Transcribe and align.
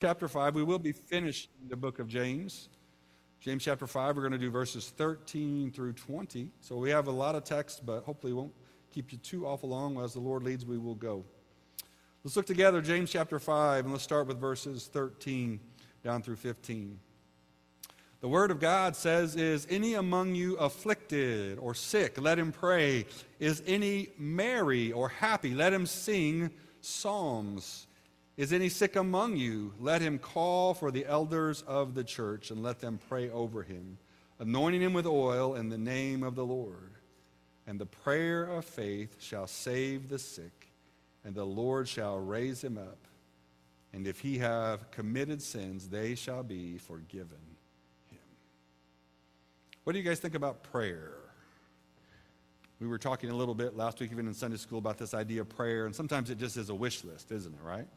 chapter 0.00 0.28
5. 0.28 0.54
We 0.54 0.62
will 0.62 0.78
be 0.78 0.92
finishing 0.92 1.50
the 1.68 1.76
book 1.76 1.98
of 1.98 2.06
James. 2.06 2.68
James 3.40 3.64
chapter 3.64 3.86
5, 3.86 4.16
we're 4.16 4.22
going 4.22 4.32
to 4.32 4.38
do 4.38 4.50
verses 4.50 4.92
13 4.96 5.72
through 5.72 5.92
20. 5.92 6.50
So 6.60 6.76
we 6.76 6.90
have 6.90 7.08
a 7.08 7.12
lot 7.12 7.34
of 7.34 7.42
text, 7.42 7.84
but 7.84 8.04
hopefully 8.04 8.32
won't 8.32 8.52
keep 8.92 9.10
you 9.10 9.18
too 9.18 9.44
awful 9.44 9.70
long. 9.70 10.00
As 10.00 10.12
the 10.12 10.20
Lord 10.20 10.44
leads, 10.44 10.64
we 10.64 10.78
will 10.78 10.94
go. 10.94 11.24
Let's 12.22 12.36
look 12.36 12.46
together, 12.46 12.80
James 12.80 13.10
chapter 13.10 13.40
5, 13.40 13.86
and 13.86 13.92
let's 13.92 14.04
start 14.04 14.28
with 14.28 14.38
verses 14.38 14.88
13 14.92 15.58
down 16.04 16.22
through 16.22 16.36
15. 16.36 17.00
The 18.20 18.28
word 18.28 18.52
of 18.52 18.60
God 18.60 18.94
says, 18.94 19.34
Is 19.34 19.66
any 19.68 19.94
among 19.94 20.36
you 20.36 20.56
afflicted 20.58 21.58
or 21.58 21.74
sick? 21.74 22.20
Let 22.20 22.38
him 22.38 22.52
pray. 22.52 23.06
Is 23.40 23.64
any 23.66 24.10
merry 24.16 24.92
or 24.92 25.08
happy? 25.08 25.54
Let 25.56 25.72
him 25.72 25.86
sing 25.86 26.50
psalms. 26.82 27.87
Is 28.38 28.52
any 28.52 28.68
sick 28.68 28.94
among 28.94 29.36
you? 29.36 29.74
Let 29.80 30.00
him 30.00 30.20
call 30.20 30.72
for 30.72 30.92
the 30.92 31.04
elders 31.04 31.62
of 31.62 31.94
the 31.94 32.04
church 32.04 32.52
and 32.52 32.62
let 32.62 32.78
them 32.78 33.00
pray 33.08 33.28
over 33.30 33.64
him, 33.64 33.98
anointing 34.38 34.80
him 34.80 34.92
with 34.92 35.06
oil 35.06 35.56
in 35.56 35.70
the 35.70 35.76
name 35.76 36.22
of 36.22 36.36
the 36.36 36.46
Lord. 36.46 36.92
And 37.66 37.80
the 37.80 37.86
prayer 37.86 38.44
of 38.44 38.64
faith 38.64 39.16
shall 39.20 39.48
save 39.48 40.08
the 40.08 40.20
sick, 40.20 40.68
and 41.24 41.34
the 41.34 41.44
Lord 41.44 41.88
shall 41.88 42.20
raise 42.20 42.62
him 42.62 42.78
up. 42.78 42.98
And 43.92 44.06
if 44.06 44.20
he 44.20 44.38
have 44.38 44.88
committed 44.92 45.42
sins, 45.42 45.88
they 45.88 46.14
shall 46.14 46.44
be 46.44 46.78
forgiven. 46.78 47.40
Him. 48.08 48.20
What 49.82 49.94
do 49.94 49.98
you 49.98 50.04
guys 50.04 50.20
think 50.20 50.36
about 50.36 50.62
prayer? 50.62 51.14
We 52.78 52.86
were 52.86 52.98
talking 52.98 53.30
a 53.30 53.34
little 53.34 53.56
bit 53.56 53.76
last 53.76 53.98
week, 53.98 54.12
even 54.12 54.28
in 54.28 54.34
Sunday 54.34 54.58
school, 54.58 54.78
about 54.78 54.96
this 54.96 55.12
idea 55.12 55.40
of 55.40 55.48
prayer, 55.48 55.86
and 55.86 55.96
sometimes 55.96 56.30
it 56.30 56.38
just 56.38 56.56
is 56.56 56.68
a 56.68 56.74
wish 56.74 57.02
list, 57.02 57.32
isn't 57.32 57.52
it, 57.52 57.60
right? 57.64 57.88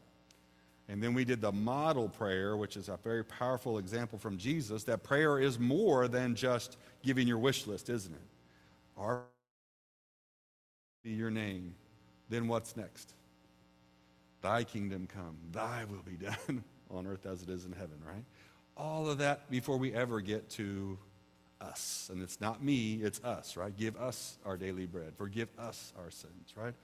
And 0.92 1.02
then 1.02 1.14
we 1.14 1.24
did 1.24 1.40
the 1.40 1.50
model 1.50 2.10
prayer, 2.10 2.54
which 2.54 2.76
is 2.76 2.90
a 2.90 2.98
very 3.02 3.24
powerful 3.24 3.78
example 3.78 4.18
from 4.18 4.36
Jesus, 4.36 4.84
that 4.84 5.02
prayer 5.02 5.38
is 5.38 5.58
more 5.58 6.06
than 6.06 6.34
just 6.34 6.76
giving 7.02 7.26
your 7.26 7.38
wish 7.38 7.66
list, 7.66 7.88
isn't 7.88 8.12
it? 8.12 8.20
Our 8.98 9.22
be 11.02 11.12
your 11.12 11.30
name. 11.30 11.74
Then 12.28 12.46
what's 12.46 12.76
next? 12.76 13.14
Thy 14.42 14.64
kingdom 14.64 15.08
come, 15.10 15.38
thy 15.50 15.86
will 15.86 16.02
be 16.04 16.12
done 16.26 16.62
on 16.90 17.06
earth 17.06 17.24
as 17.24 17.42
it 17.42 17.48
is 17.48 17.64
in 17.64 17.72
heaven, 17.72 17.96
right? 18.06 18.24
All 18.76 19.08
of 19.08 19.16
that 19.16 19.50
before 19.50 19.78
we 19.78 19.94
ever 19.94 20.20
get 20.20 20.50
to 20.50 20.98
us. 21.62 22.10
And 22.12 22.20
it's 22.20 22.38
not 22.38 22.62
me, 22.62 23.00
it's 23.02 23.24
us, 23.24 23.56
right? 23.56 23.74
Give 23.74 23.96
us 23.96 24.36
our 24.44 24.58
daily 24.58 24.84
bread. 24.84 25.14
Forgive 25.16 25.48
us 25.58 25.94
our 25.98 26.10
sins, 26.10 26.52
right? 26.54 26.74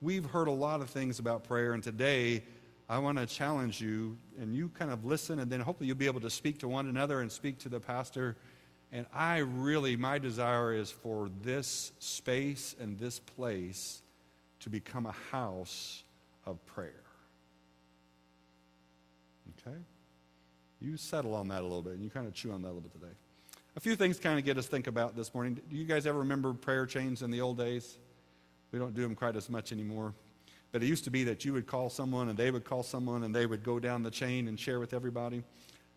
We've 0.00 0.24
heard 0.24 0.48
a 0.48 0.52
lot 0.52 0.80
of 0.80 0.88
things 0.88 1.18
about 1.18 1.44
prayer, 1.44 1.74
and 1.74 1.82
today 1.82 2.44
I 2.88 2.98
want 2.98 3.18
to 3.18 3.26
challenge 3.26 3.80
you, 3.80 4.16
and 4.40 4.54
you 4.54 4.70
kind 4.70 4.90
of 4.90 5.04
listen, 5.04 5.40
and 5.40 5.50
then 5.50 5.60
hopefully 5.60 5.88
you'll 5.88 5.96
be 5.96 6.06
able 6.06 6.20
to 6.20 6.30
speak 6.30 6.58
to 6.60 6.68
one 6.68 6.88
another 6.88 7.20
and 7.20 7.30
speak 7.30 7.58
to 7.60 7.68
the 7.68 7.80
pastor. 7.80 8.36
And 8.92 9.06
I 9.12 9.38
really, 9.38 9.96
my 9.96 10.18
desire 10.18 10.72
is 10.72 10.90
for 10.90 11.28
this 11.42 11.92
space 11.98 12.74
and 12.80 12.98
this 12.98 13.18
place 13.18 14.02
to 14.60 14.70
become 14.70 15.04
a 15.04 15.14
house 15.30 16.02
of 16.46 16.64
prayer. 16.64 17.04
Okay? 19.60 19.76
You 20.80 20.96
settle 20.96 21.34
on 21.34 21.48
that 21.48 21.60
a 21.60 21.62
little 21.62 21.82
bit, 21.82 21.94
and 21.94 22.02
you 22.02 22.08
kind 22.08 22.26
of 22.26 22.32
chew 22.32 22.52
on 22.52 22.62
that 22.62 22.68
a 22.68 22.72
little 22.72 22.80
bit 22.80 22.92
today 22.92 23.14
a 23.78 23.80
few 23.80 23.94
things 23.94 24.18
kind 24.18 24.40
of 24.40 24.44
get 24.44 24.58
us 24.58 24.66
think 24.66 24.88
about 24.88 25.14
this 25.14 25.32
morning. 25.32 25.54
Do 25.70 25.76
you 25.76 25.84
guys 25.84 26.04
ever 26.04 26.18
remember 26.18 26.52
prayer 26.52 26.84
chains 26.84 27.22
in 27.22 27.30
the 27.30 27.40
old 27.40 27.58
days? 27.58 27.96
We 28.72 28.78
don't 28.80 28.92
do 28.92 29.02
them 29.02 29.14
quite 29.14 29.36
as 29.36 29.48
much 29.48 29.70
anymore. 29.70 30.14
But 30.72 30.82
it 30.82 30.86
used 30.86 31.04
to 31.04 31.10
be 31.10 31.24
that 31.24 31.44
you 31.44 31.52
would 31.54 31.66
call 31.66 31.88
someone 31.90 32.28
and 32.28 32.38
they 32.38 32.50
would 32.50 32.64
call 32.64 32.82
someone 32.82 33.24
and 33.24 33.34
they 33.34 33.46
would 33.46 33.62
go 33.62 33.78
down 33.78 34.02
the 34.02 34.10
chain 34.10 34.48
and 34.48 34.58
share 34.58 34.78
with 34.80 34.92
everybody. 34.92 35.42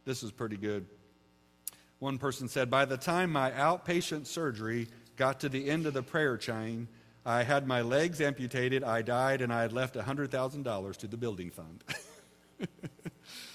This 0.05 0.23
is 0.23 0.31
pretty 0.31 0.57
good. 0.57 0.85
One 1.99 2.17
person 2.17 2.47
said, 2.47 2.69
By 2.69 2.85
the 2.85 2.97
time 2.97 3.31
my 3.31 3.51
outpatient 3.51 4.27
surgery 4.27 4.87
got 5.17 5.41
to 5.41 5.49
the 5.49 5.69
end 5.69 5.85
of 5.85 5.93
the 5.93 6.01
prayer 6.01 6.37
chain, 6.37 6.87
I 7.25 7.43
had 7.43 7.67
my 7.67 7.81
legs 7.81 8.19
amputated, 8.19 8.83
I 8.83 9.03
died, 9.03 9.41
and 9.41 9.53
I 9.53 9.61
had 9.61 9.73
left 9.73 9.95
$100,000 9.95 10.97
to 10.97 11.07
the 11.07 11.17
building 11.17 11.51
fund. 11.51 11.83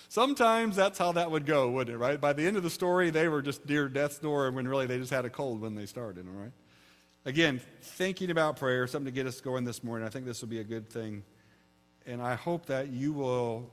Sometimes 0.09 0.77
that's 0.77 0.99
how 0.99 1.13
that 1.13 1.31
would 1.31 1.45
go, 1.45 1.71
wouldn't 1.71 1.95
it, 1.95 1.99
right? 1.99 2.21
By 2.21 2.33
the 2.33 2.47
end 2.47 2.57
of 2.57 2.63
the 2.63 2.71
story, 2.71 3.11
they 3.11 3.27
were 3.27 3.43
just 3.43 3.69
near 3.69 3.89
death's 3.89 4.19
door 4.19 4.51
when 4.53 4.69
really 4.69 4.87
they 4.87 4.99
just 4.99 5.13
had 5.13 5.25
a 5.25 5.31
cold 5.31 5.61
when 5.61 5.75
they 5.75 5.87
started, 5.87 6.27
all 6.29 6.41
right? 6.41 6.53
Again, 7.27 7.61
thinking 7.83 8.31
about 8.31 8.57
prayer, 8.57 8.87
something 8.87 9.05
to 9.05 9.11
get 9.11 9.27
us 9.27 9.41
going 9.41 9.65
this 9.65 9.83
morning. 9.83 10.07
I 10.07 10.11
think 10.11 10.27
this 10.27 10.41
will 10.41 10.49
be 10.49 10.61
a 10.61 10.65
good 10.65 10.89
thing. 10.89 11.25
And 12.07 12.23
I 12.23 12.37
hope 12.37 12.67
that 12.67 12.91
you 12.91 13.13
will 13.13 13.69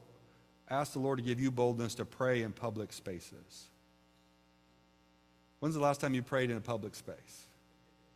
ask 0.71 0.93
the 0.93 0.99
Lord 0.99 1.19
to 1.19 1.23
give 1.23 1.39
you 1.39 1.51
boldness 1.51 1.93
to 1.95 2.05
pray 2.05 2.41
in 2.41 2.51
public 2.51 2.91
spaces. 2.91 3.67
When's 5.59 5.75
the 5.75 5.81
last 5.81 6.01
time 6.01 6.15
you 6.15 6.23
prayed 6.23 6.49
in 6.49 6.57
a 6.57 6.61
public 6.61 6.95
space? 6.95 7.45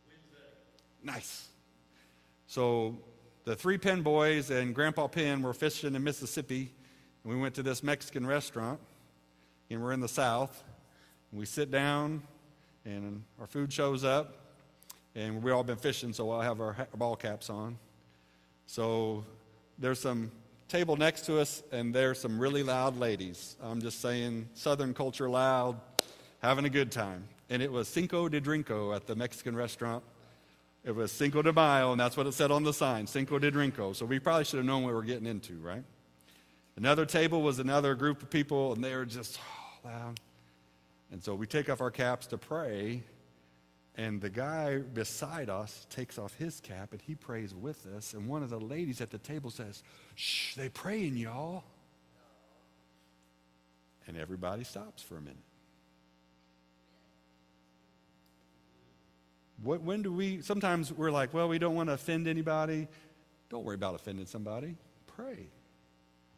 Wednesday. 0.08 0.48
Nice. 1.04 1.46
So 2.48 2.98
the 3.44 3.54
three 3.54 3.78
Penn 3.78 4.02
boys 4.02 4.50
and 4.50 4.74
Grandpa 4.74 5.06
Penn 5.06 5.40
were 5.40 5.54
fishing 5.54 5.94
in 5.94 6.02
Mississippi 6.02 6.72
and 7.22 7.32
we 7.32 7.38
went 7.38 7.54
to 7.54 7.62
this 7.62 7.82
Mexican 7.82 8.26
restaurant, 8.26 8.80
and 9.70 9.82
we're 9.82 9.92
in 9.92 10.00
the 10.00 10.08
South. 10.08 10.64
And 11.30 11.38
we 11.38 11.46
sit 11.46 11.70
down, 11.70 12.22
and 12.84 13.22
our 13.38 13.46
food 13.46 13.72
shows 13.72 14.02
up, 14.02 14.47
and 15.14 15.42
we've 15.42 15.54
all 15.54 15.64
been 15.64 15.76
fishing, 15.76 16.12
so 16.12 16.30
I'll 16.30 16.40
have 16.40 16.60
our 16.60 16.88
ball 16.96 17.16
caps 17.16 17.50
on. 17.50 17.78
So 18.66 19.24
there's 19.78 19.98
some 19.98 20.30
table 20.68 20.96
next 20.96 21.24
to 21.26 21.40
us, 21.40 21.62
and 21.72 21.94
there's 21.94 22.20
some 22.20 22.38
really 22.38 22.62
loud 22.62 22.98
ladies. 22.98 23.56
I'm 23.62 23.80
just 23.80 24.00
saying, 24.00 24.48
Southern 24.54 24.92
culture 24.94 25.28
loud, 25.28 25.80
having 26.40 26.64
a 26.66 26.70
good 26.70 26.92
time. 26.92 27.24
And 27.50 27.62
it 27.62 27.72
was 27.72 27.88
Cinco 27.88 28.28
de 28.28 28.40
Drinko 28.40 28.94
at 28.94 29.06
the 29.06 29.16
Mexican 29.16 29.56
restaurant. 29.56 30.04
It 30.84 30.94
was 30.94 31.10
Cinco 31.10 31.42
de 31.42 31.52
Mayo, 31.52 31.92
and 31.92 32.00
that's 32.00 32.16
what 32.16 32.26
it 32.26 32.34
said 32.34 32.50
on 32.50 32.62
the 32.62 32.72
sign, 32.72 33.06
Cinco 33.06 33.38
de 33.38 33.50
Drinko. 33.50 33.96
So 33.96 34.06
we 34.06 34.18
probably 34.18 34.44
should 34.44 34.58
have 34.58 34.66
known 34.66 34.82
what 34.82 34.90
we 34.90 34.94
were 34.94 35.02
getting 35.02 35.26
into, 35.26 35.54
right? 35.54 35.82
Another 36.76 37.04
table 37.06 37.42
was 37.42 37.58
another 37.58 37.94
group 37.94 38.22
of 38.22 38.30
people, 38.30 38.72
and 38.72 38.84
they 38.84 38.94
were 38.94 39.04
just 39.04 39.38
oh, 39.40 39.88
loud. 39.88 40.20
And 41.10 41.22
so 41.24 41.34
we 41.34 41.46
take 41.46 41.70
off 41.70 41.80
our 41.80 41.90
caps 41.90 42.26
to 42.28 42.38
pray, 42.38 43.02
and 43.98 44.20
the 44.20 44.30
guy 44.30 44.78
beside 44.78 45.50
us 45.50 45.84
takes 45.90 46.18
off 46.18 46.32
his 46.34 46.60
cap 46.60 46.92
and 46.92 47.02
he 47.02 47.16
prays 47.16 47.52
with 47.52 47.84
us. 47.86 48.14
And 48.14 48.28
one 48.28 48.44
of 48.44 48.48
the 48.48 48.60
ladies 48.60 49.00
at 49.00 49.10
the 49.10 49.18
table 49.18 49.50
says, 49.50 49.82
Shh, 50.14 50.54
they 50.54 50.68
praying, 50.68 51.16
y'all. 51.16 51.64
And 54.06 54.16
everybody 54.16 54.62
stops 54.62 55.02
for 55.02 55.16
a 55.16 55.20
minute. 55.20 55.36
What, 59.64 59.82
when 59.82 60.02
do 60.02 60.12
we, 60.12 60.42
sometimes 60.42 60.92
we're 60.92 61.10
like, 61.10 61.34
well, 61.34 61.48
we 61.48 61.58
don't 61.58 61.74
want 61.74 61.88
to 61.88 61.94
offend 61.94 62.28
anybody. 62.28 62.86
Don't 63.50 63.64
worry 63.64 63.74
about 63.74 63.96
offending 63.96 64.26
somebody. 64.26 64.76
Pray. 65.08 65.48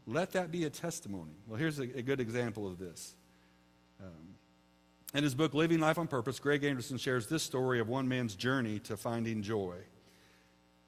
Let 0.06 0.32
that 0.32 0.50
be 0.50 0.64
a 0.64 0.70
testimony. 0.70 1.34
Well, 1.46 1.58
here's 1.58 1.78
a, 1.78 1.82
a 1.82 2.02
good 2.02 2.20
example 2.20 2.66
of 2.66 2.78
this. 2.78 3.14
Um, 4.02 4.29
in 5.14 5.24
his 5.24 5.34
book, 5.34 5.54
Living 5.54 5.80
Life 5.80 5.98
on 5.98 6.06
Purpose, 6.06 6.38
Greg 6.38 6.64
Anderson 6.64 6.98
shares 6.98 7.26
this 7.26 7.42
story 7.42 7.80
of 7.80 7.88
one 7.88 8.08
man's 8.08 8.34
journey 8.34 8.78
to 8.80 8.96
finding 8.96 9.42
joy. 9.42 9.76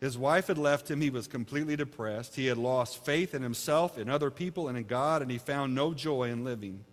His 0.01 0.19
wife 0.19 0.49
had 0.49 0.59
left 0.59 0.91
him. 0.91 1.01
He 1.01 1.11
was 1.11 1.29
completely 1.29 1.77
depressed. 1.77 2.35
He 2.35 2.47
had 2.47 2.59
lost 2.59 3.05
faith 3.05 3.35
in 3.35 3.43
himself, 3.43 3.99
in 3.99 4.09
other 4.09 4.31
people, 4.31 4.69
and 4.69 4.77
in 4.77 4.85
God, 4.85 5.23
and 5.23 5.31
he 5.31 5.39
found 5.39 5.75
no 5.75 5.95
joy 5.95 6.25
in 6.31 6.45
living. 6.45 6.85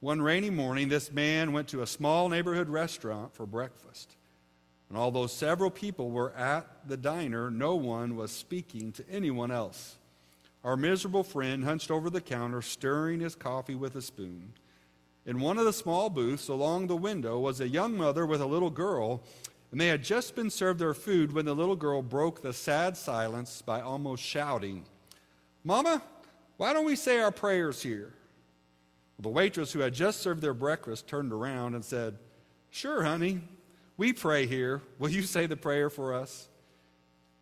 One 0.00 0.22
rainy 0.22 0.50
morning, 0.50 0.88
this 0.88 1.12
man 1.12 1.52
went 1.52 1.68
to 1.68 1.82
a 1.82 1.86
small 1.86 2.28
neighborhood 2.28 2.68
restaurant 2.68 3.34
for 3.34 3.46
breakfast. 3.46 4.16
And 4.88 4.98
although 4.98 5.26
several 5.26 5.70
people 5.70 6.10
were 6.10 6.32
at 6.34 6.66
the 6.86 6.96
diner, 6.96 7.50
no 7.50 7.76
one 7.76 8.14
was 8.14 8.30
speaking 8.30 8.92
to 8.92 9.08
anyone 9.08 9.50
else. 9.50 9.96
Our 10.64 10.76
miserable 10.76 11.24
friend 11.24 11.64
hunched 11.64 11.90
over 11.90 12.10
the 12.10 12.20
counter, 12.20 12.62
stirring 12.62 13.20
his 13.20 13.34
coffee 13.34 13.74
with 13.74 13.96
a 13.96 14.02
spoon. 14.02 14.52
In 15.24 15.40
one 15.40 15.58
of 15.58 15.64
the 15.64 15.72
small 15.72 16.10
booths 16.10 16.48
along 16.48 16.86
the 16.86 16.96
window 16.96 17.38
was 17.38 17.60
a 17.60 17.68
young 17.68 17.96
mother 17.96 18.26
with 18.26 18.40
a 18.40 18.46
little 18.46 18.70
girl, 18.70 19.22
and 19.70 19.80
they 19.80 19.86
had 19.86 20.02
just 20.02 20.34
been 20.34 20.50
served 20.50 20.80
their 20.80 20.94
food 20.94 21.32
when 21.32 21.44
the 21.44 21.54
little 21.54 21.76
girl 21.76 22.02
broke 22.02 22.42
the 22.42 22.52
sad 22.52 22.96
silence 22.96 23.62
by 23.62 23.80
almost 23.80 24.22
shouting, 24.22 24.84
Mama, 25.64 26.02
why 26.56 26.72
don't 26.72 26.84
we 26.84 26.96
say 26.96 27.20
our 27.20 27.30
prayers 27.30 27.82
here? 27.82 28.12
The 29.20 29.28
waitress 29.28 29.72
who 29.72 29.80
had 29.80 29.94
just 29.94 30.20
served 30.20 30.42
their 30.42 30.54
breakfast 30.54 31.06
turned 31.06 31.32
around 31.32 31.74
and 31.74 31.84
said, 31.84 32.18
Sure, 32.70 33.04
honey, 33.04 33.40
we 33.96 34.12
pray 34.12 34.46
here. 34.46 34.82
Will 34.98 35.10
you 35.10 35.22
say 35.22 35.46
the 35.46 35.56
prayer 35.56 35.88
for 35.88 36.14
us? 36.14 36.48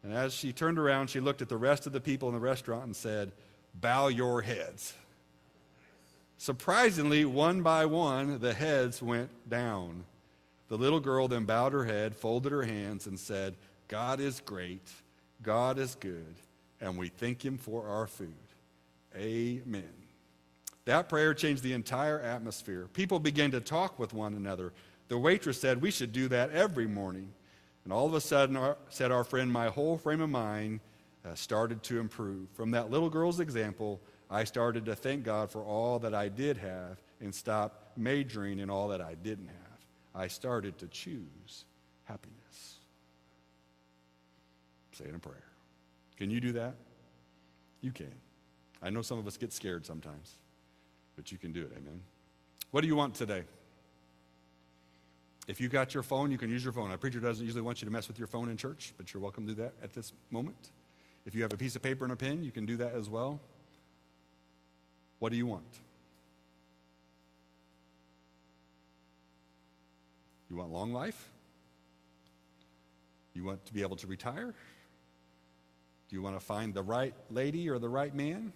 And 0.02 0.12
as 0.12 0.34
she 0.34 0.52
turned 0.52 0.78
around, 0.78 1.08
she 1.08 1.20
looked 1.20 1.40
at 1.40 1.48
the 1.48 1.56
rest 1.56 1.86
of 1.86 1.92
the 1.92 2.00
people 2.00 2.28
in 2.28 2.34
the 2.34 2.40
restaurant 2.40 2.84
and 2.84 2.96
said, 2.96 3.32
Bow 3.74 4.08
your 4.08 4.42
heads. 4.42 4.94
Surprisingly, 6.40 7.26
one 7.26 7.60
by 7.60 7.84
one, 7.84 8.38
the 8.38 8.54
heads 8.54 9.02
went 9.02 9.28
down. 9.50 10.04
The 10.68 10.78
little 10.78 10.98
girl 10.98 11.28
then 11.28 11.44
bowed 11.44 11.74
her 11.74 11.84
head, 11.84 12.16
folded 12.16 12.50
her 12.50 12.62
hands, 12.62 13.06
and 13.06 13.20
said, 13.20 13.56
God 13.88 14.20
is 14.20 14.40
great, 14.40 14.88
God 15.42 15.78
is 15.78 15.96
good, 15.96 16.34
and 16.80 16.96
we 16.96 17.08
thank 17.08 17.44
Him 17.44 17.58
for 17.58 17.86
our 17.86 18.06
food. 18.06 18.32
Amen. 19.14 19.92
That 20.86 21.10
prayer 21.10 21.34
changed 21.34 21.62
the 21.62 21.74
entire 21.74 22.18
atmosphere. 22.18 22.88
People 22.94 23.18
began 23.18 23.50
to 23.50 23.60
talk 23.60 23.98
with 23.98 24.14
one 24.14 24.32
another. 24.32 24.72
The 25.08 25.18
waitress 25.18 25.60
said, 25.60 25.82
We 25.82 25.90
should 25.90 26.14
do 26.14 26.26
that 26.28 26.52
every 26.52 26.86
morning. 26.86 27.28
And 27.84 27.92
all 27.92 28.06
of 28.06 28.14
a 28.14 28.20
sudden, 28.20 28.56
our, 28.56 28.78
said 28.88 29.12
our 29.12 29.24
friend, 29.24 29.52
my 29.52 29.66
whole 29.68 29.98
frame 29.98 30.22
of 30.22 30.30
mind 30.30 30.80
uh, 31.22 31.34
started 31.34 31.82
to 31.82 32.00
improve. 32.00 32.48
From 32.54 32.70
that 32.70 32.90
little 32.90 33.10
girl's 33.10 33.40
example, 33.40 34.00
I 34.30 34.44
started 34.44 34.84
to 34.84 34.94
thank 34.94 35.24
God 35.24 35.50
for 35.50 35.62
all 35.62 35.98
that 36.00 36.14
I 36.14 36.28
did 36.28 36.56
have 36.58 36.98
and 37.20 37.34
stop 37.34 37.92
majoring 37.96 38.60
in 38.60 38.70
all 38.70 38.88
that 38.88 39.00
I 39.00 39.14
didn't 39.14 39.48
have. 39.48 39.56
I 40.14 40.28
started 40.28 40.78
to 40.78 40.86
choose 40.86 41.64
happiness. 42.04 42.76
Say 44.92 45.04
it 45.04 45.14
in 45.14 45.20
prayer. 45.20 45.44
Can 46.16 46.30
you 46.30 46.40
do 46.40 46.52
that? 46.52 46.74
You 47.80 47.90
can. 47.90 48.12
I 48.82 48.90
know 48.90 49.02
some 49.02 49.18
of 49.18 49.26
us 49.26 49.36
get 49.36 49.52
scared 49.52 49.84
sometimes, 49.84 50.36
but 51.16 51.32
you 51.32 51.38
can 51.38 51.52
do 51.52 51.62
it. 51.62 51.72
Amen. 51.76 52.00
What 52.70 52.82
do 52.82 52.86
you 52.86 52.96
want 52.96 53.14
today? 53.14 53.42
If 55.48 55.60
you 55.60 55.68
got 55.68 55.94
your 55.94 56.02
phone, 56.02 56.30
you 56.30 56.38
can 56.38 56.50
use 56.50 56.62
your 56.62 56.72
phone. 56.72 56.92
A 56.92 56.98
preacher 56.98 57.18
doesn't 57.18 57.44
usually 57.44 57.62
want 57.62 57.82
you 57.82 57.86
to 57.86 57.92
mess 57.92 58.06
with 58.06 58.18
your 58.18 58.28
phone 58.28 58.48
in 58.50 58.56
church, 58.56 58.94
but 58.96 59.12
you're 59.12 59.22
welcome 59.22 59.46
to 59.46 59.54
do 59.54 59.62
that 59.62 59.72
at 59.82 59.92
this 59.92 60.12
moment. 60.30 60.70
If 61.26 61.34
you 61.34 61.42
have 61.42 61.52
a 61.52 61.56
piece 61.56 61.74
of 61.74 61.82
paper 61.82 62.04
and 62.04 62.12
a 62.12 62.16
pen, 62.16 62.44
you 62.44 62.52
can 62.52 62.66
do 62.66 62.76
that 62.76 62.94
as 62.94 63.08
well. 63.08 63.40
What 65.20 65.30
do 65.30 65.38
you 65.38 65.46
want? 65.46 65.64
You 70.50 70.56
want 70.56 70.72
long 70.72 70.92
life? 70.92 71.28
You 73.34 73.44
want 73.44 73.64
to 73.66 73.72
be 73.72 73.82
able 73.82 73.96
to 73.96 74.08
retire? 74.08 74.52
Do 76.08 76.16
you 76.16 76.22
want 76.22 76.34
to 76.34 76.44
find 76.44 76.74
the 76.74 76.82
right 76.82 77.14
lady 77.30 77.68
or 77.68 77.78
the 77.78 77.88
right 77.88 78.12
man? 78.12 78.52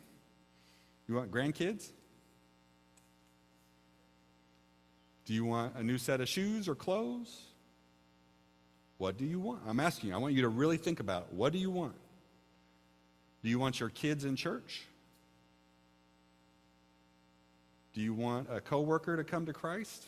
You 1.07 1.15
want 1.15 1.31
grandkids? 1.31 1.89
Do 5.27 5.35
you 5.35 5.45
want 5.45 5.77
a 5.77 5.83
new 5.83 5.99
set 5.99 6.21
of 6.21 6.29
shoes 6.29 6.69
or 6.69 6.75
clothes? 6.75 7.43
What 8.99 9.17
do 9.17 9.25
you 9.25 9.39
want? 9.39 9.63
I'm 9.67 9.81
asking 9.81 10.11
you. 10.11 10.15
I 10.15 10.19
want 10.19 10.35
you 10.35 10.43
to 10.43 10.49
really 10.49 10.77
think 10.77 11.01
about 11.01 11.23
it. 11.23 11.29
What 11.33 11.53
do 11.53 11.59
you 11.59 11.71
want? 11.71 11.95
Do 13.43 13.51
you 13.51 13.59
want 13.59 13.81
your 13.81 13.91
kids 13.91 14.25
in 14.25 14.35
church? 14.35 14.83
Do 17.95 18.01
you 18.01 18.13
want 18.13 18.49
a 18.51 18.61
coworker 18.61 19.17
to 19.17 19.25
come 19.25 19.47
to 19.47 19.53
Christ? 19.53 20.05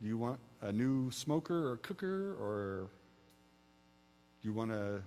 Do 0.00 0.06
you 0.06 0.16
want 0.16 0.38
a 0.62 0.72
new 0.72 1.10
smoker 1.10 1.70
or 1.72 1.76
cooker 1.78 2.36
or 2.40 2.88
do 4.40 4.48
you 4.48 4.54
want 4.54 4.70
a 4.70 5.00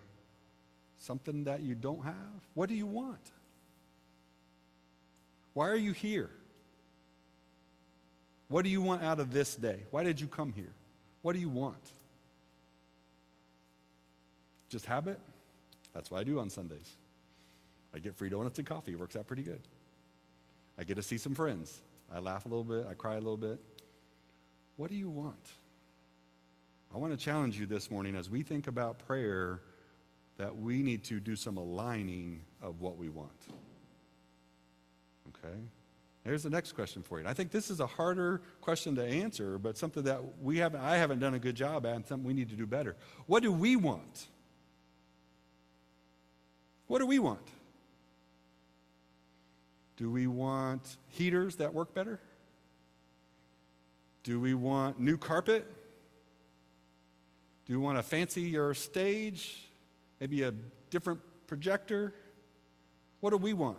something 0.98 1.46
that 1.46 1.62
you 1.62 1.74
don't 1.74 2.04
have? 2.04 2.16
What 2.54 2.68
do 2.68 2.76
you 2.76 2.86
want? 2.86 3.32
Why 5.54 5.70
are 5.70 5.76
you 5.76 5.94
here? 5.94 6.30
What 8.50 8.64
do 8.64 8.70
you 8.70 8.82
want 8.82 9.04
out 9.04 9.20
of 9.20 9.32
this 9.32 9.56
day? 9.56 9.84
Why 9.92 10.04
did 10.04 10.20
you 10.20 10.28
come 10.28 10.52
here? 10.52 10.74
What 11.22 11.34
do 11.34 11.40
you 11.40 11.50
want? 11.50 11.78
Just 14.70 14.86
habit? 14.86 15.20
That's 15.94 16.12
what 16.12 16.20
I 16.20 16.24
do 16.24 16.40
on 16.40 16.50
Sundays. 16.50 16.96
I 17.94 18.00
get 18.00 18.16
free 18.16 18.30
donuts 18.30 18.60
and 18.60 18.68
coffee. 18.68 18.94
It 18.94 19.00
works 19.00 19.16
out 19.16 19.28
pretty 19.28 19.44
good. 19.44 19.62
I 20.78 20.84
get 20.84 20.96
to 20.96 21.04
see 21.04 21.18
some 21.18 21.36
friends. 21.36 21.82
I 22.14 22.20
laugh 22.20 22.46
a 22.46 22.50
little 22.50 22.64
bit. 22.64 22.86
I 22.90 22.94
cry 22.94 23.14
a 23.14 23.20
little 23.20 23.38
bit. 23.38 23.60
What 24.78 24.90
do 24.90 24.96
you 24.96 25.10
want? 25.10 25.50
I 26.94 26.98
want 26.98 27.12
to 27.12 27.18
challenge 27.18 27.60
you 27.60 27.66
this 27.66 27.92
morning 27.92 28.16
as 28.16 28.30
we 28.30 28.42
think 28.42 28.68
about 28.68 29.06
prayer 29.06 29.62
that 30.38 30.58
we 30.58 30.82
need 30.82 31.04
to 31.06 31.20
do 31.20 31.36
some 31.36 31.58
aligning 31.58 32.42
of 32.62 32.82
what 32.82 32.98
we 32.98 33.10
want. 33.10 33.30
Okay? 35.28 35.56
Here's 36.24 36.44
the 36.44 36.50
next 36.50 36.74
question 36.74 37.04
for 37.04 37.20
you. 37.20 37.28
I 37.28 37.34
think 37.34 37.52
this 37.52 37.70
is 37.70 37.80
a 37.80 37.88
harder 37.88 38.42
question 38.62 38.96
to 38.96 39.04
answer, 39.04 39.58
but 39.58 39.78
something 39.78 40.04
that 40.04 40.22
we 40.42 40.58
haven't, 40.58 40.82
I 40.82 40.98
haven't 40.98 41.20
done 41.20 41.34
a 41.34 41.40
good 41.40 41.56
job 41.56 41.86
at, 41.86 41.96
and 41.96 42.06
something 42.06 42.26
we 42.26 42.34
need 42.34 42.50
to 42.50 42.56
do 42.56 42.66
better. 42.66 42.96
What 43.26 43.44
do 43.44 43.52
we 43.52 43.76
want? 43.76 44.28
What 46.88 47.00
do 47.00 47.06
we 47.06 47.20
want? 47.20 47.48
Do 50.00 50.10
we 50.10 50.28
want 50.28 50.96
heaters 51.10 51.58
that 51.58 51.74
work 51.74 51.94
better? 51.94 52.22
Do 54.24 54.40
we 54.40 54.54
want 54.54 54.98
new 54.98 55.18
carpet? 55.18 55.70
Do 57.66 57.78
we 57.78 57.84
want 57.84 57.98
a 57.98 58.04
fancier 58.04 58.74
stage? 58.74 59.68
Maybe 60.22 60.44
a 60.44 60.54
different 60.90 61.20
projector? 61.48 62.14
What 63.20 63.32
do 63.32 63.38
we 63.38 63.52
want? 63.52 63.78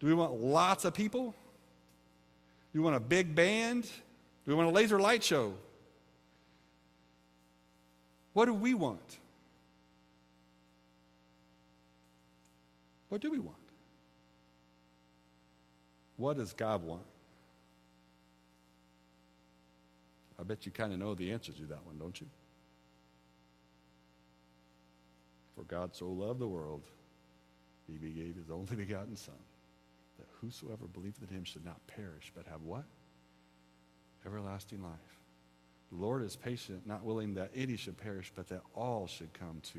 Do 0.00 0.08
we 0.08 0.14
want 0.14 0.32
lots 0.34 0.84
of 0.84 0.94
people? 0.94 1.32
Do 2.72 2.80
we 2.80 2.80
want 2.80 2.96
a 2.96 3.00
big 3.00 3.36
band? 3.36 3.84
Do 3.84 3.90
we 4.46 4.54
want 4.54 4.68
a 4.68 4.72
laser 4.72 4.98
light 4.98 5.22
show? 5.22 5.54
What 8.32 8.46
do 8.46 8.54
we 8.54 8.74
want? 8.74 9.18
What 13.10 13.20
do 13.20 13.30
we 13.30 13.38
want? 13.38 13.63
What 16.16 16.36
does 16.36 16.52
God 16.52 16.84
want? 16.84 17.02
I 20.38 20.42
bet 20.42 20.66
you 20.66 20.72
kind 20.72 20.92
of 20.92 20.98
know 20.98 21.14
the 21.14 21.32
answer 21.32 21.52
to 21.52 21.62
that 21.62 21.84
one, 21.84 21.98
don't 21.98 22.20
you? 22.20 22.26
For 25.56 25.62
God 25.64 25.94
so 25.94 26.06
loved 26.06 26.40
the 26.40 26.48
world, 26.48 26.82
he 27.86 27.96
gave 28.10 28.34
his 28.34 28.50
only 28.50 28.74
begotten 28.76 29.16
Son, 29.16 29.34
that 30.18 30.26
whosoever 30.40 30.86
believeth 30.86 31.22
in 31.28 31.36
him 31.36 31.44
should 31.44 31.64
not 31.64 31.84
perish, 31.86 32.32
but 32.34 32.46
have 32.46 32.62
what? 32.62 32.84
Everlasting 34.26 34.82
life. 34.82 34.90
The 35.92 35.98
Lord 35.98 36.22
is 36.24 36.34
patient, 36.34 36.86
not 36.86 37.04
willing 37.04 37.34
that 37.34 37.50
any 37.54 37.76
should 37.76 37.96
perish, 37.96 38.32
but 38.34 38.48
that 38.48 38.62
all 38.74 39.06
should 39.06 39.32
come 39.32 39.60
to 39.72 39.78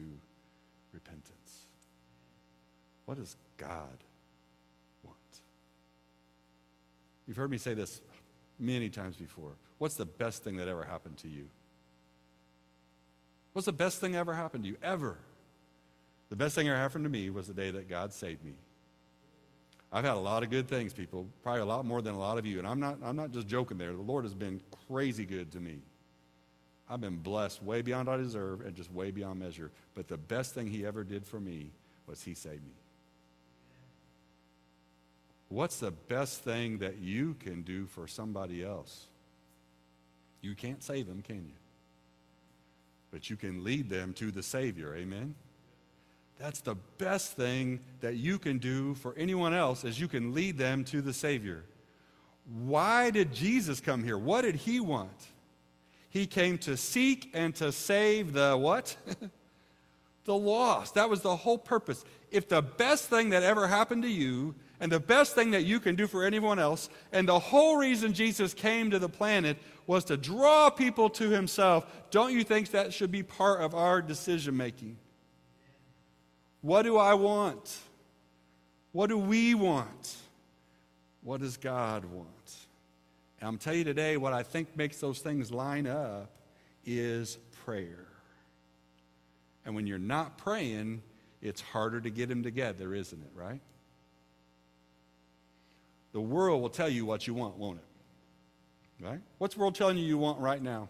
repentance. 0.94 1.66
What 3.06 3.18
does 3.18 3.36
God 3.58 3.98
want? 5.04 5.18
You've 7.28 7.38
heard 7.38 7.52
me 7.52 7.58
say 7.58 7.74
this 7.74 8.02
many 8.60 8.90
times 8.90 9.16
before. 9.16 9.52
What's 9.78 9.96
the 9.96 10.06
best 10.06 10.44
thing 10.44 10.58
that 10.58 10.68
ever 10.68 10.84
happened 10.84 11.18
to 11.18 11.28
you? 11.28 11.48
What's 13.54 13.66
the 13.66 13.74
best 13.74 14.00
thing 14.00 14.16
ever 14.16 14.34
happened 14.34 14.64
to 14.64 14.70
you? 14.70 14.78
Ever. 14.84 15.18
The 16.30 16.36
best 16.36 16.56
thing 16.56 16.68
that 16.68 16.74
ever 16.74 16.82
happened 16.82 17.06
to 17.06 17.10
me 17.10 17.30
was 17.30 17.48
the 17.48 17.54
day 17.54 17.72
that 17.72 17.90
God 17.90 18.14
saved 18.14 18.44
me. 18.44 18.54
I've 19.92 20.04
had 20.04 20.16
a 20.16 20.20
lot 20.20 20.44
of 20.44 20.50
good 20.50 20.68
things, 20.68 20.92
people, 20.92 21.28
probably 21.42 21.62
a 21.62 21.66
lot 21.66 21.86
more 21.86 22.02
than 22.02 22.16
a 22.16 22.20
lot 22.20 22.38
of 22.38 22.46
you. 22.46 22.60
And 22.60 22.68
I'm 22.68 22.80
not, 22.80 22.98
I'm 23.04 23.16
not 23.16 23.32
just 23.32 23.48
joking 23.48 23.78
there. 23.78 23.94
The 23.94 24.02
Lord 24.02 24.26
has 24.26 24.34
been 24.34 24.60
crazy 24.90 25.26
good 25.26 25.52
to 25.54 25.60
me. 25.60 25.78
I've 26.90 27.02
been 27.02 27.18
blessed 27.18 27.64
way 27.64 27.82
beyond 27.82 28.10
I 28.10 28.18
deserve 28.18 28.62
and 28.62 28.76
just 28.76 28.92
way 28.92 29.12
beyond 29.12 29.40
measure. 29.40 29.72
But 29.94 30.08
the 30.08 30.18
best 30.18 30.54
thing 30.54 30.68
He 30.68 30.86
ever 30.86 31.04
did 31.04 31.26
for 31.26 31.40
me 31.40 31.72
was 32.08 32.22
He 32.22 32.34
saved 32.34 32.64
me. 32.64 32.74
What's 35.50 35.80
the 35.80 35.92
best 35.92 36.42
thing 36.42 36.80
that 36.80 36.98
you 36.98 37.36
can 37.36 37.62
do 37.62 37.86
for 37.86 38.08
somebody 38.08 38.64
else? 38.64 39.06
You 40.42 40.56
can't 40.56 40.84
save 40.84 41.08
them, 41.08 41.22
can 41.22 41.46
you? 41.46 41.54
But 43.12 43.30
you 43.30 43.36
can 43.36 43.64
lead 43.64 43.90
them 43.90 44.14
to 44.14 44.32
the 44.32 44.44
Savior. 44.44 44.96
Amen? 44.96 45.36
That's 46.38 46.62
the 46.62 46.76
best 46.98 47.34
thing 47.34 47.80
that 48.02 48.16
you 48.16 48.38
can 48.38 48.58
do 48.58 48.96
for 48.96 49.16
anyone 49.16 49.54
else 49.54 49.84
is 49.84 50.00
you 50.00 50.08
can 50.08 50.34
lead 50.34 50.58
them 50.58 50.84
to 50.86 51.02
the 51.02 51.14
Savior. 51.14 51.64
Why 52.66 53.10
did 53.10 53.34
Jesus 53.34 53.80
come 53.80 54.04
here? 54.04 54.18
What 54.18 54.42
did 54.42 54.56
he 54.56 54.80
want? 54.80 55.28
He 56.10 56.28
came 56.28 56.58
to 56.60 56.78
seek 56.78 57.32
and 57.34 57.56
to 57.56 57.72
save 57.72 58.34
the 58.34 58.56
what? 58.58 58.96
the 60.26 60.36
lost. 60.36 60.96
That 60.96 61.10
was 61.10 61.22
the 61.22 61.36
whole 61.36 61.58
purpose. 61.58 62.04
If 62.32 62.50
the 62.50 62.62
best 62.62 63.06
thing 63.06 63.30
that 63.30 63.44
ever 63.44 63.68
happened 63.68 64.04
to 64.04 64.10
you 64.10 64.56
and 64.80 64.92
the 64.92 65.00
best 65.00 65.36
thing 65.36 65.52
that 65.52 65.64
you 65.64 65.80
can 65.80 65.96
do 65.96 66.08
for 66.08 66.24
anyone 66.24 66.60
else, 66.60 66.90
and 67.12 67.28
the 67.28 67.40
whole 67.40 67.78
reason 67.78 68.14
Jesus 68.14 68.54
came 68.54 68.92
to 68.92 69.00
the 69.00 69.10
planet 69.10 69.58
was 69.88 70.04
to 70.06 70.18
draw 70.18 70.70
people 70.70 71.10
to 71.12 71.30
himself, 71.30 71.86
don't 72.12 72.34
you 72.34 72.44
think 72.44 72.72
that 72.72 72.94
should 72.94 73.12
be 73.12 73.24
part 73.24 73.62
of 73.62 73.74
our 73.74 74.02
decision 74.02 74.58
making? 74.58 74.98
What 76.62 76.82
do 76.82 76.98
I 76.98 77.14
want? 77.14 77.78
What 78.92 79.08
do 79.08 79.18
we 79.18 79.54
want? 79.56 80.16
What 81.22 81.42
does 81.42 81.58
God 81.58 82.06
want? 82.06 82.28
And 83.40 83.48
I'm 83.48 83.58
telling 83.58 83.80
you 83.80 83.86
today, 83.86 84.18
what 84.18 84.34
I 84.34 84.44
think 84.44 84.76
makes 84.76 84.98
those 84.98 85.20
things 85.20 85.52
line 85.52 85.88
up 85.88 86.32
is 86.86 87.38
prayer. 87.66 88.08
And 89.66 89.76
when 89.76 89.88
you're 89.88 89.98
not 89.98 90.38
praying, 90.38 91.02
it's 91.42 91.62
harder 91.62 92.00
to 92.02 92.10
get 92.10 92.30
them 92.30 92.44
together, 92.44 92.94
isn't 92.94 93.22
it, 93.22 93.32
right? 93.36 93.62
The 96.16 96.22
world 96.22 96.62
will 96.62 96.70
tell 96.70 96.88
you 96.88 97.06
what 97.06 97.28
you 97.28 97.34
want, 97.34 97.58
won't 97.58 97.78
it? 97.78 99.04
Right? 99.06 99.20
What's 99.38 99.56
the 99.56 99.60
world 99.60 99.76
telling 99.76 99.98
you 99.98 100.06
you 100.06 100.18
want 100.18 100.40
right 100.40 100.62
now? 100.62 100.88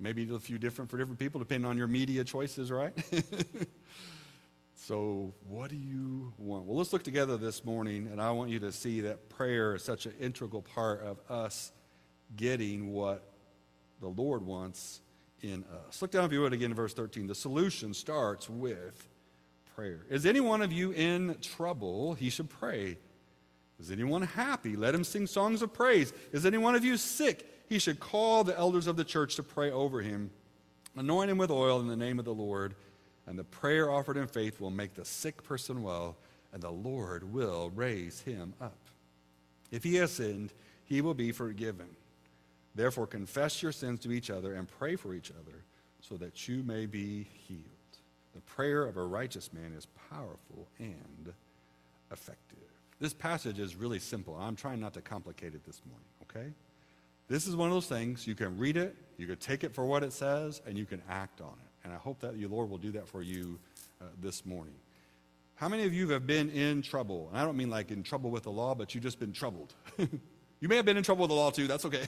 maybe 0.00 0.28
a 0.34 0.40
few 0.40 0.58
different 0.58 0.90
for 0.90 0.98
different 0.98 1.20
people, 1.20 1.38
depending 1.38 1.70
on 1.70 1.78
your 1.78 1.86
media 1.86 2.24
choices, 2.24 2.72
right? 2.72 2.92
so, 4.74 5.32
what 5.46 5.70
do 5.70 5.76
you 5.76 6.32
want? 6.36 6.64
Well, 6.64 6.78
let's 6.78 6.92
look 6.92 7.04
together 7.04 7.36
this 7.36 7.64
morning, 7.64 8.08
and 8.10 8.20
I 8.20 8.32
want 8.32 8.50
you 8.50 8.58
to 8.58 8.72
see 8.72 9.02
that 9.02 9.28
prayer 9.28 9.76
is 9.76 9.84
such 9.84 10.06
an 10.06 10.14
integral 10.18 10.62
part 10.62 11.04
of 11.04 11.20
us 11.30 11.70
getting 12.34 12.92
what 12.92 13.22
the 14.00 14.08
Lord 14.08 14.44
wants 14.44 15.00
in 15.42 15.64
us. 15.86 16.02
Look 16.02 16.10
down, 16.10 16.24
if 16.24 16.32
you 16.32 16.40
would, 16.40 16.52
again 16.52 16.70
in 16.70 16.76
verse 16.76 16.94
13. 16.94 17.28
The 17.28 17.36
solution 17.36 17.94
starts 17.94 18.50
with 18.50 19.06
prayer. 19.80 20.00
Is 20.10 20.26
any 20.26 20.40
one 20.40 20.60
of 20.60 20.72
you 20.72 20.90
in 20.90 21.36
trouble? 21.40 22.12
He 22.12 22.28
should 22.28 22.50
pray. 22.50 22.98
Is 23.78 23.90
anyone 23.90 24.20
happy? 24.20 24.76
Let 24.76 24.94
him 24.94 25.04
sing 25.04 25.26
songs 25.26 25.62
of 25.62 25.72
praise. 25.72 26.12
Is 26.32 26.44
any 26.44 26.58
one 26.58 26.74
of 26.74 26.84
you 26.84 26.98
sick? 26.98 27.64
He 27.66 27.78
should 27.78 27.98
call 27.98 28.44
the 28.44 28.58
elders 28.58 28.86
of 28.86 28.98
the 28.98 29.04
church 29.04 29.36
to 29.36 29.42
pray 29.42 29.70
over 29.70 30.02
him, 30.02 30.30
anoint 30.96 31.30
him 31.30 31.38
with 31.38 31.50
oil 31.50 31.80
in 31.80 31.88
the 31.88 31.96
name 31.96 32.18
of 32.18 32.26
the 32.26 32.34
Lord. 32.34 32.74
And 33.26 33.38
the 33.38 33.44
prayer 33.44 33.90
offered 33.90 34.18
in 34.18 34.26
faith 34.26 34.60
will 34.60 34.70
make 34.70 34.92
the 34.92 35.04
sick 35.06 35.42
person 35.42 35.82
well, 35.82 36.18
and 36.52 36.62
the 36.62 36.70
Lord 36.70 37.32
will 37.32 37.70
raise 37.74 38.20
him 38.20 38.52
up. 38.60 38.76
If 39.70 39.82
he 39.82 39.94
has 39.94 40.12
sinned, 40.12 40.52
he 40.84 41.00
will 41.00 41.14
be 41.14 41.32
forgiven. 41.32 41.88
Therefore, 42.74 43.06
confess 43.06 43.62
your 43.62 43.72
sins 43.72 44.00
to 44.00 44.12
each 44.12 44.28
other 44.28 44.52
and 44.52 44.68
pray 44.68 44.96
for 44.96 45.14
each 45.14 45.30
other 45.30 45.64
so 46.02 46.18
that 46.18 46.48
you 46.48 46.62
may 46.64 46.84
be 46.84 47.28
healed. 47.46 47.79
The 48.34 48.40
prayer 48.42 48.84
of 48.84 48.96
a 48.96 49.04
righteous 49.04 49.52
man 49.52 49.72
is 49.76 49.86
powerful 50.10 50.68
and 50.78 51.32
effective. 52.12 52.58
This 53.00 53.14
passage 53.14 53.58
is 53.58 53.76
really 53.76 53.98
simple. 53.98 54.36
I'm 54.36 54.56
trying 54.56 54.80
not 54.80 54.94
to 54.94 55.00
complicate 55.00 55.54
it 55.54 55.64
this 55.64 55.80
morning, 55.86 56.06
okay? 56.22 56.52
This 57.28 57.46
is 57.46 57.56
one 57.56 57.68
of 57.68 57.74
those 57.74 57.86
things 57.86 58.26
you 58.26 58.34
can 58.34 58.58
read 58.58 58.76
it, 58.76 58.94
you 59.16 59.26
can 59.26 59.36
take 59.36 59.64
it 59.64 59.74
for 59.74 59.84
what 59.84 60.02
it 60.02 60.12
says, 60.12 60.60
and 60.66 60.76
you 60.76 60.84
can 60.84 61.00
act 61.08 61.40
on 61.40 61.52
it. 61.52 61.84
And 61.84 61.92
I 61.92 61.96
hope 61.96 62.20
that 62.20 62.38
the 62.38 62.46
Lord 62.46 62.68
will 62.68 62.78
do 62.78 62.92
that 62.92 63.08
for 63.08 63.22
you 63.22 63.58
uh, 64.00 64.06
this 64.20 64.44
morning. 64.44 64.74
How 65.54 65.68
many 65.68 65.84
of 65.84 65.94
you 65.94 66.08
have 66.08 66.26
been 66.26 66.50
in 66.50 66.82
trouble? 66.82 67.28
And 67.30 67.38
I 67.38 67.44
don't 67.44 67.56
mean 67.56 67.70
like 67.70 67.90
in 67.90 68.02
trouble 68.02 68.30
with 68.30 68.44
the 68.44 68.50
law, 68.50 68.74
but 68.74 68.94
you've 68.94 69.04
just 69.04 69.20
been 69.20 69.32
troubled. 69.32 69.74
you 69.98 70.68
may 70.68 70.76
have 70.76 70.84
been 70.84 70.96
in 70.96 71.02
trouble 71.02 71.22
with 71.22 71.30
the 71.30 71.36
law 71.36 71.50
too, 71.50 71.66
that's 71.66 71.84
okay. 71.84 72.06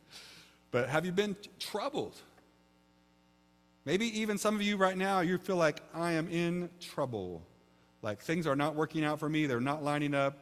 but 0.70 0.88
have 0.88 1.04
you 1.04 1.12
been 1.12 1.36
troubled? 1.58 2.16
Maybe 3.84 4.20
even 4.20 4.38
some 4.38 4.54
of 4.54 4.62
you 4.62 4.76
right 4.76 4.96
now, 4.96 5.20
you 5.20 5.36
feel 5.38 5.56
like 5.56 5.80
I 5.94 6.12
am 6.12 6.28
in 6.28 6.70
trouble. 6.80 7.42
Like 8.02 8.20
things 8.20 8.46
are 8.46 8.56
not 8.56 8.74
working 8.74 9.04
out 9.04 9.18
for 9.18 9.28
me, 9.28 9.46
they're 9.46 9.60
not 9.60 9.82
lining 9.82 10.14
up. 10.14 10.38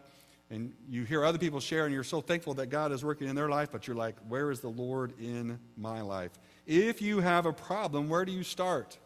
And 0.51 0.75
you 0.87 1.05
hear 1.05 1.25
other 1.25 1.39
people 1.39 1.61
share, 1.61 1.87
and 1.87 1.95
you're 1.95 2.05
so 2.05 2.21
thankful 2.21 2.53
that 2.55 2.67
God 2.67 2.93
is 2.93 3.03
working 3.03 3.27
in 3.27 3.35
their 3.35 3.49
life, 3.49 3.71
but 3.73 3.87
you're 3.87 3.97
like, 3.97 4.17
where 4.29 4.51
is 4.51 4.61
the 4.61 4.69
Lord 4.69 5.15
in 5.19 5.59
my 5.79 6.03
life? 6.03 6.33
If 6.67 7.01
you 7.01 7.21
have 7.21 7.47
a 7.47 7.55
problem, 7.55 8.11
where 8.11 8.27
do 8.27 8.33
you 8.33 8.43
start? 8.43 8.99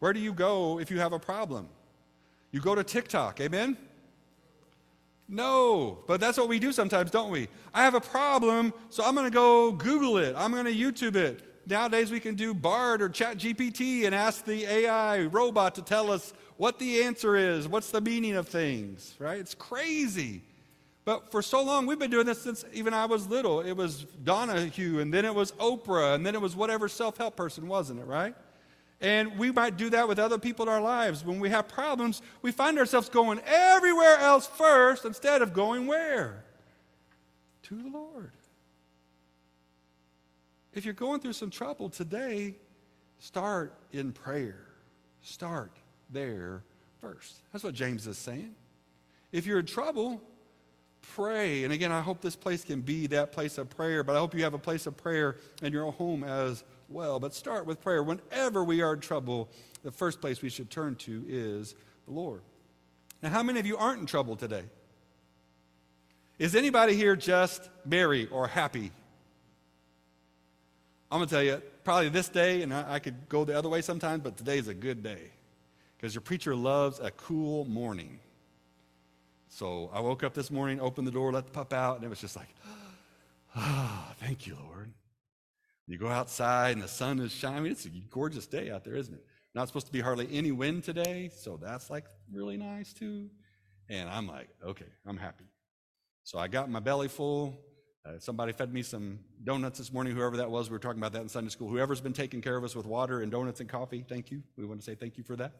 Where 0.00 0.12
do 0.12 0.18
you 0.18 0.32
go 0.32 0.80
if 0.80 0.90
you 0.90 0.98
have 0.98 1.12
a 1.12 1.20
problem? 1.20 1.68
You 2.50 2.60
go 2.60 2.74
to 2.74 2.82
TikTok, 2.82 3.40
amen? 3.40 3.76
No, 5.28 5.98
but 6.08 6.20
that's 6.20 6.36
what 6.36 6.48
we 6.48 6.58
do 6.58 6.72
sometimes, 6.72 7.12
don't 7.12 7.30
we? 7.30 7.46
I 7.72 7.84
have 7.84 7.94
a 7.94 8.00
problem, 8.00 8.74
so 8.90 9.04
I'm 9.04 9.14
going 9.14 9.26
to 9.26 9.34
go 9.34 9.70
Google 9.70 10.18
it. 10.18 10.34
I'm 10.36 10.50
going 10.50 10.64
to 10.64 10.74
YouTube 10.74 11.14
it 11.14 11.51
nowadays 11.66 12.10
we 12.10 12.20
can 12.20 12.34
do 12.34 12.54
Bard 12.54 13.02
or 13.02 13.08
Chat 13.08 13.38
GPT 13.38 14.04
and 14.04 14.14
ask 14.14 14.44
the 14.44 14.64
AI 14.64 15.24
robot 15.24 15.74
to 15.76 15.82
tell 15.82 16.10
us 16.10 16.32
what 16.56 16.78
the 16.78 17.02
answer 17.02 17.36
is, 17.36 17.66
what's 17.66 17.90
the 17.90 18.00
meaning 18.00 18.36
of 18.36 18.48
things, 18.48 19.14
right? 19.18 19.38
It's 19.38 19.54
crazy. 19.54 20.42
But 21.04 21.32
for 21.32 21.42
so 21.42 21.62
long, 21.62 21.86
we've 21.86 21.98
been 21.98 22.10
doing 22.10 22.26
this 22.26 22.40
since 22.40 22.64
even 22.72 22.94
I 22.94 23.06
was 23.06 23.26
little. 23.26 23.60
It 23.60 23.72
was 23.72 24.04
Donahue, 24.22 25.00
and 25.00 25.12
then 25.12 25.24
it 25.24 25.34
was 25.34 25.52
Oprah, 25.52 26.14
and 26.14 26.24
then 26.24 26.34
it 26.34 26.40
was 26.40 26.54
whatever 26.54 26.88
self 26.88 27.16
help 27.16 27.36
person, 27.36 27.66
wasn't 27.66 28.00
it, 28.00 28.06
right? 28.06 28.34
And 29.00 29.36
we 29.36 29.50
might 29.50 29.76
do 29.76 29.90
that 29.90 30.06
with 30.06 30.20
other 30.20 30.38
people 30.38 30.64
in 30.64 30.68
our 30.68 30.80
lives. 30.80 31.24
When 31.24 31.40
we 31.40 31.50
have 31.50 31.66
problems, 31.66 32.22
we 32.40 32.52
find 32.52 32.78
ourselves 32.78 33.08
going 33.08 33.40
everywhere 33.44 34.18
else 34.18 34.46
first 34.46 35.04
instead 35.04 35.42
of 35.42 35.52
going 35.52 35.88
where? 35.88 36.44
To 37.64 37.74
the 37.74 37.88
Lord. 37.88 38.30
If 40.74 40.84
you're 40.84 40.94
going 40.94 41.20
through 41.20 41.34
some 41.34 41.50
trouble 41.50 41.90
today, 41.90 42.54
start 43.18 43.74
in 43.92 44.12
prayer. 44.12 44.66
Start 45.22 45.72
there 46.10 46.62
first. 47.00 47.36
That's 47.52 47.62
what 47.62 47.74
James 47.74 48.06
is 48.06 48.18
saying. 48.18 48.54
If 49.32 49.46
you're 49.46 49.60
in 49.60 49.66
trouble, 49.66 50.20
pray. 51.14 51.64
And 51.64 51.72
again, 51.72 51.92
I 51.92 52.00
hope 52.00 52.20
this 52.20 52.36
place 52.36 52.64
can 52.64 52.80
be 52.80 53.06
that 53.08 53.32
place 53.32 53.58
of 53.58 53.68
prayer, 53.70 54.02
but 54.02 54.16
I 54.16 54.18
hope 54.18 54.34
you 54.34 54.44
have 54.44 54.54
a 54.54 54.58
place 54.58 54.86
of 54.86 54.96
prayer 54.96 55.36
in 55.62 55.72
your 55.72 55.92
home 55.92 56.24
as 56.24 56.64
well. 56.88 57.20
But 57.20 57.34
start 57.34 57.66
with 57.66 57.80
prayer. 57.80 58.02
Whenever 58.02 58.64
we 58.64 58.80
are 58.82 58.94
in 58.94 59.00
trouble, 59.00 59.48
the 59.82 59.90
first 59.90 60.20
place 60.20 60.42
we 60.42 60.48
should 60.48 60.70
turn 60.70 60.94
to 60.96 61.24
is 61.28 61.74
the 62.06 62.12
Lord. 62.12 62.42
Now, 63.22 63.30
how 63.30 63.42
many 63.42 63.60
of 63.60 63.66
you 63.66 63.76
aren't 63.76 64.00
in 64.00 64.06
trouble 64.06 64.36
today? 64.36 64.64
Is 66.38 66.56
anybody 66.56 66.96
here 66.96 67.14
just 67.14 67.68
merry 67.84 68.26
or 68.28 68.48
happy 68.48 68.90
I'm 71.12 71.18
going 71.18 71.28
to 71.28 71.34
tell 71.34 71.42
you, 71.42 71.60
probably 71.84 72.08
this 72.08 72.30
day, 72.30 72.62
and 72.62 72.72
I, 72.72 72.94
I 72.94 72.98
could 72.98 73.28
go 73.28 73.44
the 73.44 73.56
other 73.56 73.68
way 73.68 73.82
sometimes, 73.82 74.22
but 74.22 74.38
today 74.38 74.56
is 74.56 74.68
a 74.68 74.74
good 74.74 75.02
day 75.02 75.30
because 75.94 76.14
your 76.14 76.22
preacher 76.22 76.56
loves 76.56 77.00
a 77.00 77.10
cool 77.10 77.66
morning. 77.66 78.18
So 79.46 79.90
I 79.92 80.00
woke 80.00 80.22
up 80.22 80.32
this 80.32 80.50
morning, 80.50 80.80
opened 80.80 81.06
the 81.06 81.10
door, 81.10 81.30
let 81.30 81.44
the 81.44 81.52
pup 81.52 81.74
out, 81.74 81.96
and 81.96 82.04
it 82.06 82.08
was 82.08 82.18
just 82.18 82.34
like, 82.34 82.48
ah, 83.54 84.14
thank 84.20 84.46
you, 84.46 84.56
Lord. 84.58 84.90
You 85.86 85.98
go 85.98 86.08
outside 86.08 86.76
and 86.76 86.82
the 86.82 86.88
sun 86.88 87.20
is 87.20 87.30
shining. 87.30 87.70
It's 87.70 87.84
a 87.84 87.90
gorgeous 87.90 88.46
day 88.46 88.70
out 88.70 88.82
there, 88.82 88.94
isn't 88.94 89.12
it? 89.12 89.26
Not 89.54 89.68
supposed 89.68 89.88
to 89.88 89.92
be 89.92 90.00
hardly 90.00 90.26
any 90.32 90.50
wind 90.50 90.82
today, 90.82 91.28
so 91.36 91.58
that's 91.60 91.90
like 91.90 92.06
really 92.32 92.56
nice 92.56 92.94
too. 92.94 93.28
And 93.90 94.08
I'm 94.08 94.26
like, 94.26 94.48
okay, 94.64 94.88
I'm 95.04 95.18
happy. 95.18 95.44
So 96.24 96.38
I 96.38 96.48
got 96.48 96.70
my 96.70 96.80
belly 96.80 97.08
full. 97.08 97.60
Uh, 98.04 98.18
somebody 98.18 98.52
fed 98.52 98.72
me 98.74 98.82
some 98.82 99.20
donuts 99.44 99.78
this 99.78 99.92
morning, 99.92 100.14
whoever 100.14 100.36
that 100.36 100.50
was. 100.50 100.68
We 100.68 100.74
were 100.74 100.80
talking 100.80 100.98
about 100.98 101.12
that 101.12 101.22
in 101.22 101.28
Sunday 101.28 101.50
school. 101.50 101.68
Whoever's 101.68 102.00
been 102.00 102.12
taking 102.12 102.40
care 102.40 102.56
of 102.56 102.64
us 102.64 102.74
with 102.74 102.84
water 102.84 103.20
and 103.20 103.30
donuts 103.30 103.60
and 103.60 103.68
coffee, 103.68 104.04
thank 104.08 104.32
you. 104.32 104.42
We 104.56 104.64
want 104.64 104.80
to 104.80 104.84
say 104.84 104.96
thank 104.96 105.16
you 105.16 105.22
for 105.22 105.36
that. 105.36 105.52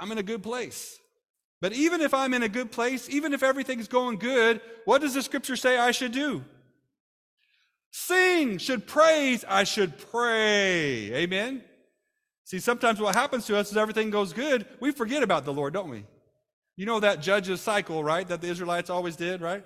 I'm 0.00 0.10
in 0.10 0.18
a 0.18 0.24
good 0.24 0.42
place. 0.42 0.98
But 1.60 1.72
even 1.72 2.00
if 2.00 2.12
I'm 2.12 2.34
in 2.34 2.42
a 2.42 2.48
good 2.48 2.72
place, 2.72 3.08
even 3.08 3.32
if 3.32 3.42
everything's 3.42 3.88
going 3.88 4.18
good, 4.18 4.60
what 4.84 5.00
does 5.00 5.14
the 5.14 5.22
scripture 5.22 5.56
say 5.56 5.78
I 5.78 5.92
should 5.92 6.12
do? 6.12 6.44
Sing, 7.92 8.58
should 8.58 8.86
praise, 8.86 9.44
I 9.48 9.64
should 9.64 9.96
pray. 10.10 11.14
Amen? 11.14 11.62
See, 12.44 12.58
sometimes 12.58 13.00
what 13.00 13.14
happens 13.14 13.46
to 13.46 13.56
us 13.56 13.70
is 13.70 13.76
everything 13.76 14.10
goes 14.10 14.32
good, 14.32 14.66
we 14.80 14.90
forget 14.90 15.22
about 15.22 15.44
the 15.44 15.52
Lord, 15.52 15.72
don't 15.72 15.88
we? 15.88 16.04
You 16.76 16.86
know 16.86 17.00
that 17.00 17.22
judge's 17.22 17.60
cycle, 17.60 18.04
right? 18.04 18.26
That 18.28 18.42
the 18.42 18.48
Israelites 18.48 18.90
always 18.90 19.16
did, 19.16 19.40
right? 19.40 19.64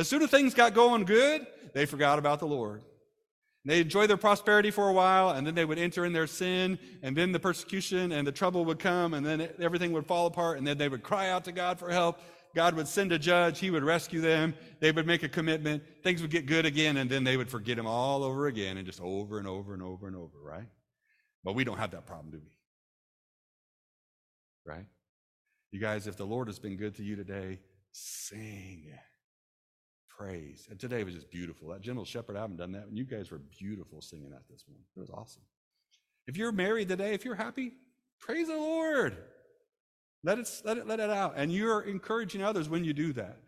As 0.00 0.08
soon 0.08 0.22
as 0.22 0.30
things 0.30 0.54
got 0.54 0.72
going 0.72 1.04
good, 1.04 1.46
they 1.74 1.84
forgot 1.84 2.18
about 2.18 2.38
the 2.38 2.46
Lord. 2.46 2.82
They 3.66 3.82
enjoyed 3.82 4.08
their 4.08 4.16
prosperity 4.16 4.70
for 4.70 4.88
a 4.88 4.94
while, 4.94 5.28
and 5.28 5.46
then 5.46 5.54
they 5.54 5.66
would 5.66 5.78
enter 5.78 6.06
in 6.06 6.14
their 6.14 6.26
sin, 6.26 6.78
and 7.02 7.14
then 7.14 7.32
the 7.32 7.38
persecution 7.38 8.10
and 8.10 8.26
the 8.26 8.32
trouble 8.32 8.64
would 8.64 8.78
come, 8.78 9.12
and 9.12 9.26
then 9.26 9.46
everything 9.60 9.92
would 9.92 10.06
fall 10.06 10.24
apart, 10.26 10.56
and 10.56 10.66
then 10.66 10.78
they 10.78 10.88
would 10.88 11.02
cry 11.02 11.28
out 11.28 11.44
to 11.44 11.52
God 11.52 11.78
for 11.78 11.90
help. 11.90 12.18
God 12.54 12.76
would 12.76 12.88
send 12.88 13.12
a 13.12 13.18
judge, 13.18 13.58
He 13.58 13.70
would 13.70 13.84
rescue 13.84 14.22
them, 14.22 14.54
they 14.80 14.90
would 14.90 15.06
make 15.06 15.22
a 15.22 15.28
commitment, 15.28 15.82
things 16.02 16.22
would 16.22 16.30
get 16.30 16.46
good 16.46 16.64
again, 16.64 16.96
and 16.96 17.10
then 17.10 17.22
they 17.22 17.36
would 17.36 17.50
forget 17.50 17.78
Him 17.78 17.86
all 17.86 18.24
over 18.24 18.46
again, 18.46 18.78
and 18.78 18.86
just 18.86 19.02
over 19.02 19.38
and 19.38 19.46
over 19.46 19.74
and 19.74 19.82
over 19.82 20.06
and 20.06 20.16
over, 20.16 20.38
right? 20.42 20.68
But 21.44 21.54
we 21.54 21.62
don't 21.62 21.76
have 21.76 21.90
that 21.90 22.06
problem, 22.06 22.30
do 22.30 22.38
we? 22.38 22.56
Right? 24.64 24.86
You 25.72 25.78
guys, 25.78 26.06
if 26.06 26.16
the 26.16 26.24
Lord 26.24 26.48
has 26.48 26.58
been 26.58 26.78
good 26.78 26.94
to 26.96 27.02
you 27.02 27.16
today, 27.16 27.58
sing 27.92 28.94
praise. 30.20 30.68
And 30.70 30.78
today 30.78 31.02
was 31.02 31.14
just 31.14 31.30
beautiful. 31.30 31.68
That 31.68 31.80
Gentle 31.80 32.04
Shepherd, 32.04 32.36
I 32.36 32.40
haven't 32.40 32.58
done 32.58 32.72
that. 32.72 32.86
And 32.86 32.98
you 32.98 33.04
guys 33.04 33.30
were 33.30 33.40
beautiful 33.58 34.02
singing 34.02 34.30
that 34.30 34.42
this 34.50 34.64
morning. 34.68 34.84
It 34.94 35.00
was 35.00 35.10
awesome. 35.10 35.42
If 36.26 36.36
you're 36.36 36.52
married 36.52 36.88
today, 36.88 37.14
if 37.14 37.24
you're 37.24 37.34
happy, 37.34 37.72
praise 38.20 38.48
the 38.48 38.56
Lord. 38.56 39.16
Let 40.22 40.38
it, 40.38 40.60
let 40.64 40.76
it, 40.76 40.86
let 40.86 41.00
it 41.00 41.08
out. 41.08 41.34
And 41.36 41.50
you're 41.50 41.80
encouraging 41.80 42.42
others 42.42 42.68
when 42.68 42.84
you 42.84 42.92
do 42.92 43.14
that. 43.14 43.38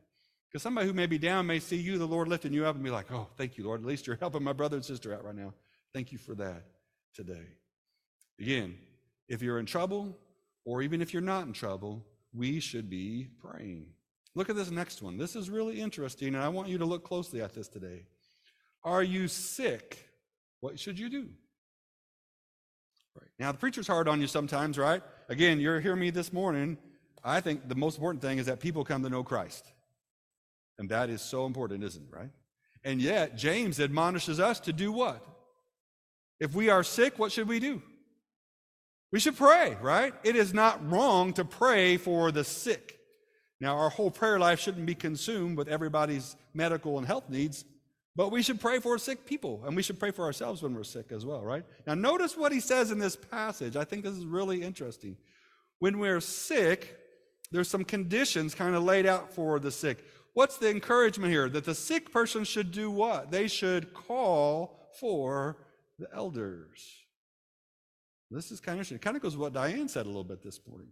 Because 0.49 0.63
somebody 0.63 0.87
who 0.87 0.95
may 0.95 1.07
be 1.07 1.19
down 1.19 1.47
may 1.47 1.61
see 1.61 1.77
you, 1.77 1.99
the 1.99 2.07
Lord, 2.07 2.29
lifting 2.29 2.55
you 2.55 2.65
up 2.65 2.75
and 2.75 2.83
be 2.83 2.91
like, 2.91 3.13
oh, 3.13 3.29
thank 3.37 3.59
you, 3.59 3.65
Lord. 3.65 3.83
At 3.83 3.87
least 3.87 4.07
you're 4.07 4.17
helping 4.21 4.43
my 4.43 4.55
brother 4.55 4.77
and 4.77 4.85
sister 4.85 5.15
out 5.15 5.25
right 5.25 5.37
now. 5.37 5.53
Thank 5.93 6.11
you 6.11 6.19
for 6.19 6.35
that 6.37 6.65
today. 7.15 7.49
Again, 8.41 8.79
if 9.29 9.43
you're 9.43 9.59
in 9.59 9.67
trouble, 9.67 10.17
or 10.65 10.81
even 10.81 11.03
if 11.03 11.13
you're 11.13 11.21
not 11.21 11.47
in 11.47 11.53
trouble, 11.53 12.07
we 12.33 12.61
should 12.61 12.89
be 12.89 13.29
praying. 13.43 13.89
Look 14.35 14.49
at 14.49 14.57
this 14.57 14.71
next 14.71 15.03
one. 15.03 15.19
This 15.19 15.37
is 15.37 15.51
really 15.51 15.81
interesting, 15.81 16.29
and 16.29 16.43
I 16.43 16.49
want 16.49 16.69
you 16.69 16.79
to 16.79 16.87
look 16.87 17.05
closely 17.05 17.43
at 17.43 17.55
this 17.55 17.69
today. 17.69 18.07
Are 18.83 19.03
you 19.03 19.29
sick? 19.29 20.09
What 20.61 20.79
should 20.79 20.99
you 20.99 21.09
do? 21.11 21.29
Right. 23.15 23.29
Now, 23.39 23.53
the 23.53 23.59
preacher's 23.59 23.87
hard 23.87 24.09
on 24.09 24.21
you 24.21 24.27
sometimes, 24.27 24.79
right? 24.79 25.03
Again, 25.29 25.61
you're 25.61 25.81
hearing 25.81 26.01
me 26.01 26.11
this 26.11 26.33
morning. 26.33 26.79
I 27.23 27.41
think 27.41 27.69
the 27.69 27.75
most 27.75 27.97
important 27.97 28.23
thing 28.23 28.39
is 28.39 28.47
that 28.47 28.59
people 28.59 28.85
come 28.85 29.03
to 29.03 29.11
know 29.11 29.23
Christ. 29.23 29.67
And 30.79 30.89
that 30.89 31.11
is 31.11 31.21
so 31.21 31.45
important, 31.45 31.85
isn't 31.85 32.03
it, 32.03 32.17
right? 32.17 32.31
And 32.85 33.01
yet, 33.03 33.37
James 33.37 33.79
admonishes 33.79 34.41
us 34.41 34.61
to 34.61 34.73
do 34.73 34.91
what? 34.91 35.25
If 36.41 36.55
we 36.55 36.71
are 36.71 36.83
sick, 36.83 37.19
what 37.19 37.31
should 37.31 37.49
we 37.49 37.61
do? 37.61 37.83
We 39.13 39.21
should 39.21 39.37
pray, 39.37 39.77
right? 39.83 40.15
It 40.25 40.37
is 40.37 40.55
not 40.55 40.91
wrong 40.91 41.35
to 41.35 41.45
pray 41.45 41.99
for 41.99 42.33
the 42.33 42.45
sick. 42.45 42.99
Now, 43.63 43.77
our 43.79 43.91
whole 43.91 44.11
prayer 44.11 44.41
life 44.41 44.59
shouldn't 44.59 44.87
be 44.87 44.97
consumed 44.97 45.57
with 45.57 45.69
everybody's 45.69 46.35
medical 46.53 46.99
and 46.99 47.07
health 47.07 47.31
needs, 47.31 47.65
but 48.17 48.33
we 48.33 48.43
should 48.43 48.61
pray 48.61 48.81
for 48.81 48.99
sick 48.99 49.25
people, 49.25 49.63
and 49.65 49.77
we 49.77 49.85
should 49.85 50.01
pray 50.01 50.11
for 50.11 50.25
ourselves 50.25 50.65
when 50.65 50.75
we're 50.75 50.83
sick 50.83 51.13
as 51.13 51.25
well, 51.25 51.43
right? 51.43 51.65
Now, 51.87 51.95
notice 51.95 52.37
what 52.37 52.51
he 52.51 52.59
says 52.59 52.91
in 52.91 52.99
this 52.99 53.15
passage. 53.15 53.77
I 53.77 53.85
think 53.85 54.03
this 54.03 54.15
is 54.15 54.27
really 54.27 54.65
interesting. 54.65 55.17
When 55.79 56.01
we're 56.01 56.21
sick, 56.21 56.99
there's 57.53 57.69
some 57.69 57.85
conditions 57.85 58.53
kind 58.53 58.75
of 58.75 58.83
laid 58.83 59.07
out 59.07 59.33
for 59.33 59.61
the 59.61 59.71
sick. 59.71 60.05
What's 60.35 60.59
the 60.59 60.69
encouragement 60.69 61.31
here? 61.31 61.49
That 61.49 61.65
the 61.65 61.77
sick 61.77 62.11
person 62.11 62.43
should 62.43 62.73
do 62.73 62.91
what? 62.91 63.31
They 63.31 63.47
should 63.47 63.95
call 63.95 64.91
for 64.99 65.57
the 66.01 66.09
elders. 66.13 66.85
This 68.29 68.51
is 68.51 68.59
kind 68.59 68.75
of 68.75 68.79
interesting. 68.79 68.97
It 68.97 69.03
kind 69.03 69.17
of 69.17 69.23
goes 69.23 69.37
with 69.37 69.43
what 69.43 69.53
Diane 69.53 69.87
said 69.89 70.07
a 70.07 70.09
little 70.09 70.25
bit 70.25 70.43
this 70.43 70.59
morning. 70.69 70.89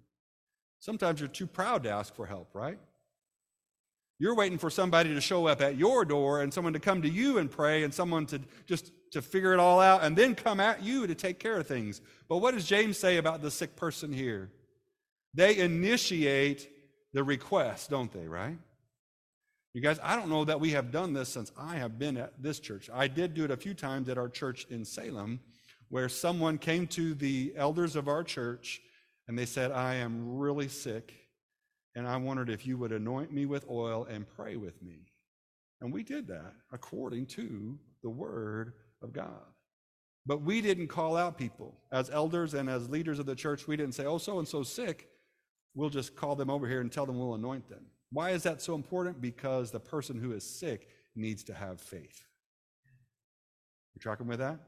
Sometimes 0.81 1.21
you're 1.21 1.29
too 1.29 1.47
proud 1.47 1.83
to 1.85 1.91
ask 1.91 2.15
for 2.15 2.27
help, 2.27 2.49
right? 2.55 2.79
You're 4.19 4.35
waiting 4.35 4.59
for 4.59 4.71
somebody 4.71 5.15
to 5.15 5.21
show 5.21 5.47
up 5.47 5.63
at 5.63 5.77
your 5.77 6.05
door 6.05 6.43
and 6.43 6.53
someone 6.53 6.73
to 6.73 6.81
come 6.81 7.03
to 7.03 7.09
you 7.09 7.39
and 7.39 7.51
pray 7.51 7.85
and 7.85 7.93
someone 7.93 8.27
to 8.27 8.41
just 8.67 8.93
to 9.13 9.23
figure 9.23 9.53
it 9.53 9.59
all 9.59 9.81
out 9.81 10.05
and 10.05 10.17
then 10.17 10.35
come 10.35 10.61
at 10.61 10.83
you 10.83 11.07
to 11.07 11.15
take 11.15 11.39
care 11.39 11.57
of 11.57 11.67
things. 11.67 12.01
But 12.29 12.39
what 12.39 12.55
does 12.55 12.67
James 12.67 12.99
say 12.99 13.17
about 13.17 13.43
the 13.43 13.51
sick 13.51 13.77
person 13.77 14.13
here? 14.13 14.51
They 15.35 15.59
initiate 15.59 16.69
the 17.13 17.25
request, 17.25 17.91
don't 17.91 18.13
they, 18.13 18.27
right? 18.27 18.59
You 19.73 19.81
guys, 19.81 19.99
I 20.03 20.17
don't 20.17 20.29
know 20.29 20.45
that 20.45 20.61
we 20.61 20.71
have 20.71 20.91
done 20.91 21.13
this 21.13 21.29
since 21.29 21.53
I 21.57 21.77
have 21.77 21.99
been 21.99 22.17
at 22.17 22.43
this 22.43 22.59
church. 22.59 22.91
I 22.93 23.07
did 23.07 23.35
do 23.35 23.45
it 23.45 23.51
a 23.51 23.57
few 23.57 23.75
times 23.75 24.09
at 24.09 24.19
our 24.19 24.29
church 24.29 24.67
in 24.69 24.85
Salem, 24.85 25.41
where 25.89 26.09
someone 26.09 26.59
came 26.59 26.87
to 26.89 27.15
the 27.15 27.53
elders 27.57 27.97
of 27.97 28.09
our 28.09 28.25
church 28.25 28.81
and 29.31 29.39
they 29.39 29.47
said, 29.47 29.71
I 29.71 29.95
am 29.95 30.39
really 30.39 30.67
sick, 30.67 31.15
and 31.95 32.05
I 32.05 32.17
wondered 32.17 32.51
if 32.51 32.67
you 32.67 32.77
would 32.79 32.91
anoint 32.91 33.33
me 33.33 33.47
with 33.47 33.65
oil 33.71 34.05
and 34.11 34.29
pray 34.29 34.57
with 34.57 34.83
me. 34.83 35.13
And 35.81 35.93
we 35.93 36.03
did 36.03 36.27
that 36.27 36.53
according 36.73 37.27
to 37.27 37.79
the 38.03 38.11
word 38.11 38.73
of 39.01 39.13
God. 39.13 39.45
But 40.27 40.43
we 40.43 40.61
didn't 40.61 40.89
call 40.89 41.17
out 41.17 41.39
people. 41.39 41.79
As 41.93 42.11
elders 42.11 42.55
and 42.55 42.69
as 42.69 42.91
leaders 42.91 43.21
of 43.21 43.27
the 43.27 43.37
church, 43.37 43.69
we 43.69 43.77
didn't 43.77 43.95
say, 43.95 44.05
oh, 44.05 44.19
so 44.19 44.41
and 44.41 44.49
so 44.49 44.65
sick. 44.65 45.09
We'll 45.77 45.91
just 45.91 46.17
call 46.17 46.35
them 46.35 46.51
over 46.51 46.67
here 46.67 46.81
and 46.81 46.91
tell 46.91 47.07
them 47.07 47.17
we'll 47.17 47.37
anoint 47.37 47.69
them. 47.69 47.87
Why 48.11 48.31
is 48.31 48.43
that 48.43 48.61
so 48.61 48.75
important? 48.75 49.21
Because 49.21 49.71
the 49.71 49.79
person 49.79 50.21
who 50.21 50.33
is 50.33 50.43
sick 50.43 50.89
needs 51.15 51.45
to 51.45 51.55
have 51.55 51.81
faith. 51.81 52.25
You 53.95 54.01
tracking 54.01 54.27
with 54.27 54.41
that? 54.41 54.59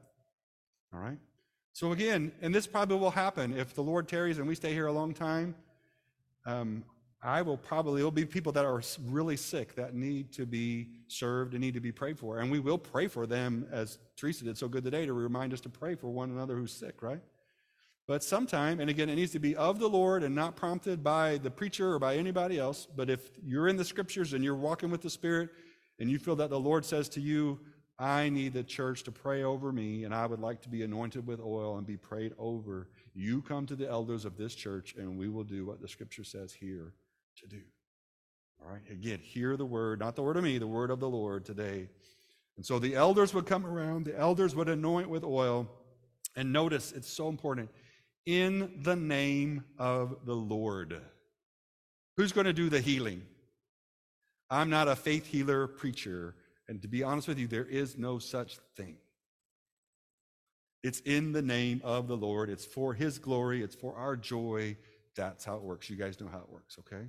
All 0.93 1.01
right. 1.01 1.19
So, 1.75 1.91
again, 1.91 2.31
and 2.41 2.53
this 2.53 2.67
probably 2.67 2.97
will 2.97 3.09
happen 3.09 3.57
if 3.57 3.73
the 3.73 3.81
Lord 3.81 4.07
tarries 4.07 4.37
and 4.37 4.47
we 4.47 4.53
stay 4.53 4.73
here 4.73 4.85
a 4.85 4.93
long 4.93 5.11
time. 5.11 5.55
Um, 6.45 6.83
I 7.23 7.41
will 7.41 7.57
probably, 7.57 8.01
there'll 8.01 8.11
be 8.11 8.25
people 8.25 8.51
that 8.51 8.63
are 8.63 8.81
really 9.05 9.37
sick 9.37 9.73
that 9.75 9.95
need 9.95 10.31
to 10.33 10.45
be 10.45 10.89
served 11.07 11.53
and 11.53 11.61
need 11.61 11.73
to 11.73 11.79
be 11.79 11.91
prayed 11.91 12.19
for. 12.19 12.39
And 12.39 12.51
we 12.51 12.59
will 12.59 12.77
pray 12.77 13.07
for 13.07 13.25
them, 13.25 13.65
as 13.71 13.97
Teresa 14.17 14.43
did 14.43 14.55
so 14.55 14.67
good 14.67 14.83
today, 14.83 15.07
to 15.07 15.13
remind 15.13 15.51
us 15.51 15.61
to 15.61 15.69
pray 15.69 15.95
for 15.95 16.09
one 16.09 16.29
another 16.29 16.55
who's 16.57 16.73
sick, 16.73 17.01
right? 17.01 17.21
But 18.05 18.23
sometime, 18.23 18.79
and 18.79 18.89
again, 18.89 19.09
it 19.09 19.15
needs 19.15 19.31
to 19.31 19.39
be 19.39 19.55
of 19.55 19.79
the 19.79 19.87
Lord 19.87 20.21
and 20.21 20.35
not 20.35 20.55
prompted 20.55 21.03
by 21.03 21.39
the 21.39 21.49
preacher 21.49 21.93
or 21.93 21.99
by 21.99 22.17
anybody 22.17 22.59
else. 22.59 22.85
But 22.93 23.09
if 23.09 23.31
you're 23.43 23.67
in 23.67 23.77
the 23.77 23.85
scriptures 23.85 24.33
and 24.33 24.43
you're 24.43 24.53
walking 24.53 24.91
with 24.91 25.01
the 25.01 25.09
Spirit 25.09 25.49
and 25.99 26.11
you 26.11 26.19
feel 26.19 26.35
that 26.35 26.51
the 26.51 26.59
Lord 26.59 26.85
says 26.85 27.09
to 27.09 27.21
you, 27.21 27.59
I 27.99 28.29
need 28.29 28.53
the 28.53 28.63
church 28.63 29.03
to 29.03 29.11
pray 29.11 29.43
over 29.43 29.71
me, 29.71 30.03
and 30.03 30.13
I 30.13 30.25
would 30.25 30.39
like 30.39 30.61
to 30.63 30.69
be 30.69 30.83
anointed 30.83 31.27
with 31.27 31.39
oil 31.39 31.77
and 31.77 31.85
be 31.85 31.97
prayed 31.97 32.33
over. 32.39 32.89
You 33.13 33.41
come 33.41 33.65
to 33.67 33.75
the 33.75 33.87
elders 33.87 34.25
of 34.25 34.35
this 34.35 34.55
church, 34.55 34.95
and 34.97 35.17
we 35.17 35.29
will 35.29 35.43
do 35.43 35.65
what 35.65 35.79
the 35.79 35.87
scripture 35.87 36.23
says 36.23 36.53
here 36.53 36.93
to 37.37 37.47
do. 37.47 37.61
All 38.61 38.71
right, 38.71 38.81
again, 38.89 39.19
hear 39.21 39.57
the 39.57 39.65
word, 39.65 39.99
not 39.99 40.15
the 40.15 40.23
word 40.23 40.37
of 40.37 40.43
me, 40.43 40.57
the 40.57 40.67
word 40.67 40.89
of 40.89 40.99
the 40.99 41.09
Lord 41.09 41.45
today. 41.45 41.89
And 42.55 42.65
so 42.65 42.79
the 42.79 42.95
elders 42.95 43.33
would 43.33 43.45
come 43.45 43.65
around, 43.65 44.05
the 44.05 44.17
elders 44.17 44.55
would 44.55 44.69
anoint 44.69 45.09
with 45.09 45.23
oil. 45.23 45.69
And 46.35 46.51
notice, 46.51 46.91
it's 46.93 47.09
so 47.09 47.29
important 47.29 47.69
in 48.25 48.79
the 48.81 48.95
name 48.95 49.63
of 49.77 50.25
the 50.25 50.35
Lord. 50.35 50.99
Who's 52.17 52.31
going 52.31 52.45
to 52.45 52.53
do 52.53 52.69
the 52.69 52.81
healing? 52.81 53.23
I'm 54.49 54.69
not 54.69 54.87
a 54.87 54.95
faith 54.95 55.25
healer 55.25 55.67
preacher. 55.67 56.35
And 56.67 56.81
to 56.81 56.87
be 56.87 57.03
honest 57.03 57.27
with 57.27 57.39
you, 57.39 57.47
there 57.47 57.65
is 57.65 57.97
no 57.97 58.19
such 58.19 58.57
thing. 58.75 58.97
It's 60.83 60.99
in 61.01 61.31
the 61.31 61.41
name 61.41 61.81
of 61.83 62.07
the 62.07 62.17
Lord. 62.17 62.49
It's 62.49 62.65
for 62.65 62.93
His 62.93 63.17
glory. 63.17 63.63
It's 63.63 63.75
for 63.75 63.95
our 63.95 64.15
joy. 64.15 64.77
That's 65.15 65.45
how 65.45 65.55
it 65.55 65.63
works. 65.63 65.89
You 65.89 65.95
guys 65.95 66.19
know 66.19 66.27
how 66.27 66.39
it 66.39 66.49
works, 66.49 66.77
okay? 66.79 67.05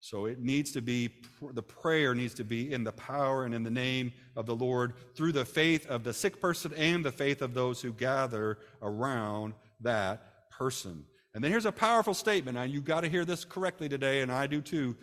So 0.00 0.24
it 0.24 0.40
needs 0.40 0.72
to 0.72 0.80
be, 0.80 1.10
the 1.52 1.62
prayer 1.62 2.14
needs 2.14 2.32
to 2.34 2.44
be 2.44 2.72
in 2.72 2.84
the 2.84 2.92
power 2.92 3.44
and 3.44 3.54
in 3.54 3.62
the 3.62 3.70
name 3.70 4.12
of 4.34 4.46
the 4.46 4.56
Lord 4.56 4.94
through 5.14 5.32
the 5.32 5.44
faith 5.44 5.86
of 5.88 6.04
the 6.04 6.14
sick 6.14 6.40
person 6.40 6.72
and 6.74 7.04
the 7.04 7.12
faith 7.12 7.42
of 7.42 7.52
those 7.52 7.82
who 7.82 7.92
gather 7.92 8.58
around 8.80 9.52
that 9.80 10.50
person. 10.50 11.04
And 11.34 11.44
then 11.44 11.50
here's 11.50 11.66
a 11.66 11.72
powerful 11.72 12.14
statement. 12.14 12.56
Now, 12.56 12.62
you've 12.62 12.86
got 12.86 13.02
to 13.02 13.08
hear 13.08 13.26
this 13.26 13.44
correctly 13.44 13.90
today, 13.90 14.22
and 14.22 14.32
I 14.32 14.46
do 14.46 14.62
too. 14.62 14.96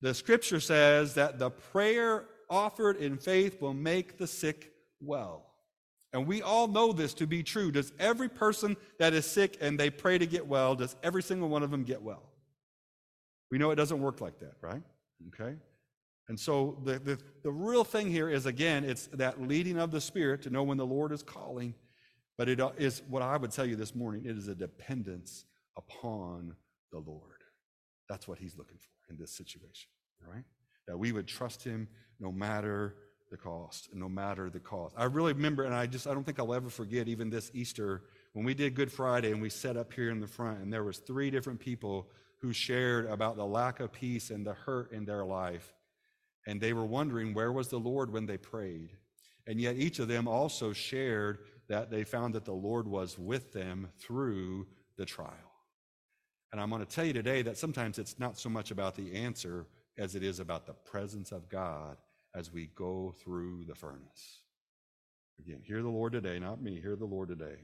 The 0.00 0.14
scripture 0.14 0.60
says 0.60 1.14
that 1.14 1.38
the 1.38 1.50
prayer 1.50 2.24
offered 2.50 2.96
in 2.96 3.18
faith 3.18 3.60
will 3.60 3.74
make 3.74 4.18
the 4.18 4.26
sick 4.26 4.72
well. 5.00 5.44
And 6.12 6.26
we 6.26 6.40
all 6.40 6.68
know 6.68 6.92
this 6.92 7.12
to 7.14 7.26
be 7.26 7.42
true. 7.42 7.70
Does 7.70 7.92
every 7.98 8.28
person 8.28 8.76
that 8.98 9.12
is 9.12 9.26
sick 9.26 9.58
and 9.60 9.78
they 9.78 9.90
pray 9.90 10.16
to 10.16 10.26
get 10.26 10.46
well, 10.46 10.74
does 10.74 10.96
every 11.02 11.22
single 11.22 11.48
one 11.48 11.62
of 11.62 11.70
them 11.70 11.84
get 11.84 12.02
well? 12.02 12.22
We 13.50 13.58
know 13.58 13.70
it 13.70 13.76
doesn't 13.76 14.00
work 14.00 14.20
like 14.20 14.38
that, 14.40 14.54
right? 14.62 14.82
Okay? 15.28 15.56
And 16.28 16.38
so 16.38 16.78
the, 16.84 16.98
the, 16.98 17.18
the 17.42 17.50
real 17.50 17.84
thing 17.84 18.10
here 18.10 18.28
is, 18.28 18.46
again, 18.46 18.84
it's 18.84 19.06
that 19.14 19.40
leading 19.40 19.78
of 19.78 19.90
the 19.90 20.00
Spirit 20.00 20.42
to 20.42 20.50
know 20.50 20.62
when 20.62 20.76
the 20.76 20.86
Lord 20.86 21.12
is 21.12 21.22
calling. 21.22 21.74
But 22.36 22.48
it 22.48 22.60
uh, 22.60 22.70
is 22.76 23.02
what 23.08 23.22
I 23.22 23.36
would 23.36 23.50
tell 23.50 23.66
you 23.66 23.76
this 23.76 23.94
morning 23.94 24.24
it 24.24 24.36
is 24.36 24.48
a 24.48 24.54
dependence 24.54 25.44
upon 25.76 26.54
the 26.92 26.98
Lord. 26.98 27.42
That's 28.08 28.28
what 28.28 28.38
He's 28.38 28.56
looking 28.56 28.78
for 28.78 29.12
in 29.12 29.18
this 29.18 29.32
situation, 29.32 29.90
right? 30.26 30.44
That 30.86 30.98
we 30.98 31.12
would 31.12 31.26
trust 31.26 31.64
Him 31.64 31.88
no 32.20 32.32
matter 32.32 32.94
the 33.30 33.36
cost, 33.36 33.90
no 33.92 34.08
matter 34.08 34.50
the 34.50 34.60
cost. 34.60 34.94
I 34.96 35.04
really 35.04 35.32
remember, 35.32 35.64
and 35.64 35.74
I 35.74 35.86
just 35.86 36.06
I 36.06 36.14
don't 36.14 36.24
think 36.24 36.38
I'll 36.38 36.54
ever 36.54 36.70
forget 36.70 37.08
even 37.08 37.30
this 37.30 37.50
Easter 37.54 38.02
when 38.32 38.44
we 38.44 38.54
did 38.54 38.74
Good 38.74 38.90
Friday 38.90 39.32
and 39.32 39.42
we 39.42 39.50
set 39.50 39.76
up 39.76 39.92
here 39.92 40.10
in 40.10 40.20
the 40.20 40.26
front, 40.26 40.60
and 40.60 40.72
there 40.72 40.84
was 40.84 40.98
three 40.98 41.30
different 41.30 41.60
people 41.60 42.08
who 42.40 42.52
shared 42.52 43.06
about 43.06 43.36
the 43.36 43.44
lack 43.44 43.80
of 43.80 43.92
peace 43.92 44.30
and 44.30 44.46
the 44.46 44.54
hurt 44.54 44.92
in 44.92 45.04
their 45.04 45.24
life, 45.24 45.74
and 46.46 46.60
they 46.60 46.72
were 46.72 46.86
wondering 46.86 47.34
where 47.34 47.52
was 47.52 47.68
the 47.68 47.78
Lord 47.78 48.12
when 48.12 48.26
they 48.26 48.38
prayed, 48.38 48.90
and 49.46 49.60
yet 49.60 49.76
each 49.76 49.98
of 49.98 50.08
them 50.08 50.26
also 50.28 50.72
shared 50.72 51.40
that 51.68 51.90
they 51.90 52.04
found 52.04 52.34
that 52.34 52.44
the 52.44 52.52
Lord 52.52 52.88
was 52.88 53.18
with 53.18 53.52
them 53.52 53.88
through 53.98 54.66
the 54.96 55.04
trial. 55.04 55.32
And 56.50 56.60
I'm 56.60 56.70
going 56.70 56.84
to 56.84 56.90
tell 56.90 57.04
you 57.04 57.12
today 57.12 57.42
that 57.42 57.58
sometimes 57.58 57.98
it's 57.98 58.18
not 58.18 58.38
so 58.38 58.48
much 58.48 58.70
about 58.70 58.94
the 58.94 59.12
answer 59.12 59.66
as 59.98 60.14
it 60.14 60.22
is 60.22 60.40
about 60.40 60.66
the 60.66 60.72
presence 60.72 61.30
of 61.30 61.50
God 61.50 61.98
as 62.34 62.52
we 62.52 62.70
go 62.74 63.14
through 63.22 63.64
the 63.66 63.74
furnace. 63.74 64.40
Again, 65.40 65.60
hear 65.64 65.82
the 65.82 65.88
Lord 65.88 66.12
today, 66.12 66.38
not 66.38 66.62
me, 66.62 66.80
hear 66.80 66.96
the 66.96 67.04
Lord 67.04 67.28
today. 67.28 67.56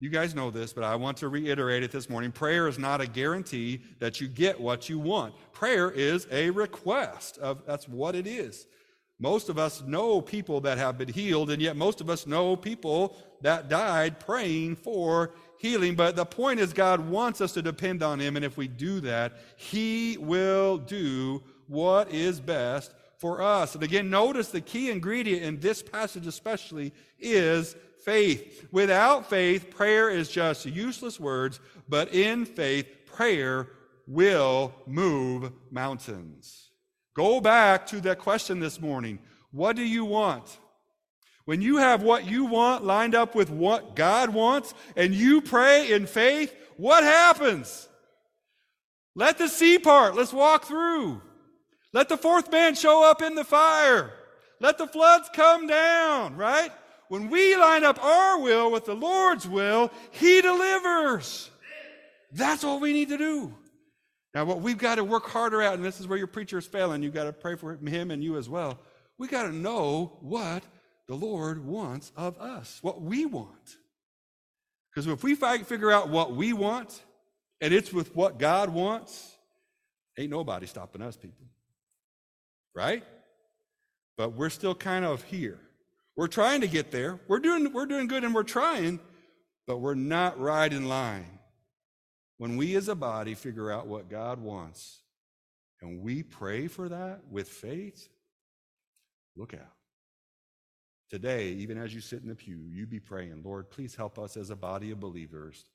You 0.00 0.08
guys 0.08 0.34
know 0.34 0.50
this, 0.50 0.72
but 0.72 0.82
I 0.82 0.96
want 0.96 1.16
to 1.18 1.28
reiterate 1.28 1.84
it 1.84 1.92
this 1.92 2.10
morning. 2.10 2.32
Prayer 2.32 2.66
is 2.66 2.78
not 2.78 3.00
a 3.00 3.06
guarantee 3.06 3.82
that 4.00 4.20
you 4.20 4.26
get 4.26 4.60
what 4.60 4.88
you 4.88 4.98
want. 4.98 5.34
Prayer 5.52 5.90
is 5.90 6.26
a 6.32 6.50
request 6.50 7.38
of 7.38 7.64
that's 7.66 7.88
what 7.88 8.16
it 8.16 8.26
is. 8.26 8.66
Most 9.20 9.48
of 9.48 9.58
us 9.58 9.82
know 9.82 10.20
people 10.20 10.60
that 10.62 10.78
have 10.78 10.98
been 10.98 11.08
healed, 11.08 11.50
and 11.50 11.62
yet 11.62 11.76
most 11.76 12.00
of 12.00 12.10
us 12.10 12.26
know 12.26 12.56
people 12.56 13.16
that 13.42 13.68
died 13.68 14.18
praying 14.18 14.74
for 14.74 15.34
healing. 15.60 15.94
But 15.94 16.16
the 16.16 16.26
point 16.26 16.58
is, 16.58 16.72
God 16.72 17.08
wants 17.08 17.40
us 17.40 17.52
to 17.52 17.62
depend 17.62 18.02
on 18.02 18.18
Him, 18.18 18.34
and 18.34 18.44
if 18.44 18.56
we 18.56 18.66
do 18.66 18.98
that, 19.02 19.34
He 19.56 20.16
will 20.18 20.78
do 20.78 21.44
what 21.68 22.10
is 22.10 22.40
best 22.40 22.92
for 23.22 23.40
us. 23.40 23.76
And 23.76 23.84
again, 23.84 24.10
notice 24.10 24.48
the 24.48 24.60
key 24.60 24.90
ingredient 24.90 25.44
in 25.44 25.60
this 25.60 25.80
passage, 25.80 26.26
especially, 26.26 26.92
is 27.20 27.76
faith. 28.04 28.66
Without 28.72 29.30
faith, 29.30 29.70
prayer 29.70 30.10
is 30.10 30.28
just 30.28 30.66
useless 30.66 31.20
words, 31.20 31.60
but 31.88 32.12
in 32.12 32.44
faith, 32.44 32.88
prayer 33.06 33.68
will 34.08 34.74
move 34.88 35.52
mountains. 35.70 36.70
Go 37.14 37.40
back 37.40 37.86
to 37.86 38.00
that 38.00 38.18
question 38.18 38.58
this 38.58 38.80
morning. 38.80 39.20
What 39.52 39.76
do 39.76 39.84
you 39.84 40.04
want? 40.04 40.58
When 41.44 41.62
you 41.62 41.76
have 41.76 42.02
what 42.02 42.28
you 42.28 42.46
want 42.46 42.84
lined 42.84 43.14
up 43.14 43.36
with 43.36 43.50
what 43.50 43.94
God 43.94 44.30
wants 44.30 44.74
and 44.96 45.14
you 45.14 45.40
pray 45.42 45.92
in 45.92 46.06
faith, 46.06 46.52
what 46.76 47.04
happens? 47.04 47.88
Let 49.14 49.38
the 49.38 49.46
sea 49.46 49.78
part. 49.78 50.16
Let's 50.16 50.32
walk 50.32 50.64
through. 50.64 51.22
Let 51.92 52.08
the 52.08 52.16
fourth 52.16 52.50
man 52.50 52.74
show 52.74 53.08
up 53.08 53.22
in 53.22 53.34
the 53.34 53.44
fire. 53.44 54.12
Let 54.60 54.78
the 54.78 54.86
floods 54.86 55.28
come 55.34 55.66
down, 55.66 56.36
right? 56.36 56.70
When 57.08 57.28
we 57.28 57.56
line 57.56 57.84
up 57.84 58.02
our 58.02 58.40
will 58.40 58.70
with 58.70 58.86
the 58.86 58.94
Lord's 58.94 59.46
will, 59.46 59.90
He 60.12 60.40
delivers. 60.40 61.50
That's 62.32 62.64
all 62.64 62.80
we 62.80 62.92
need 62.92 63.10
to 63.10 63.18
do. 63.18 63.54
Now, 64.34 64.46
what 64.46 64.62
we've 64.62 64.78
got 64.78 64.94
to 64.94 65.04
work 65.04 65.28
harder 65.28 65.60
at, 65.60 65.74
and 65.74 65.84
this 65.84 66.00
is 66.00 66.06
where 66.06 66.16
your 66.16 66.26
preacher 66.26 66.56
is 66.56 66.66
failing, 66.66 67.02
you've 67.02 67.12
got 67.12 67.24
to 67.24 67.32
pray 67.32 67.54
for 67.54 67.74
him 67.76 68.10
and 68.10 68.24
you 68.24 68.38
as 68.38 68.48
well. 68.48 68.78
We 69.18 69.28
got 69.28 69.42
to 69.42 69.52
know 69.52 70.16
what 70.20 70.62
the 71.06 71.14
Lord 71.14 71.64
wants 71.66 72.12
of 72.16 72.38
us, 72.38 72.78
what 72.80 73.02
we 73.02 73.26
want. 73.26 73.76
Because 74.90 75.06
if 75.06 75.22
we 75.22 75.34
figure 75.34 75.90
out 75.90 76.08
what 76.08 76.34
we 76.34 76.54
want, 76.54 77.02
and 77.60 77.74
it's 77.74 77.92
with 77.92 78.16
what 78.16 78.38
God 78.38 78.70
wants, 78.70 79.36
ain't 80.18 80.30
nobody 80.30 80.66
stopping 80.66 81.02
us, 81.02 81.16
people. 81.16 81.46
Right? 82.74 83.04
But 84.16 84.34
we're 84.34 84.50
still 84.50 84.74
kind 84.74 85.04
of 85.04 85.22
here. 85.24 85.58
We're 86.16 86.28
trying 86.28 86.60
to 86.60 86.68
get 86.68 86.90
there. 86.90 87.20
We're 87.28 87.40
doing, 87.40 87.72
we're 87.72 87.86
doing 87.86 88.06
good 88.06 88.24
and 88.24 88.34
we're 88.34 88.42
trying, 88.42 89.00
but 89.66 89.78
we're 89.78 89.94
not 89.94 90.38
right 90.38 90.72
in 90.72 90.88
line. 90.88 91.38
When 92.38 92.56
we 92.56 92.74
as 92.76 92.88
a 92.88 92.94
body 92.94 93.34
figure 93.34 93.70
out 93.70 93.86
what 93.86 94.10
God 94.10 94.40
wants 94.40 95.00
and 95.80 96.02
we 96.02 96.22
pray 96.22 96.66
for 96.66 96.88
that 96.88 97.20
with 97.30 97.48
faith, 97.48 98.08
look 99.36 99.54
out. 99.54 99.76
Today, 101.10 101.48
even 101.48 101.76
as 101.76 101.94
you 101.94 102.00
sit 102.00 102.22
in 102.22 102.28
the 102.28 102.34
pew, 102.34 102.60
you 102.70 102.86
be 102.86 102.98
praying, 102.98 103.42
Lord, 103.44 103.70
please 103.70 103.94
help 103.94 104.18
us 104.18 104.36
as 104.36 104.50
a 104.50 104.56
body 104.56 104.90
of 104.90 105.00
believers 105.00 105.66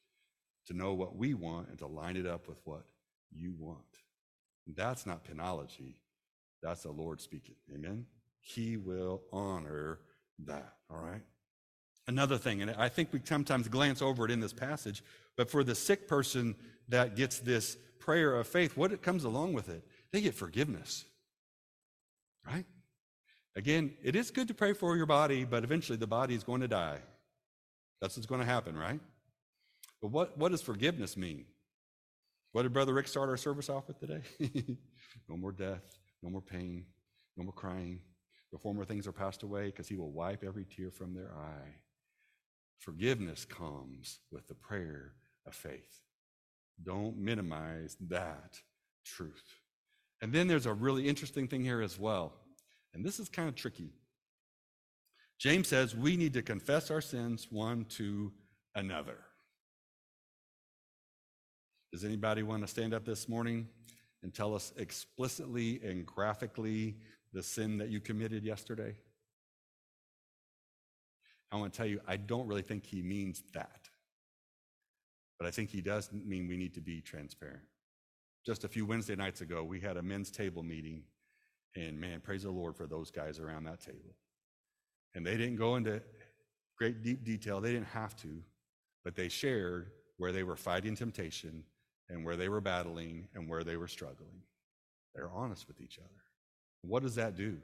to 0.65 0.73
know 0.73 0.93
what 0.93 1.15
we 1.15 1.33
want 1.33 1.69
and 1.69 1.77
to 1.79 1.87
line 1.87 2.17
it 2.17 2.25
up 2.25 2.47
with 2.47 2.59
what 2.63 2.85
you 3.31 3.53
want. 3.57 3.79
And 4.65 4.75
that's 4.75 5.05
not 5.05 5.23
penology, 5.23 5.93
that's 6.61 6.83
the 6.83 6.91
Lord 6.91 7.21
speaking. 7.21 7.55
Amen? 7.73 8.05
He 8.39 8.77
will 8.77 9.21
honor 9.31 9.99
that, 10.45 10.73
all 10.89 10.99
right? 10.99 11.21
Another 12.07 12.37
thing, 12.37 12.61
and 12.61 12.71
I 12.71 12.87
think 12.87 13.11
we 13.11 13.19
sometimes 13.23 13.67
glance 13.67 14.01
over 14.01 14.23
it 14.25 14.31
in 14.31 14.39
this 14.39 14.53
passage, 14.53 15.03
but 15.35 15.51
for 15.51 15.63
the 15.63 15.75
sick 15.75 16.07
person 16.07 16.55
that 16.87 17.15
gets 17.15 17.39
this 17.39 17.77
prayer 17.99 18.35
of 18.35 18.47
faith, 18.47 18.77
what 18.77 18.93
it 18.93 19.01
comes 19.01 19.25
along 19.25 19.53
with 19.53 19.67
it? 19.67 19.83
They 20.11 20.21
get 20.21 20.33
forgiveness, 20.33 21.03
right? 22.45 22.65
Again, 23.57 23.93
it 24.03 24.15
is 24.15 24.31
good 24.31 24.47
to 24.47 24.53
pray 24.53 24.71
for 24.73 24.95
your 24.95 25.05
body, 25.05 25.43
but 25.43 25.63
eventually 25.63 25.97
the 25.97 26.07
body 26.07 26.35
is 26.35 26.43
going 26.43 26.61
to 26.61 26.67
die. 26.67 26.99
That's 27.99 28.15
what's 28.15 28.27
going 28.27 28.39
to 28.39 28.47
happen, 28.47 28.77
right? 28.77 28.99
But 30.01 30.11
what, 30.11 30.37
what 30.37 30.51
does 30.51 30.61
forgiveness 30.61 31.17
mean? 31.17 31.45
What 32.53 32.63
did 32.63 32.73
Brother 32.73 32.93
Rick 32.93 33.07
start 33.07 33.29
our 33.29 33.37
service 33.37 33.69
off 33.69 33.87
with 33.87 33.99
today? 33.99 34.21
no 35.27 35.35
more 35.35 35.51
death, 35.51 35.81
no 36.23 36.29
more 36.29 36.41
pain, 36.41 36.85
no 37.35 37.43
more 37.43 37.53
crying. 37.53 37.99
The 38.51 38.57
former 38.57 38.85
things 38.85 39.07
are 39.07 39.11
passed 39.11 39.43
away 39.43 39.65
because 39.67 39.87
he 39.87 39.95
will 39.95 40.11
wipe 40.11 40.43
every 40.43 40.65
tear 40.65 40.91
from 40.91 41.13
their 41.13 41.31
eye. 41.35 41.75
Forgiveness 42.79 43.45
comes 43.45 44.19
with 44.31 44.47
the 44.47 44.55
prayer 44.55 45.13
of 45.45 45.53
faith. 45.53 46.01
Don't 46.83 47.17
minimize 47.17 47.97
that 48.09 48.59
truth. 49.03 49.43
And 50.21 50.31
then 50.31 50.47
there's 50.47 50.65
a 50.65 50.73
really 50.73 51.07
interesting 51.07 51.47
thing 51.47 51.63
here 51.63 51.81
as 51.81 51.99
well. 51.99 52.33
And 52.93 53.05
this 53.05 53.19
is 53.19 53.29
kind 53.29 53.49
of 53.49 53.55
tricky. 53.55 53.93
James 55.39 55.67
says 55.67 55.95
we 55.95 56.17
need 56.17 56.33
to 56.33 56.41
confess 56.41 56.89
our 56.89 57.01
sins 57.01 57.47
one 57.51 57.85
to 57.89 58.31
another. 58.75 59.17
Does 61.91 62.03
anybody 62.03 62.43
want 62.43 62.63
to 62.63 62.67
stand 62.67 62.93
up 62.93 63.05
this 63.05 63.29
morning 63.29 63.67
and 64.23 64.33
tell 64.33 64.55
us 64.55 64.73
explicitly 64.77 65.79
and 65.83 66.05
graphically 66.05 66.95
the 67.33 67.43
sin 67.43 67.77
that 67.77 67.89
you 67.89 67.99
committed 67.99 68.43
yesterday? 68.43 68.95
I 71.51 71.55
want 71.57 71.73
to 71.73 71.77
tell 71.77 71.85
you, 71.85 72.01
I 72.07 72.17
don't 72.17 72.47
really 72.47 72.61
think 72.61 72.85
he 72.85 73.01
means 73.01 73.43
that. 73.53 73.89
But 75.39 75.47
I 75.47 75.51
think 75.51 75.69
he 75.69 75.81
does 75.81 76.09
mean 76.11 76.47
we 76.47 76.57
need 76.57 76.73
to 76.73 76.81
be 76.81 76.99
transparent. 76.99 77.63
Just 78.45 78.63
a 78.63 78.67
few 78.67 78.85
Wednesday 78.85 79.15
nights 79.15 79.41
ago, 79.41 79.63
we 79.63 79.79
had 79.79 79.97
a 79.97 80.01
men's 80.01 80.31
table 80.31 80.63
meeting, 80.63 81.03
and 81.75 81.99
man, 81.99 82.21
praise 82.21 82.43
the 82.43 82.51
Lord 82.51 82.75
for 82.75 82.87
those 82.87 83.11
guys 83.11 83.39
around 83.39 83.65
that 83.65 83.81
table. 83.81 84.15
And 85.15 85.25
they 85.25 85.37
didn't 85.37 85.57
go 85.57 85.75
into 85.75 86.01
great 86.77 87.03
deep 87.03 87.23
detail, 87.23 87.61
they 87.61 87.71
didn't 87.71 87.87
have 87.87 88.15
to, 88.17 88.41
but 89.03 89.15
they 89.15 89.29
shared 89.29 89.91
where 90.17 90.31
they 90.31 90.43
were 90.43 90.55
fighting 90.55 90.95
temptation 90.95 91.63
and 92.09 92.25
where 92.25 92.35
they 92.35 92.49
were 92.49 92.61
battling 92.61 93.27
and 93.35 93.49
where 93.49 93.63
they 93.63 93.77
were 93.77 93.87
struggling. 93.87 94.41
They're 95.13 95.29
honest 95.29 95.67
with 95.67 95.81
each 95.81 95.99
other. 95.99 96.21
What 96.81 97.03
does 97.03 97.15
that 97.15 97.35
do? 97.35 97.57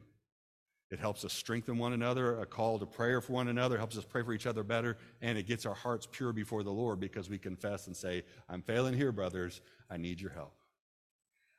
It 0.91 0.99
helps 0.99 1.25
us 1.25 1.33
strengthen 1.33 1.77
one 1.77 1.93
another, 1.93 2.39
a 2.39 2.45
call 2.45 2.77
to 2.77 2.85
prayer 2.85 3.19
for 3.19 3.33
one 3.33 3.47
another, 3.47 3.77
helps 3.77 3.97
us 3.97 4.05
pray 4.05 4.21
for 4.21 4.33
each 4.33 4.45
other 4.45 4.63
better, 4.63 4.97
and 5.21 5.37
it 5.37 5.47
gets 5.47 5.65
our 5.65 5.73
hearts 5.73 6.07
pure 6.11 6.33
before 6.33 6.61
the 6.61 6.71
Lord 6.71 6.99
because 6.99 7.29
we 7.29 7.39
confess 7.39 7.87
and 7.87 7.97
say, 7.97 8.23
I'm 8.47 8.61
failing 8.61 8.93
here, 8.93 9.11
brothers. 9.11 9.61
I 9.89 9.97
need 9.97 10.21
your 10.21 10.31
help. 10.31 10.53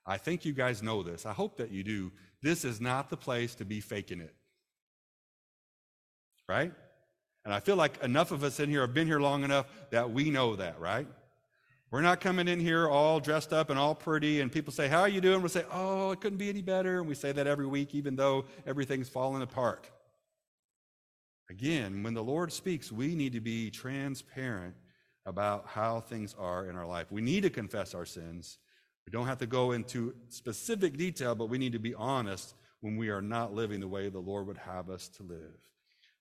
I 0.06 0.18
think 0.18 0.44
you 0.44 0.52
guys 0.52 0.82
know 0.82 1.02
this. 1.02 1.26
I 1.26 1.32
hope 1.32 1.56
that 1.56 1.72
you 1.72 1.82
do. 1.82 2.12
This 2.42 2.64
is 2.64 2.80
not 2.80 3.10
the 3.10 3.16
place 3.16 3.54
to 3.56 3.64
be 3.64 3.80
faking 3.80 4.20
it. 4.20 4.34
Right? 6.48 6.72
And 7.44 7.52
I 7.52 7.60
feel 7.60 7.76
like 7.76 8.02
enough 8.02 8.30
of 8.30 8.44
us 8.44 8.60
in 8.60 8.68
here 8.70 8.82
have 8.82 8.94
been 8.94 9.06
here 9.06 9.20
long 9.20 9.44
enough 9.44 9.66
that 9.90 10.12
we 10.12 10.30
know 10.30 10.56
that, 10.56 10.78
right? 10.78 11.08
We're 11.94 12.00
not 12.00 12.20
coming 12.20 12.48
in 12.48 12.58
here 12.58 12.88
all 12.88 13.20
dressed 13.20 13.52
up 13.52 13.70
and 13.70 13.78
all 13.78 13.94
pretty, 13.94 14.40
and 14.40 14.50
people 14.50 14.72
say, 14.72 14.88
How 14.88 15.02
are 15.02 15.08
you 15.08 15.20
doing? 15.20 15.40
We'll 15.42 15.48
say, 15.48 15.64
Oh, 15.70 16.10
it 16.10 16.20
couldn't 16.20 16.38
be 16.38 16.48
any 16.48 16.60
better. 16.60 16.98
And 16.98 17.08
we 17.08 17.14
say 17.14 17.30
that 17.30 17.46
every 17.46 17.68
week, 17.68 17.94
even 17.94 18.16
though 18.16 18.46
everything's 18.66 19.08
falling 19.08 19.42
apart. 19.42 19.88
Again, 21.48 22.02
when 22.02 22.12
the 22.12 22.20
Lord 22.20 22.52
speaks, 22.52 22.90
we 22.90 23.14
need 23.14 23.32
to 23.34 23.40
be 23.40 23.70
transparent 23.70 24.74
about 25.24 25.68
how 25.68 26.00
things 26.00 26.34
are 26.36 26.68
in 26.68 26.74
our 26.74 26.84
life. 26.84 27.12
We 27.12 27.22
need 27.22 27.44
to 27.44 27.48
confess 27.48 27.94
our 27.94 28.06
sins. 28.06 28.58
We 29.06 29.12
don't 29.12 29.28
have 29.28 29.38
to 29.38 29.46
go 29.46 29.70
into 29.70 30.16
specific 30.30 30.96
detail, 30.96 31.36
but 31.36 31.48
we 31.48 31.58
need 31.58 31.74
to 31.74 31.78
be 31.78 31.94
honest 31.94 32.56
when 32.80 32.96
we 32.96 33.08
are 33.10 33.22
not 33.22 33.54
living 33.54 33.78
the 33.78 33.86
way 33.86 34.08
the 34.08 34.18
Lord 34.18 34.48
would 34.48 34.58
have 34.58 34.90
us 34.90 35.08
to 35.10 35.22
live. 35.22 35.60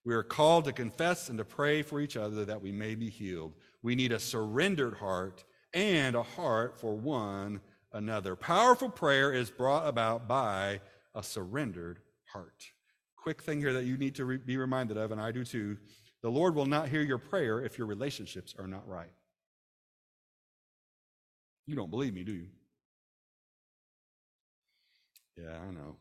We 0.04 0.14
are 0.14 0.22
called 0.22 0.66
to 0.66 0.72
confess 0.72 1.30
and 1.30 1.38
to 1.38 1.44
pray 1.44 1.82
for 1.82 2.00
each 2.00 2.16
other 2.16 2.44
that 2.44 2.62
we 2.62 2.70
may 2.70 2.94
be 2.94 3.10
healed. 3.10 3.54
We 3.82 3.96
need 3.96 4.12
a 4.12 4.20
surrendered 4.20 4.94
heart 4.94 5.42
and 5.74 6.14
a 6.14 6.22
heart 6.22 6.78
for 6.78 6.94
one 6.94 7.60
another. 7.92 8.36
Powerful 8.36 8.88
prayer 8.88 9.32
is 9.32 9.50
brought 9.50 9.86
about 9.86 10.26
by 10.26 10.80
a 11.14 11.22
surrendered 11.22 11.98
heart. 12.32 12.64
Quick 13.16 13.42
thing 13.42 13.58
here 13.58 13.72
that 13.72 13.84
you 13.84 13.96
need 13.96 14.14
to 14.14 14.24
re- 14.24 14.36
be 14.38 14.56
reminded 14.56 14.96
of, 14.96 15.12
and 15.12 15.20
I 15.20 15.32
do 15.32 15.44
too 15.44 15.76
the 16.22 16.30
Lord 16.30 16.54
will 16.54 16.64
not 16.64 16.88
hear 16.88 17.02
your 17.02 17.18
prayer 17.18 17.60
if 17.60 17.76
your 17.76 17.86
relationships 17.86 18.54
are 18.58 18.66
not 18.66 18.88
right. 18.88 19.12
You 21.66 21.76
don't 21.76 21.90
believe 21.90 22.14
me, 22.14 22.24
do 22.24 22.32
you? 22.32 22.46
Yeah, 25.36 25.58
I 25.68 25.70
know. 25.70 25.96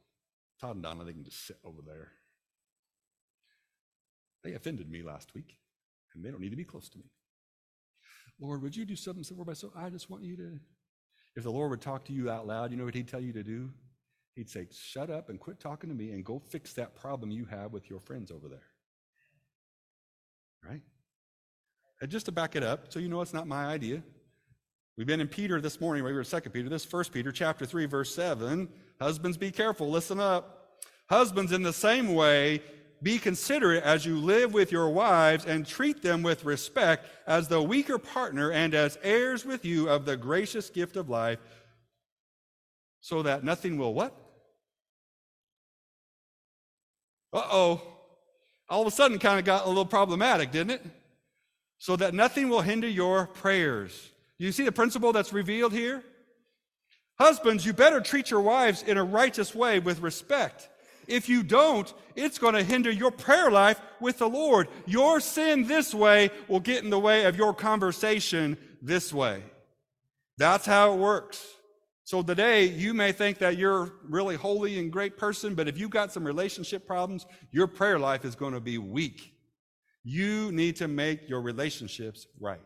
Todd 0.62 0.76
and 0.76 0.84
Donna, 0.84 1.04
they 1.04 1.12
can 1.12 1.26
just 1.26 1.46
sit 1.46 1.58
over 1.66 1.82
there. 1.86 2.12
They 4.46 4.54
offended 4.54 4.90
me 4.90 5.04
last 5.04 5.34
week, 5.34 5.58
and 6.14 6.24
they 6.24 6.32
don't 6.32 6.40
need 6.40 6.52
to 6.52 6.56
be 6.56 6.64
close 6.64 6.88
to 6.90 6.98
me. 6.98 7.06
Lord, 8.44 8.62
would 8.62 8.76
you 8.76 8.84
do 8.84 8.98
something 8.98 9.24
so 9.24 9.36
by 9.36 9.54
so? 9.54 9.72
I 9.74 9.90
just 9.90 10.10
want 10.10 10.24
you 10.24 10.36
to. 10.36 10.60
If 11.38 11.44
the 11.44 11.50
Lord 11.50 11.72
would 11.72 11.82
talk 11.82 12.04
to 12.06 12.14
you 12.14 12.30
out 12.30 12.46
loud, 12.46 12.72
you 12.72 12.78
know 12.78 12.84
what 12.84 12.94
He'd 12.94 13.08
tell 13.08 13.22
you 13.22 13.32
to 13.32 13.42
do? 13.44 13.70
He'd 14.36 14.50
say, 14.50 14.68
Shut 14.70 15.10
up 15.10 15.30
and 15.30 15.40
quit 15.40 15.62
talking 15.62 15.90
to 15.90 15.96
me 15.96 16.12
and 16.12 16.26
go 16.26 16.40
fix 16.40 16.74
that 16.74 16.94
problem 16.94 17.32
you 17.32 17.46
have 17.46 17.72
with 17.72 17.90
your 17.90 18.02
friends 18.02 18.32
over 18.32 18.50
there. 18.50 18.68
Right? 20.70 20.82
And 22.02 22.12
just 22.12 22.26
to 22.26 22.34
back 22.34 22.58
it 22.58 22.64
up, 22.64 22.92
so 22.92 23.00
you 23.00 23.08
know 23.08 23.22
it's 23.22 23.34
not 23.34 23.48
my 23.48 23.66
idea. 23.66 24.04
We've 24.98 25.08
been 25.08 25.22
in 25.22 25.30
Peter 25.30 25.62
this 25.62 25.80
morning, 25.80 26.04
we 26.04 26.12
were 26.12 26.20
in 26.20 26.26
2 26.26 26.42
Peter, 26.50 26.68
this 26.68 26.84
First 26.84 27.14
Peter 27.14 27.32
chapter 27.32 27.66
3, 27.66 27.86
verse 27.86 28.14
7. 28.14 28.68
Husbands, 29.00 29.38
be 29.38 29.52
careful, 29.52 29.90
listen 29.90 30.20
up. 30.20 30.82
Husbands, 31.10 31.54
in 31.54 31.64
the 31.64 31.74
same 31.74 32.14
way, 32.14 32.62
be 33.04 33.20
considerate 33.20 33.84
as 33.84 34.06
you 34.06 34.18
live 34.18 34.54
with 34.54 34.72
your 34.72 34.90
wives 34.90 35.46
and 35.46 35.68
treat 35.68 36.02
them 36.02 36.24
with 36.24 36.46
respect 36.46 37.06
as 37.28 37.48
the 37.50 37.62
weaker 37.62 37.98
partner 37.98 38.52
and 38.52 38.74
as 38.74 38.98
heirs 39.04 39.46
with 39.46 39.66
you 39.66 39.90
of 39.90 40.06
the 40.06 40.16
gracious 40.16 40.70
gift 40.70 40.96
of 40.96 41.10
life, 41.10 41.40
so 43.02 43.22
that 43.22 43.44
nothing 43.44 43.78
will 43.78 43.94
what? 43.94 44.16
Uh 47.34 47.44
oh. 47.52 47.82
All 48.70 48.82
of 48.82 48.88
a 48.88 48.92
sudden, 48.92 49.20
kind 49.20 49.38
of 49.38 49.46
got 49.46 49.66
a 49.66 49.68
little 49.68 49.86
problematic, 49.86 50.52
didn't 50.52 50.72
it? 50.72 50.86
So 51.78 51.98
that 51.98 52.14
nothing 52.14 52.48
will 52.48 52.62
hinder 52.62 52.88
your 52.88 53.28
prayers. 53.28 54.10
You 54.38 54.52
see 54.52 54.64
the 54.64 54.72
principle 54.72 55.12
that's 55.12 55.34
revealed 55.34 55.74
here? 55.74 56.04
Husbands, 57.20 57.66
you 57.66 57.74
better 57.74 58.00
treat 58.00 58.32
your 58.32 58.42
wives 58.42 58.82
in 58.82 58.98
a 58.98 59.04
righteous 59.04 59.54
way 59.54 59.80
with 59.80 60.00
respect. 60.00 60.70
If 61.08 61.30
you 61.30 61.44
don't, 61.44 61.94
it's 62.16 62.38
going 62.38 62.56
to 62.56 62.64
hinder 62.64 62.92
your 62.92 63.12
prayer 63.12 63.52
life 63.52 63.80
with 64.00 64.20
the 64.20 64.30
Lord. 64.30 64.68
Your 64.86 65.20
sin 65.20 65.68
this 65.68 65.94
way 65.94 66.32
will 66.48 66.60
get 66.60 66.84
in 66.84 66.90
the 66.90 67.00
way 67.00 67.26
of 67.26 67.38
your 67.38 67.54
conversation 67.54 68.58
this 68.82 69.14
way. 69.14 69.44
That's 70.38 70.66
how 70.66 70.94
it 70.94 70.98
works. 70.98 71.46
So 72.06 72.22
today, 72.22 72.66
you 72.66 72.94
may 72.94 73.14
think 73.14 73.38
that 73.38 73.58
you're 73.58 73.94
really 74.10 74.36
holy 74.36 74.78
and 74.78 74.92
great 74.92 75.18
person, 75.18 75.56
but 75.56 75.70
if 75.70 75.78
you've 75.78 75.90
got 75.90 76.12
some 76.12 76.26
relationship 76.26 76.86
problems, 76.86 77.26
your 77.52 77.68
prayer 77.68 77.98
life 77.98 78.26
is 78.26 78.36
going 78.36 78.54
to 78.54 78.60
be 78.60 78.78
weak. 78.78 79.34
You 80.04 80.52
need 80.52 80.76
to 80.78 80.90
make 80.90 81.30
your 81.30 81.42
relationships 81.42 82.28
right. 82.40 82.60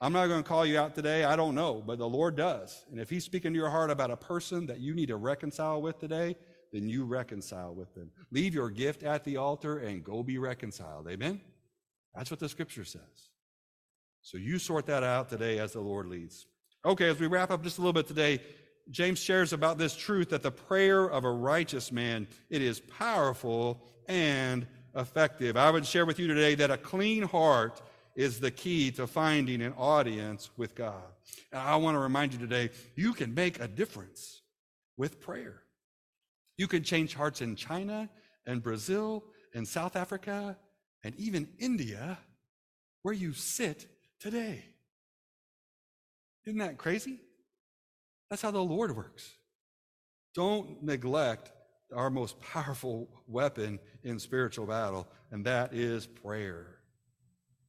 I'm 0.00 0.12
not 0.12 0.28
going 0.28 0.42
to 0.42 0.48
call 0.48 0.64
you 0.64 0.78
out 0.78 0.94
today. 0.94 1.24
I 1.24 1.36
don't 1.36 1.54
know, 1.54 1.82
but 1.84 1.98
the 1.98 2.08
Lord 2.08 2.36
does. 2.36 2.84
And 2.90 3.00
if 3.00 3.10
He's 3.10 3.24
speaking 3.24 3.52
to 3.52 3.58
your 3.58 3.68
heart 3.68 3.90
about 3.90 4.10
a 4.10 4.16
person 4.16 4.66
that 4.66 4.80
you 4.80 4.94
need 4.94 5.08
to 5.08 5.16
reconcile 5.16 5.82
with 5.82 5.98
today, 5.98 6.36
then 6.72 6.88
you 6.88 7.04
reconcile 7.04 7.74
with 7.74 7.94
them. 7.94 8.10
Leave 8.30 8.54
your 8.54 8.70
gift 8.70 9.02
at 9.02 9.24
the 9.24 9.36
altar 9.36 9.78
and 9.78 10.04
go 10.04 10.22
be 10.22 10.38
reconciled. 10.38 11.08
Amen? 11.08 11.40
That's 12.14 12.30
what 12.30 12.40
the 12.40 12.48
scripture 12.48 12.84
says. 12.84 13.30
So 14.22 14.38
you 14.38 14.58
sort 14.58 14.86
that 14.86 15.02
out 15.02 15.28
today 15.28 15.58
as 15.58 15.72
the 15.72 15.80
Lord 15.80 16.06
leads. 16.06 16.46
Okay, 16.84 17.08
as 17.08 17.18
we 17.18 17.26
wrap 17.26 17.50
up 17.50 17.62
just 17.62 17.78
a 17.78 17.80
little 17.80 17.92
bit 17.92 18.06
today, 18.06 18.40
James 18.90 19.18
shares 19.18 19.52
about 19.52 19.78
this 19.78 19.94
truth 19.94 20.30
that 20.30 20.42
the 20.42 20.50
prayer 20.50 21.06
of 21.06 21.24
a 21.24 21.30
righteous 21.30 21.92
man, 21.92 22.26
it 22.50 22.62
is 22.62 22.80
powerful 22.80 23.82
and 24.08 24.66
effective. 24.94 25.56
I 25.56 25.70
would 25.70 25.86
share 25.86 26.06
with 26.06 26.18
you 26.18 26.26
today 26.26 26.54
that 26.56 26.70
a 26.70 26.76
clean 26.76 27.22
heart 27.22 27.82
is 28.16 28.40
the 28.40 28.50
key 28.50 28.90
to 28.92 29.06
finding 29.06 29.62
an 29.62 29.74
audience 29.76 30.50
with 30.56 30.74
God. 30.74 31.04
And 31.52 31.60
I 31.60 31.76
want 31.76 31.94
to 31.94 32.00
remind 32.00 32.32
you 32.32 32.38
today, 32.38 32.70
you 32.96 33.12
can 33.12 33.34
make 33.34 33.60
a 33.60 33.68
difference 33.68 34.42
with 34.96 35.20
prayer. 35.20 35.62
You 36.58 36.66
can 36.66 36.82
change 36.82 37.14
hearts 37.14 37.40
in 37.40 37.56
China 37.56 38.10
and 38.46 38.62
Brazil 38.62 39.24
and 39.54 39.66
South 39.66 39.96
Africa 39.96 40.58
and 41.04 41.14
even 41.16 41.48
India 41.58 42.18
where 43.02 43.14
you 43.14 43.32
sit 43.32 43.86
today. 44.20 44.64
Isn't 46.44 46.58
that 46.58 46.76
crazy? 46.76 47.20
That's 48.28 48.42
how 48.42 48.50
the 48.50 48.58
Lord 48.58 48.94
works. 48.94 49.30
Don't 50.34 50.82
neglect 50.82 51.52
our 51.94 52.10
most 52.10 52.40
powerful 52.40 53.08
weapon 53.26 53.78
in 54.02 54.18
spiritual 54.18 54.66
battle, 54.66 55.06
and 55.30 55.44
that 55.46 55.72
is 55.72 56.06
prayer. 56.06 56.78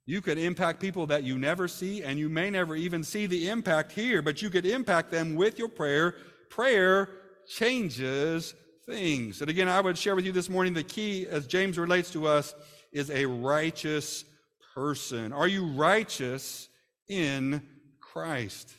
You 0.06 0.22
could 0.22 0.38
impact 0.38 0.80
people 0.80 1.06
that 1.08 1.24
you 1.24 1.38
never 1.38 1.68
see, 1.68 2.04
and 2.04 2.18
you 2.18 2.30
may 2.30 2.50
never 2.50 2.76
even 2.76 3.04
see 3.04 3.28
the 3.28 3.48
impact 3.48 3.92
here, 3.92 4.22
but 4.22 4.42
you 4.42 4.50
could 4.50 4.66
impact 4.66 5.12
them 5.12 5.36
with 5.36 5.60
your 5.60 5.70
prayer. 5.70 6.16
Prayer 6.50 7.10
changes 7.48 8.56
things. 8.90 9.42
And 9.42 9.50
again, 9.50 9.70
I 9.70 9.80
would 9.80 9.98
share 9.98 10.16
with 10.16 10.26
you 10.26 10.32
this 10.32 10.50
morning 10.50 10.74
the 10.74 10.84
key, 10.84 11.28
as 11.28 11.46
James 11.46 11.78
relates 11.78 12.12
to 12.12 12.26
us, 12.26 12.56
is 12.92 13.12
a 13.12 13.26
righteous 13.26 14.26
person. 14.74 15.32
Are 15.32 15.48
you 15.48 15.68
righteous 15.68 16.70
in 17.08 17.62
Christ? 18.00 18.74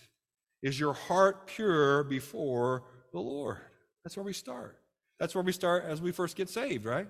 Is 0.62 0.80
your 0.80 0.94
heart 0.94 1.46
pure 1.46 2.02
before 2.02 2.82
the 3.12 3.20
Lord? 3.20 3.58
That's 4.02 4.16
where 4.16 4.24
we 4.24 4.32
start. 4.32 4.78
That's 5.20 5.34
where 5.34 5.44
we 5.44 5.52
start 5.52 5.84
as 5.84 6.02
we 6.02 6.10
first 6.10 6.36
get 6.36 6.48
saved, 6.48 6.86
right? 6.86 7.06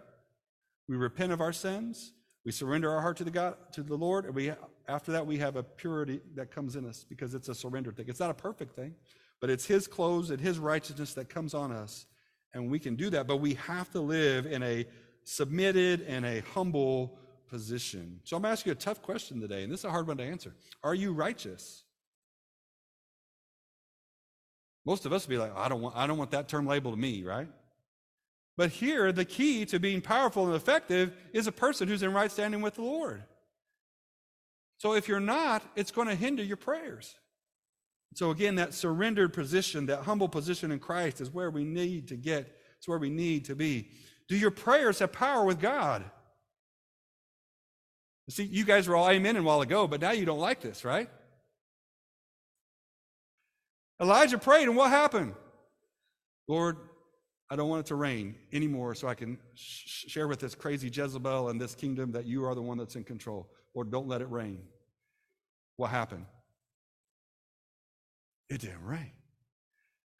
We 0.87 0.97
repent 0.97 1.33
of 1.33 1.41
our 1.41 1.53
sins. 1.53 2.13
We 2.45 2.53
surrender 2.53 2.91
our 2.91 3.01
heart 3.01 3.17
to 3.19 3.25
the 3.25 3.31
God, 3.31 3.57
to 3.73 3.83
the 3.83 3.97
Lord, 3.97 4.27
and 4.27 4.35
we 4.35 4.53
after 4.89 5.13
that 5.13 5.27
we 5.27 5.39
have 5.39 5.57
a 5.57 5.63
purity 5.63 6.21
that 6.35 6.51
comes 6.51 6.75
in 6.75 6.87
us 6.87 7.05
because 7.09 7.35
it's 7.35 7.49
a 7.49 7.55
surrender 7.55 7.93
thing. 7.93 8.07
It's 8.09 8.21
not 8.21 8.31
a 8.31 8.35
perfect 8.35 8.75
thing, 8.75 8.95
but 9.41 9.51
it's 9.51 9.67
His 9.67 9.87
clothes 9.87 10.31
and 10.31 10.41
His 10.41 10.59
righteousness 10.59 11.15
that 11.15 11.29
comes 11.29 11.55
on 11.55 11.71
us, 11.71 12.07
and 12.53 12.71
we 12.71 12.79
can 12.79 12.97
do 12.97 13.11
that. 13.11 13.27
But 13.27 13.39
we 13.39 13.55
have 13.55 13.91
to 13.93 14.01
live 14.01 14.47
in 14.47 14.63
a 14.63 14.87
submitted 15.25 16.03
and 16.03 16.25
a 16.25 16.41
humble 16.55 17.19
position. 17.49 18.21
So 18.25 18.37
I'm 18.37 18.45
asking 18.45 18.71
you 18.71 18.73
a 18.73 18.77
tough 18.77 19.03
question 19.03 19.41
today, 19.41 19.63
and 19.63 19.73
this 19.73 19.81
is 19.81 19.85
a 19.85 19.91
hard 19.91 20.07
one 20.07 20.17
to 20.19 20.25
answer. 20.25 20.55
Are 20.83 20.95
you 20.95 21.13
righteous? 21.13 21.85
Most 24.87 25.05
of 25.07 25.13
us 25.13 25.27
would 25.27 25.33
be 25.33 25.39
like, 25.39 25.57
I 25.57 25.69
don't 25.69 25.83
want, 25.83 25.97
I 25.97 26.07
don't 26.07 26.19
want 26.19 26.31
that 26.31 26.49
term 26.49 26.67
labeled 26.67 26.95
to 26.95 27.01
me, 27.01 27.23
right? 27.23 27.49
But 28.57 28.71
here, 28.71 29.13
the 29.13 29.25
key 29.25 29.65
to 29.67 29.79
being 29.79 30.01
powerful 30.01 30.47
and 30.47 30.55
effective 30.55 31.13
is 31.33 31.47
a 31.47 31.53
person 31.53 31.89
who's 31.89 32.03
in 32.03 32.13
right 32.13 32.31
standing 32.31 32.61
with 32.61 32.75
the 32.75 32.83
Lord. 32.83 33.23
So 34.79 34.95
if 34.95 35.09
you're 35.09 35.21
not, 35.21 35.63
it's 35.77 35.91
going 35.91 36.09
to 36.09 36.15
hinder 36.15 36.43
your 36.43 36.57
prayers. 36.57 37.15
So 38.14 38.31
again, 38.31 38.57
that 38.57 38.75
surrendered 38.75 39.33
position, 39.33 39.87
that 39.87 40.03
humble 40.03 40.29
position 40.29 40.73
in 40.73 40.79
Christ 40.79 41.20
is 41.20 41.31
where 41.31 41.51
we 41.51 41.64
need 41.64 42.09
to 42.09 42.16
get. 42.16 42.57
It's 42.79 42.88
where 42.88 42.99
we 42.99 43.11
need 43.11 43.44
to 43.46 43.55
be. 43.55 43.90
Do 44.29 44.37
your 44.37 44.51
prayers 44.51 44.99
have 44.99 45.12
power 45.12 45.44
with 45.44 45.61
God? 45.61 46.05
See, 48.29 48.44
you 48.44 48.64
guys 48.64 48.87
were 48.87 48.96
all 48.96 49.11
amen 49.11 49.37
a 49.37 49.42
while 49.42 49.61
ago, 49.61 49.87
but 49.88 50.01
now 50.01 50.12
you 50.12 50.25
don't 50.25 50.38
like 50.38 50.61
this, 50.61 50.85
right? 50.85 51.09
Elijah 54.01 54.38
prayed, 54.38 54.68
and 54.68 54.77
what 54.77 54.90
happened? 54.90 55.35
Lord, 56.46 56.77
I 57.51 57.57
don't 57.57 57.68
want 57.68 57.81
it 57.81 57.87
to 57.87 57.96
rain 57.96 58.37
anymore 58.53 58.94
so 58.94 59.09
I 59.09 59.14
can 59.14 59.38
sh- 59.55 60.07
share 60.09 60.29
with 60.29 60.38
this 60.38 60.55
crazy 60.55 60.88
Jezebel 60.88 61.49
and 61.49 61.61
this 61.61 61.75
kingdom 61.75 62.12
that 62.12 62.25
you 62.25 62.44
are 62.44 62.55
the 62.55 62.62
one 62.62 62.79
that's 62.79 62.94
in 62.94 63.05
control. 63.05 63.51
Lord, 63.75 63.90
don't 63.90 64.07
let 64.07 64.23
it 64.23 64.31
rain. 64.31 64.61
What 65.77 65.90
happened? 65.90 66.27
It 68.51 68.61
didn't 68.61 68.85
rain. 68.85 69.13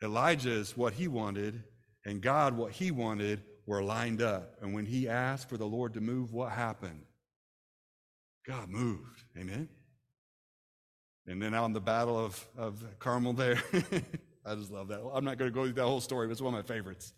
Elijah 0.03 0.53
is 0.53 0.77
what 0.77 0.95
he 0.95 1.09
wanted, 1.09 1.63
and 2.07 2.23
God, 2.23 2.57
what 2.57 2.73
he 2.73 2.91
wanted, 2.91 3.43
were 3.67 3.83
lined 3.83 4.23
up. 4.23 4.57
And 4.63 4.73
when 4.73 4.87
he 4.87 5.09
asked 5.09 5.49
for 5.49 5.59
the 5.59 5.67
Lord 5.67 5.95
to 5.95 6.01
move, 6.01 6.33
what 6.33 6.53
happened? 6.53 7.03
God 8.47 8.69
moved. 8.69 9.25
Amen. 9.39 9.69
And 11.27 11.43
then 11.43 11.55
on 11.55 11.73
the 11.73 11.81
Battle 11.81 12.19
of, 12.19 12.49
of 12.57 12.83
Carmel 12.99 13.35
there, 13.35 13.63
I 14.47 14.55
just 14.55 14.71
love 14.71 14.89
that. 14.89 15.01
I'm 15.13 15.25
not 15.25 15.37
going 15.37 15.51
to 15.51 15.55
go 15.55 15.65
through 15.65 15.75
that 15.75 15.85
whole 15.85 16.01
story, 16.01 16.27
but 16.27 16.33
it's 16.33 16.41
one 16.41 16.55
of 16.55 16.67
my 16.67 16.75
favorites. 16.75 17.13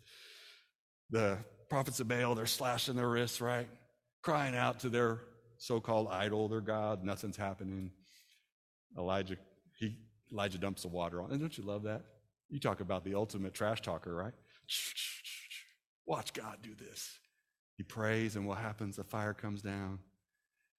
The 1.09 1.37
prophets 1.69 1.99
of 1.99 2.07
Baal, 2.07 2.35
they're 2.35 2.45
slashing 2.45 2.95
their 2.95 3.09
wrists, 3.09 3.39
right? 3.39 3.67
Crying 4.21 4.55
out 4.55 4.81
to 4.81 4.89
their 4.89 5.21
so 5.57 5.79
called 5.79 6.09
idol, 6.11 6.49
their 6.49 6.61
God. 6.61 7.03
Nothing's 7.03 7.37
happening. 7.37 7.91
Elijah, 8.97 9.37
Elijah 10.33 10.57
dumps 10.57 10.81
the 10.81 10.87
water 10.87 11.21
on. 11.21 11.31
And 11.31 11.39
don't 11.39 11.57
you 11.57 11.63
love 11.63 11.83
that? 11.83 12.01
You 12.49 12.59
talk 12.59 12.81
about 12.81 13.05
the 13.05 13.15
ultimate 13.15 13.53
trash 13.53 13.81
talker, 13.81 14.13
right? 14.13 14.33
Watch 16.05 16.33
God 16.33 16.57
do 16.61 16.75
this. 16.75 17.19
He 17.77 17.83
prays, 17.83 18.35
and 18.35 18.45
what 18.45 18.57
happens? 18.57 18.97
The 18.97 19.03
fire 19.03 19.33
comes 19.33 19.61
down. 19.61 19.99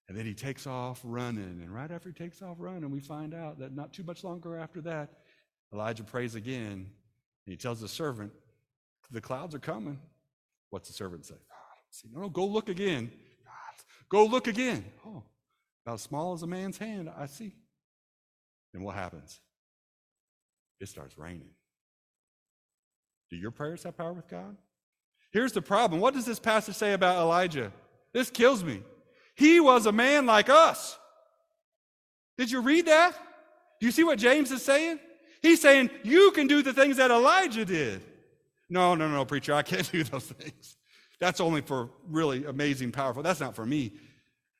And 0.09 0.17
then 0.17 0.27
he 0.27 0.35
takes 0.35 0.67
off 0.67 1.01
running. 1.03 1.61
And 1.63 1.75
right 1.75 1.91
after 1.91 2.11
he 2.11 2.15
takes 2.15 2.43
off 2.43 2.57
running, 2.59 2.91
we 2.91 3.01
find 3.01 3.35
out 3.35 3.59
that 3.61 3.75
not 3.75 3.93
too 3.93 4.03
much 4.03 4.23
longer 4.23 4.59
after 4.59 4.81
that, 4.83 5.11
Elijah 5.73 6.05
prays 6.05 6.35
again. 6.35 6.91
And 7.47 7.53
he 7.53 7.57
tells 7.57 7.81
the 7.81 7.89
servant, 7.89 8.33
The 9.11 9.21
clouds 9.21 9.55
are 9.55 9.61
coming. 9.61 9.99
What's 10.71 10.89
the 10.89 10.95
servant 10.95 11.25
say? 11.25 11.35
Oh. 11.35 11.65
No, 12.13 12.23
no, 12.23 12.29
go 12.29 12.45
look 12.45 12.69
again. 12.69 13.11
Ah, 13.47 13.75
go 14.09 14.27
look 14.27 14.49
again. 14.49 14.85
Oh, 15.07 15.23
about 15.85 15.95
as 15.95 16.03
small 16.03 16.33
as 16.35 16.43
a 16.43 16.47
man's 16.47 16.79
hand, 16.79 17.11
I 17.17 17.27
see. 17.27 17.55
And 18.75 18.85
what 18.85 18.97
happens? 18.97 19.41
It 20.81 20.89
starts 20.89 21.17
raining. 21.17 21.51
Do 23.31 23.37
your 23.37 23.53
prayers 23.53 23.85
have 23.85 23.97
power 23.97 24.13
with 24.13 24.29
God? 24.29 24.57
Here's 25.33 25.53
the 25.53 25.63
problem. 25.63 26.01
What 26.01 26.15
does 26.15 26.27
this 26.27 26.39
passage 26.39 26.75
say 26.75 26.93
about 26.93 27.17
Elijah? 27.17 27.73
This 28.13 28.31
kills 28.31 28.63
me. 28.63 28.83
He 29.35 29.59
was 29.61 29.87
a 29.87 29.93
man 29.93 30.27
like 30.27 30.49
us. 30.49 30.99
Did 32.39 32.51
you 32.51 32.61
read 32.61 32.87
that? 32.87 33.13
Do 33.81 33.87
you 33.87 33.93
see 33.93 34.05
what 34.05 34.19
James 34.19 34.51
is 34.51 34.63
saying? 34.63 34.99
He's 35.43 35.61
saying, 35.61 35.91
You 36.03 36.31
can 36.33 36.47
do 36.47 36.63
the 36.63 36.73
things 36.73 36.97
that 36.99 37.11
Elijah 37.11 37.65
did. 37.65 38.03
No, 38.71 38.95
no, 38.95 39.09
no, 39.09 39.25
preacher, 39.25 39.55
I 39.55 39.63
can't 39.63 39.91
do 39.93 40.05
those 40.05 40.27
things. 40.27 40.77
That's 41.21 41.41
only 41.41 41.61
for 41.61 41.91
really 42.09 42.45
amazing, 42.45 42.93
powerful. 42.93 43.23
That's 43.23 43.41
not 43.41 43.55
for 43.55 43.65
me. 43.67 43.93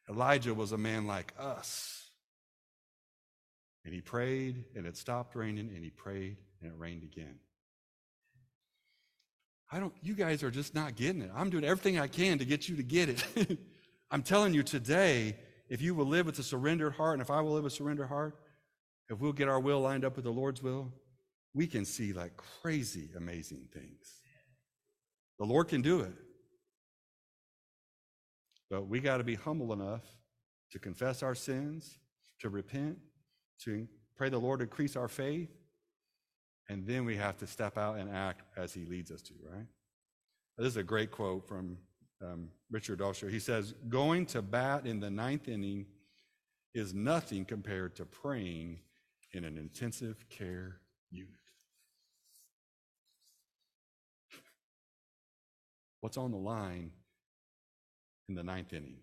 Elijah 0.09 0.55
was 0.55 0.73
a 0.73 0.79
man 0.79 1.07
like 1.07 1.33
us. 1.39 1.94
And 3.85 3.93
he 3.93 4.01
prayed, 4.01 4.65
and 4.75 4.87
it 4.87 4.97
stopped 4.97 5.35
raining, 5.35 5.71
and 5.75 5.85
he 5.85 5.91
prayed, 5.91 6.39
and 6.61 6.71
it 6.71 6.79
rained 6.79 7.03
again. 7.03 7.39
I 9.71 9.81
don't, 9.81 9.93
you 10.03 10.15
guys 10.15 10.43
are 10.43 10.51
just 10.51 10.75
not 10.75 10.97
getting 10.97 11.23
it. 11.23 11.31
I'm 11.35 11.51
doing 11.51 11.65
everything 11.65 11.99
I 11.99 12.07
can 12.07 12.39
to 12.39 12.45
get 12.45 12.69
you 12.69 12.77
to 12.77 12.83
get 12.83 13.09
it. 13.09 13.59
I'm 14.11 14.23
telling 14.23 14.55
you 14.55 14.63
today, 14.63 15.37
if 15.69 15.83
you 15.83 15.95
will 15.95 16.07
live 16.07 16.27
with 16.27 16.39
a 16.39 16.43
surrendered 16.43 16.95
heart, 16.95 17.15
and 17.15 17.23
if 17.23 17.31
I 17.31 17.41
will 17.41 17.53
live 17.53 17.65
with 17.65 17.73
a 17.73 17.77
surrendered 17.77 18.09
heart, 18.09 18.37
if 19.11 19.19
we'll 19.19 19.33
get 19.33 19.49
our 19.49 19.61
will 19.61 19.81
lined 19.81 20.05
up 20.05 20.17
with 20.17 20.25
the 20.25 20.31
Lord's 20.31 20.63
will, 20.63 20.93
we 21.53 21.67
can 21.67 21.85
see 21.85 22.13
like 22.13 22.37
crazy, 22.37 23.11
amazing 23.17 23.69
things. 23.73 24.21
The 25.39 25.45
Lord 25.45 25.69
can 25.69 25.83
do 25.83 26.01
it. 26.01 26.15
But 28.71 28.89
we 28.89 29.01
got 29.01 29.19
to 29.19 29.25
be 29.25 29.35
humble 29.35 29.73
enough 29.73 30.03
to 30.73 30.79
confess 30.79 31.23
our 31.23 31.35
sins, 31.35 31.99
to 32.41 32.49
repent, 32.49 32.99
to 33.61 33.87
pray 34.17 34.29
the 34.29 34.39
Lord 34.39 34.61
increase 34.61 34.97
our 34.97 35.09
faith, 35.09 35.51
and 36.69 36.87
then 36.87 37.05
we 37.05 37.17
have 37.17 37.37
to 37.39 37.47
step 37.47 37.77
out 37.77 37.99
and 37.99 38.11
act 38.11 38.43
as 38.57 38.73
He 38.73 38.85
leads 38.85 39.11
us 39.11 39.23
to, 39.23 39.35
right? 39.51 39.67
This 40.57 40.69
is 40.69 40.77
a 40.77 40.83
great 40.83 41.11
quote 41.11 41.47
from 41.47 41.79
um, 42.23 42.49
Richard 42.71 43.01
Osher. 43.01 43.31
He 43.31 43.41
says, 43.41 43.75
Going 43.89 44.27
to 44.27 44.43
bat 44.43 44.87
in 44.87 45.01
the 45.01 45.11
ninth 45.11 45.49
inning 45.49 45.87
is 46.75 46.95
nothing 46.95 47.45
compared 47.45 47.97
to 47.97 48.05
praying 48.05 48.81
in 49.33 49.45
an 49.45 49.59
intensive 49.59 50.29
care 50.29 50.81
unit. 51.11 51.31
What's 56.01 56.17
on 56.17 56.31
the 56.31 56.37
line 56.37 56.91
in 58.29 58.35
the 58.35 58.43
ninth 58.43 58.73
inning? 58.73 58.99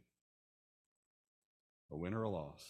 A 1.92 1.98
win 1.98 2.14
or 2.14 2.24
a 2.24 2.30
loss? 2.30 2.64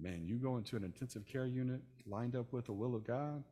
Man, 0.00 0.24
you 0.24 0.36
go 0.36 0.56
into 0.56 0.76
an 0.76 0.84
intensive 0.84 1.24
care 1.26 1.46
unit 1.46 1.80
lined 2.06 2.34
up 2.34 2.52
with 2.52 2.66
the 2.66 2.72
will 2.72 2.94
of 2.94 3.06
God, 3.06 3.44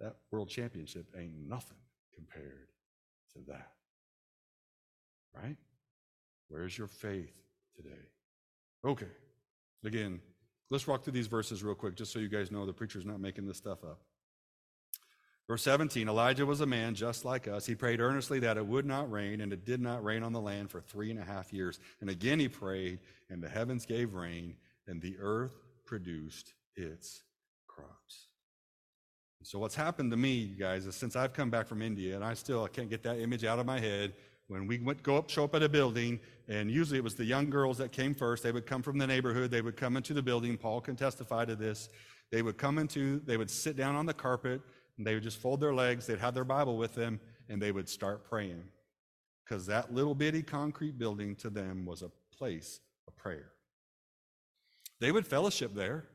that 0.00 0.16
world 0.30 0.48
championship 0.48 1.06
ain't 1.18 1.34
nothing 1.46 1.76
compared 2.14 2.68
to 3.32 3.40
that. 3.48 3.72
Right? 5.34 5.56
Where's 6.48 6.76
your 6.76 6.86
faith 6.86 7.34
today? 7.76 8.08
Okay. 8.84 9.08
Again, 9.84 10.20
let's 10.70 10.86
walk 10.86 11.04
through 11.04 11.12
these 11.12 11.26
verses 11.26 11.62
real 11.62 11.74
quick 11.74 11.94
just 11.94 12.12
so 12.12 12.18
you 12.18 12.28
guys 12.28 12.50
know 12.50 12.64
the 12.64 12.72
preacher's 12.72 13.04
not 13.04 13.20
making 13.20 13.46
this 13.46 13.58
stuff 13.58 13.84
up. 13.84 14.00
Verse 15.48 15.62
17 15.62 16.08
Elijah 16.08 16.46
was 16.46 16.60
a 16.60 16.66
man 16.66 16.94
just 16.94 17.24
like 17.24 17.48
us. 17.48 17.66
He 17.66 17.74
prayed 17.74 18.00
earnestly 18.00 18.38
that 18.40 18.58
it 18.58 18.66
would 18.66 18.84
not 18.84 19.10
rain, 19.10 19.40
and 19.40 19.52
it 19.52 19.64
did 19.64 19.80
not 19.80 20.04
rain 20.04 20.22
on 20.22 20.32
the 20.32 20.40
land 20.40 20.70
for 20.70 20.80
three 20.80 21.10
and 21.10 21.18
a 21.18 21.24
half 21.24 21.52
years. 21.52 21.80
And 22.00 22.10
again 22.10 22.38
he 22.38 22.48
prayed, 22.48 23.00
and 23.30 23.42
the 23.42 23.48
heavens 23.48 23.86
gave 23.86 24.14
rain, 24.14 24.54
and 24.86 25.00
the 25.00 25.16
earth 25.18 25.54
produced 25.86 26.52
its 26.76 27.22
crops. 27.66 28.28
So, 29.42 29.58
what's 29.58 29.74
happened 29.74 30.10
to 30.10 30.16
me, 30.16 30.32
you 30.32 30.56
guys, 30.56 30.84
is 30.84 30.94
since 30.94 31.16
I've 31.16 31.32
come 31.32 31.48
back 31.48 31.66
from 31.66 31.80
India, 31.80 32.14
and 32.14 32.24
I 32.24 32.34
still 32.34 32.64
I 32.64 32.68
can't 32.68 32.90
get 32.90 33.02
that 33.04 33.18
image 33.18 33.44
out 33.44 33.58
of 33.58 33.64
my 33.64 33.78
head. 33.78 34.12
When 34.48 34.66
we 34.66 34.78
went 34.78 35.02
go 35.02 35.16
up, 35.16 35.30
show 35.30 35.44
up 35.44 35.54
at 35.54 35.62
a 35.62 35.68
building, 35.68 36.20
and 36.48 36.70
usually 36.70 36.98
it 36.98 37.04
was 37.04 37.14
the 37.14 37.24
young 37.24 37.48
girls 37.48 37.78
that 37.78 37.92
came 37.92 38.14
first. 38.14 38.42
They 38.42 38.52
would 38.52 38.66
come 38.66 38.82
from 38.82 38.98
the 38.98 39.06
neighborhood. 39.06 39.50
They 39.50 39.62
would 39.62 39.76
come 39.76 39.96
into 39.96 40.12
the 40.12 40.22
building. 40.22 40.56
Paul 40.56 40.80
can 40.80 40.96
testify 40.96 41.44
to 41.44 41.56
this. 41.56 41.88
They 42.30 42.42
would 42.42 42.58
come 42.58 42.78
into. 42.78 43.20
They 43.20 43.36
would 43.36 43.50
sit 43.50 43.76
down 43.76 43.94
on 43.94 44.06
the 44.06 44.14
carpet, 44.14 44.60
and 44.98 45.06
they 45.06 45.14
would 45.14 45.22
just 45.22 45.38
fold 45.38 45.60
their 45.60 45.74
legs. 45.74 46.06
They'd 46.06 46.18
have 46.18 46.34
their 46.34 46.44
Bible 46.44 46.76
with 46.76 46.94
them, 46.94 47.20
and 47.48 47.62
they 47.62 47.72
would 47.72 47.88
start 47.88 48.28
praying, 48.28 48.64
because 49.44 49.64
that 49.66 49.94
little 49.94 50.14
bitty 50.14 50.42
concrete 50.42 50.98
building 50.98 51.34
to 51.36 51.48
them 51.48 51.86
was 51.86 52.02
a 52.02 52.10
place 52.36 52.80
of 53.06 53.16
prayer. 53.16 53.52
They 55.00 55.12
would 55.12 55.26
fellowship 55.26 55.74
there. 55.74 56.08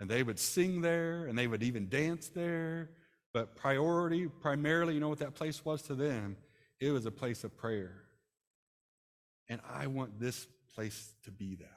And 0.00 0.10
they 0.10 0.22
would 0.22 0.38
sing 0.38 0.80
there 0.80 1.26
and 1.26 1.38
they 1.38 1.46
would 1.46 1.62
even 1.62 1.88
dance 1.88 2.28
there. 2.28 2.90
But 3.32 3.56
priority, 3.56 4.26
primarily, 4.26 4.94
you 4.94 5.00
know 5.00 5.08
what 5.08 5.18
that 5.18 5.34
place 5.34 5.64
was 5.64 5.82
to 5.82 5.94
them? 5.94 6.36
It 6.80 6.90
was 6.90 7.06
a 7.06 7.10
place 7.10 7.44
of 7.44 7.56
prayer. 7.56 8.02
And 9.48 9.60
I 9.72 9.86
want 9.86 10.18
this 10.18 10.46
place 10.74 11.14
to 11.24 11.30
be 11.30 11.56
that. 11.56 11.70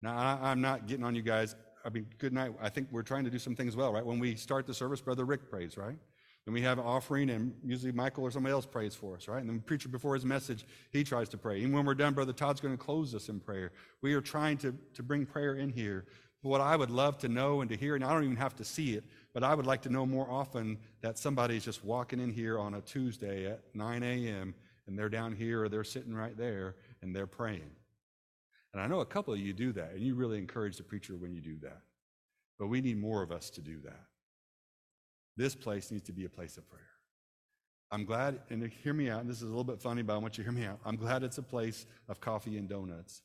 Now, 0.00 0.16
I, 0.16 0.52
am 0.52 0.60
not 0.60 0.86
getting 0.86 1.04
on 1.04 1.14
you 1.14 1.22
guys. 1.22 1.54
I 1.84 1.90
mean, 1.90 2.06
good 2.18 2.32
night. 2.32 2.52
I 2.60 2.68
think 2.68 2.88
we're 2.90 3.02
trying 3.02 3.24
to 3.24 3.30
do 3.30 3.38
some 3.38 3.54
things 3.54 3.76
well, 3.76 3.92
right? 3.92 4.04
When 4.04 4.18
we 4.18 4.36
start 4.36 4.66
the 4.66 4.74
service, 4.74 5.00
Brother 5.00 5.24
Rick 5.24 5.50
prays, 5.50 5.76
right? 5.76 5.96
Then 6.44 6.52
we 6.52 6.62
have 6.62 6.78
an 6.78 6.84
offering, 6.84 7.30
and 7.30 7.54
usually 7.64 7.92
Michael 7.92 8.24
or 8.24 8.30
somebody 8.30 8.52
else 8.52 8.66
prays 8.66 8.94
for 8.94 9.16
us, 9.16 9.28
right? 9.28 9.40
And 9.40 9.48
then 9.48 9.56
the 9.56 9.62
preacher, 9.62 9.88
before 9.88 10.14
his 10.14 10.24
message, 10.24 10.66
he 10.90 11.02
tries 11.02 11.28
to 11.30 11.38
pray. 11.38 11.58
Even 11.58 11.72
when 11.72 11.86
we're 11.86 11.94
done, 11.94 12.12
Brother 12.12 12.32
Todd's 12.32 12.60
going 12.60 12.76
to 12.76 12.82
close 12.82 13.14
us 13.14 13.28
in 13.28 13.40
prayer. 13.40 13.72
We 14.02 14.14
are 14.14 14.20
trying 14.20 14.58
to, 14.58 14.74
to 14.94 15.02
bring 15.02 15.24
prayer 15.24 15.54
in 15.54 15.70
here 15.70 16.06
what 16.42 16.60
I 16.60 16.76
would 16.76 16.90
love 16.90 17.16
to 17.18 17.28
know 17.28 17.62
and 17.62 17.70
to 17.70 17.76
hear, 17.76 17.94
and 17.94 18.04
I 18.04 18.12
don't 18.12 18.24
even 18.24 18.36
have 18.36 18.54
to 18.56 18.64
see 18.64 18.94
it, 18.94 19.04
but 19.32 19.42
I 19.42 19.54
would 19.54 19.64
like 19.64 19.80
to 19.82 19.88
know 19.88 20.04
more 20.04 20.30
often 20.30 20.78
that 21.00 21.18
somebody's 21.18 21.64
just 21.64 21.82
walking 21.82 22.20
in 22.20 22.30
here 22.30 22.58
on 22.58 22.74
a 22.74 22.82
Tuesday 22.82 23.46
at 23.46 23.62
9 23.72 24.02
a.m. 24.02 24.54
and 24.86 24.98
they're 24.98 25.08
down 25.08 25.34
here 25.34 25.64
or 25.64 25.68
they're 25.70 25.84
sitting 25.84 26.14
right 26.14 26.36
there 26.36 26.76
and 27.00 27.16
they're 27.16 27.26
praying. 27.26 27.70
And 28.74 28.82
I 28.82 28.86
know 28.86 29.00
a 29.00 29.06
couple 29.06 29.32
of 29.32 29.40
you 29.40 29.54
do 29.54 29.72
that, 29.72 29.92
and 29.92 30.02
you 30.02 30.14
really 30.14 30.36
encourage 30.36 30.76
the 30.76 30.82
preacher 30.82 31.16
when 31.16 31.32
you 31.32 31.40
do 31.40 31.56
that. 31.62 31.80
But 32.58 32.66
we 32.66 32.82
need 32.82 33.00
more 33.00 33.22
of 33.22 33.32
us 33.32 33.48
to 33.50 33.62
do 33.62 33.78
that. 33.84 34.04
This 35.36 35.54
place 35.54 35.90
needs 35.90 36.04
to 36.04 36.12
be 36.12 36.26
a 36.26 36.28
place 36.28 36.58
of 36.58 36.68
prayer. 36.68 36.82
I'm 37.90 38.04
glad, 38.04 38.40
and 38.50 38.70
hear 38.82 38.92
me 38.92 39.08
out, 39.08 39.20
and 39.20 39.30
this 39.30 39.38
is 39.38 39.44
a 39.44 39.46
little 39.46 39.64
bit 39.64 39.80
funny, 39.80 40.02
but 40.02 40.14
I 40.14 40.18
want 40.18 40.36
you 40.36 40.44
to 40.44 40.50
hear 40.50 40.60
me 40.60 40.66
out. 40.66 40.80
I'm 40.84 40.96
glad 40.96 41.22
it's 41.22 41.38
a 41.38 41.42
place 41.42 41.86
of 42.08 42.20
coffee 42.20 42.58
and 42.58 42.68
donuts 42.68 43.22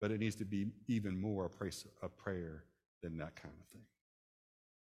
but 0.00 0.10
it 0.10 0.20
needs 0.20 0.36
to 0.36 0.44
be 0.44 0.68
even 0.86 1.20
more 1.20 1.46
a 1.46 1.50
place 1.50 1.84
of 2.02 2.16
prayer 2.16 2.64
than 3.02 3.16
that 3.18 3.36
kind 3.36 3.54
of 3.58 3.66
thing. 3.72 3.82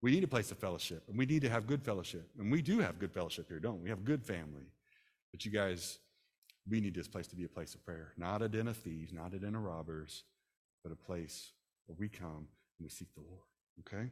We 0.01 0.11
need 0.11 0.23
a 0.23 0.27
place 0.27 0.51
of 0.51 0.57
fellowship, 0.57 1.03
and 1.07 1.17
we 1.17 1.25
need 1.25 1.41
to 1.43 1.49
have 1.49 1.67
good 1.67 1.83
fellowship. 1.83 2.27
And 2.39 2.51
we 2.51 2.61
do 2.61 2.79
have 2.79 2.97
good 2.97 3.11
fellowship 3.11 3.47
here, 3.47 3.59
don't 3.59 3.77
we? 3.77 3.83
We 3.83 3.89
have 3.89 4.03
good 4.03 4.23
family. 4.23 4.65
But 5.31 5.45
you 5.45 5.51
guys, 5.51 5.99
we 6.69 6.79
need 6.79 6.95
this 6.95 7.07
place 7.07 7.27
to 7.27 7.35
be 7.35 7.43
a 7.43 7.49
place 7.49 7.73
of 7.73 7.83
prayer, 7.83 8.13
not 8.17 8.41
a 8.41 8.49
den 8.49 8.67
of 8.67 8.77
thieves, 8.77 9.13
not 9.13 9.33
a 9.33 9.39
den 9.39 9.55
of 9.55 9.63
robbers, 9.63 10.23
but 10.83 10.91
a 10.91 10.95
place 10.95 11.51
where 11.85 11.95
we 11.99 12.09
come 12.09 12.47
and 12.47 12.83
we 12.83 12.89
seek 12.89 13.13
the 13.13 13.21
Lord. 13.21 13.41
Okay? 13.79 14.11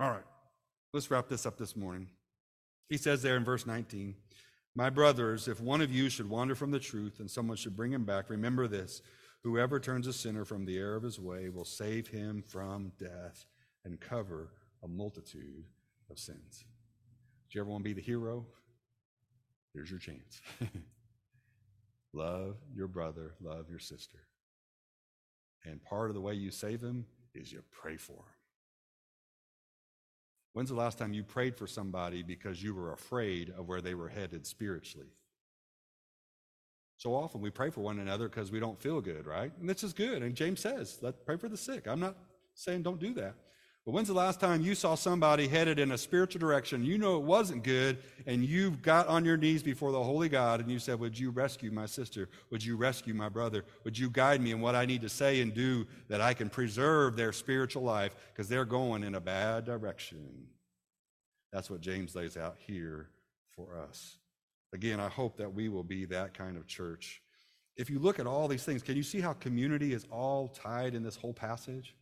All 0.00 0.10
right. 0.10 0.24
Let's 0.92 1.10
wrap 1.10 1.28
this 1.28 1.46
up 1.46 1.56
this 1.56 1.76
morning. 1.76 2.08
He 2.88 2.96
says 2.98 3.22
there 3.22 3.36
in 3.36 3.44
verse 3.44 3.66
19, 3.66 4.14
My 4.74 4.90
brothers, 4.90 5.48
if 5.48 5.60
one 5.60 5.80
of 5.80 5.90
you 5.90 6.10
should 6.10 6.28
wander 6.28 6.54
from 6.54 6.70
the 6.70 6.78
truth 6.78 7.20
and 7.20 7.30
someone 7.30 7.56
should 7.56 7.76
bring 7.76 7.92
him 7.92 8.04
back, 8.04 8.28
remember 8.28 8.68
this 8.68 9.02
Whoever 9.44 9.80
turns 9.80 10.06
a 10.06 10.12
sinner 10.12 10.44
from 10.44 10.64
the 10.64 10.78
error 10.78 10.94
of 10.94 11.02
his 11.02 11.18
way 11.18 11.48
will 11.48 11.64
save 11.64 12.06
him 12.06 12.44
from 12.46 12.92
death 12.98 13.44
and 13.84 14.00
cover 14.00 14.52
a 14.84 14.88
multitude 14.88 15.64
of 16.10 16.18
sins. 16.18 16.64
Do 17.50 17.58
you 17.58 17.62
ever 17.62 17.70
want 17.70 17.82
to 17.82 17.90
be 17.90 17.94
the 17.94 18.00
hero? 18.00 18.46
Here's 19.74 19.90
your 19.90 19.98
chance. 19.98 20.40
love 22.12 22.56
your 22.74 22.88
brother, 22.88 23.34
love 23.40 23.66
your 23.68 23.78
sister. 23.78 24.18
And 25.64 25.82
part 25.84 26.10
of 26.10 26.14
the 26.14 26.20
way 26.20 26.34
you 26.34 26.50
save 26.50 26.82
him 26.82 27.06
is 27.34 27.52
you 27.52 27.62
pray 27.70 27.96
for 27.96 28.12
him. 28.12 28.38
When's 30.52 30.68
the 30.68 30.74
last 30.74 30.98
time 30.98 31.14
you 31.14 31.22
prayed 31.22 31.56
for 31.56 31.66
somebody 31.66 32.22
because 32.22 32.62
you 32.62 32.74
were 32.74 32.92
afraid 32.92 33.52
of 33.56 33.68
where 33.68 33.80
they 33.80 33.94
were 33.94 34.08
headed 34.08 34.46
spiritually? 34.46 35.08
So 36.98 37.14
often 37.14 37.40
we 37.40 37.50
pray 37.50 37.70
for 37.70 37.80
one 37.80 37.98
another 37.98 38.28
because 38.28 38.52
we 38.52 38.60
don't 38.60 38.80
feel 38.80 39.00
good, 39.00 39.26
right? 39.26 39.50
And 39.58 39.68
this 39.68 39.82
is 39.82 39.92
good. 39.92 40.22
And 40.22 40.34
James 40.34 40.60
says, 40.60 40.98
let 41.00 41.24
pray 41.24 41.36
for 41.36 41.48
the 41.48 41.56
sick. 41.56 41.88
I'm 41.88 42.00
not 42.00 42.16
saying 42.54 42.82
don't 42.82 43.00
do 43.00 43.14
that. 43.14 43.34
But 43.84 43.92
when's 43.92 44.06
the 44.06 44.14
last 44.14 44.38
time 44.38 44.60
you 44.60 44.76
saw 44.76 44.94
somebody 44.94 45.48
headed 45.48 45.80
in 45.80 45.90
a 45.90 45.98
spiritual 45.98 46.38
direction? 46.38 46.84
You 46.84 46.98
know 46.98 47.16
it 47.16 47.24
wasn't 47.24 47.64
good, 47.64 47.98
and 48.26 48.44
you 48.44 48.70
got 48.82 49.08
on 49.08 49.24
your 49.24 49.36
knees 49.36 49.60
before 49.60 49.90
the 49.90 50.02
Holy 50.02 50.28
God 50.28 50.60
and 50.60 50.70
you 50.70 50.78
said, 50.78 51.00
Would 51.00 51.18
you 51.18 51.30
rescue 51.30 51.72
my 51.72 51.86
sister? 51.86 52.28
Would 52.50 52.64
you 52.64 52.76
rescue 52.76 53.12
my 53.12 53.28
brother? 53.28 53.64
Would 53.82 53.98
you 53.98 54.08
guide 54.08 54.40
me 54.40 54.52
in 54.52 54.60
what 54.60 54.76
I 54.76 54.86
need 54.86 55.02
to 55.02 55.08
say 55.08 55.40
and 55.40 55.52
do 55.52 55.84
that 56.08 56.20
I 56.20 56.32
can 56.32 56.48
preserve 56.48 57.16
their 57.16 57.32
spiritual 57.32 57.82
life 57.82 58.14
because 58.32 58.48
they're 58.48 58.64
going 58.64 59.02
in 59.02 59.16
a 59.16 59.20
bad 59.20 59.64
direction? 59.64 60.46
That's 61.52 61.68
what 61.68 61.80
James 61.80 62.14
lays 62.14 62.36
out 62.36 62.56
here 62.64 63.08
for 63.50 63.76
us. 63.76 64.18
Again, 64.72 65.00
I 65.00 65.08
hope 65.08 65.36
that 65.38 65.52
we 65.52 65.68
will 65.68 65.82
be 65.82 66.04
that 66.06 66.34
kind 66.34 66.56
of 66.56 66.68
church. 66.68 67.20
If 67.76 67.90
you 67.90 67.98
look 67.98 68.20
at 68.20 68.28
all 68.28 68.46
these 68.46 68.64
things, 68.64 68.82
can 68.82 68.96
you 68.96 69.02
see 69.02 69.20
how 69.20 69.32
community 69.32 69.92
is 69.92 70.06
all 70.08 70.48
tied 70.48 70.94
in 70.94 71.02
this 71.02 71.16
whole 71.16 71.34
passage? 71.34 71.96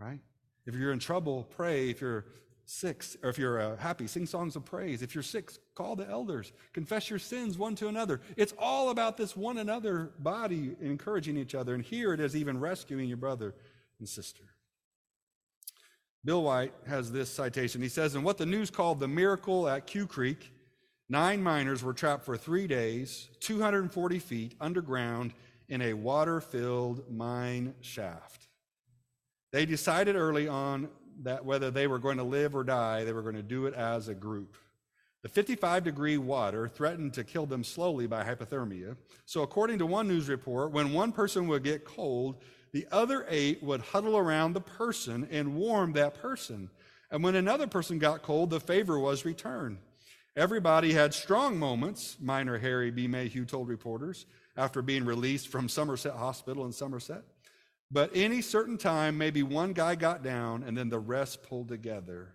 Right? 0.00 0.18
If 0.66 0.74
you're 0.74 0.92
in 0.92 0.98
trouble, 0.98 1.44
pray. 1.44 1.90
If 1.90 2.00
you're 2.00 2.26
sick, 2.64 3.04
or 3.22 3.30
if 3.30 3.38
you're 3.38 3.60
uh, 3.60 3.76
happy, 3.76 4.06
sing 4.06 4.26
songs 4.26 4.56
of 4.56 4.64
praise. 4.64 5.02
If 5.02 5.14
you're 5.14 5.22
sick, 5.22 5.52
call 5.74 5.96
the 5.96 6.08
elders. 6.08 6.52
Confess 6.72 7.10
your 7.10 7.18
sins 7.18 7.58
one 7.58 7.74
to 7.76 7.88
another. 7.88 8.20
It's 8.36 8.54
all 8.58 8.90
about 8.90 9.16
this 9.16 9.36
one 9.36 9.58
another 9.58 10.12
body 10.18 10.76
encouraging 10.80 11.36
each 11.36 11.54
other. 11.54 11.74
And 11.74 11.82
here 11.82 12.12
it 12.12 12.20
is 12.20 12.36
even 12.36 12.60
rescuing 12.60 13.08
your 13.08 13.16
brother 13.16 13.54
and 13.98 14.08
sister. 14.08 14.44
Bill 16.24 16.42
White 16.42 16.72
has 16.86 17.10
this 17.10 17.30
citation. 17.30 17.82
He 17.82 17.88
says, 17.88 18.14
In 18.14 18.22
what 18.22 18.38
the 18.38 18.46
news 18.46 18.70
called 18.70 19.00
the 19.00 19.08
miracle 19.08 19.68
at 19.68 19.88
Quecreek, 19.88 20.38
Nine 21.12 21.42
miners 21.42 21.84
were 21.84 21.92
trapped 21.92 22.24
for 22.24 22.38
three 22.38 22.66
days, 22.66 23.28
240 23.40 24.18
feet 24.18 24.54
underground 24.62 25.34
in 25.68 25.82
a 25.82 25.92
water 25.92 26.40
filled 26.40 27.10
mine 27.10 27.74
shaft. 27.82 28.48
They 29.52 29.66
decided 29.66 30.16
early 30.16 30.48
on 30.48 30.88
that 31.22 31.44
whether 31.44 31.70
they 31.70 31.86
were 31.86 31.98
going 31.98 32.16
to 32.16 32.24
live 32.24 32.54
or 32.54 32.64
die, 32.64 33.04
they 33.04 33.12
were 33.12 33.22
going 33.22 33.36
to 33.36 33.42
do 33.42 33.66
it 33.66 33.74
as 33.74 34.08
a 34.08 34.14
group. 34.14 34.56
The 35.22 35.28
55 35.28 35.84
degree 35.84 36.18
water 36.18 36.66
threatened 36.66 37.14
to 37.14 37.22
kill 37.22 37.46
them 37.46 37.62
slowly 37.62 38.06
by 38.08 38.24
hypothermia. 38.24 38.96
So, 39.24 39.42
according 39.42 39.78
to 39.78 39.86
one 39.86 40.08
news 40.08 40.28
report, 40.28 40.72
when 40.72 40.92
one 40.92 41.12
person 41.12 41.46
would 41.46 41.62
get 41.62 41.84
cold, 41.84 42.42
the 42.72 42.88
other 42.90 43.24
eight 43.28 43.62
would 43.62 43.82
huddle 43.82 44.16
around 44.16 44.54
the 44.54 44.60
person 44.60 45.28
and 45.30 45.54
warm 45.54 45.92
that 45.92 46.14
person. 46.14 46.70
And 47.10 47.22
when 47.22 47.36
another 47.36 47.66
person 47.66 47.98
got 47.98 48.22
cold, 48.22 48.50
the 48.50 48.58
favor 48.58 48.98
was 48.98 49.24
returned. 49.24 49.78
Everybody 50.34 50.94
had 50.94 51.12
strong 51.12 51.58
moments, 51.58 52.16
miner 52.18 52.58
Harry 52.58 52.90
B. 52.90 53.06
Mayhugh 53.06 53.46
told 53.46 53.68
reporters 53.68 54.24
after 54.56 54.80
being 54.80 55.04
released 55.04 55.48
from 55.48 55.68
Somerset 55.68 56.14
Hospital 56.14 56.64
in 56.64 56.72
Somerset. 56.72 57.22
But 57.92 58.10
any 58.14 58.40
certain 58.40 58.78
time, 58.78 59.18
maybe 59.18 59.42
one 59.42 59.74
guy 59.74 59.96
got 59.96 60.22
down 60.22 60.62
and 60.62 60.76
then 60.76 60.88
the 60.88 60.98
rest 60.98 61.42
pulled 61.42 61.68
together. 61.68 62.34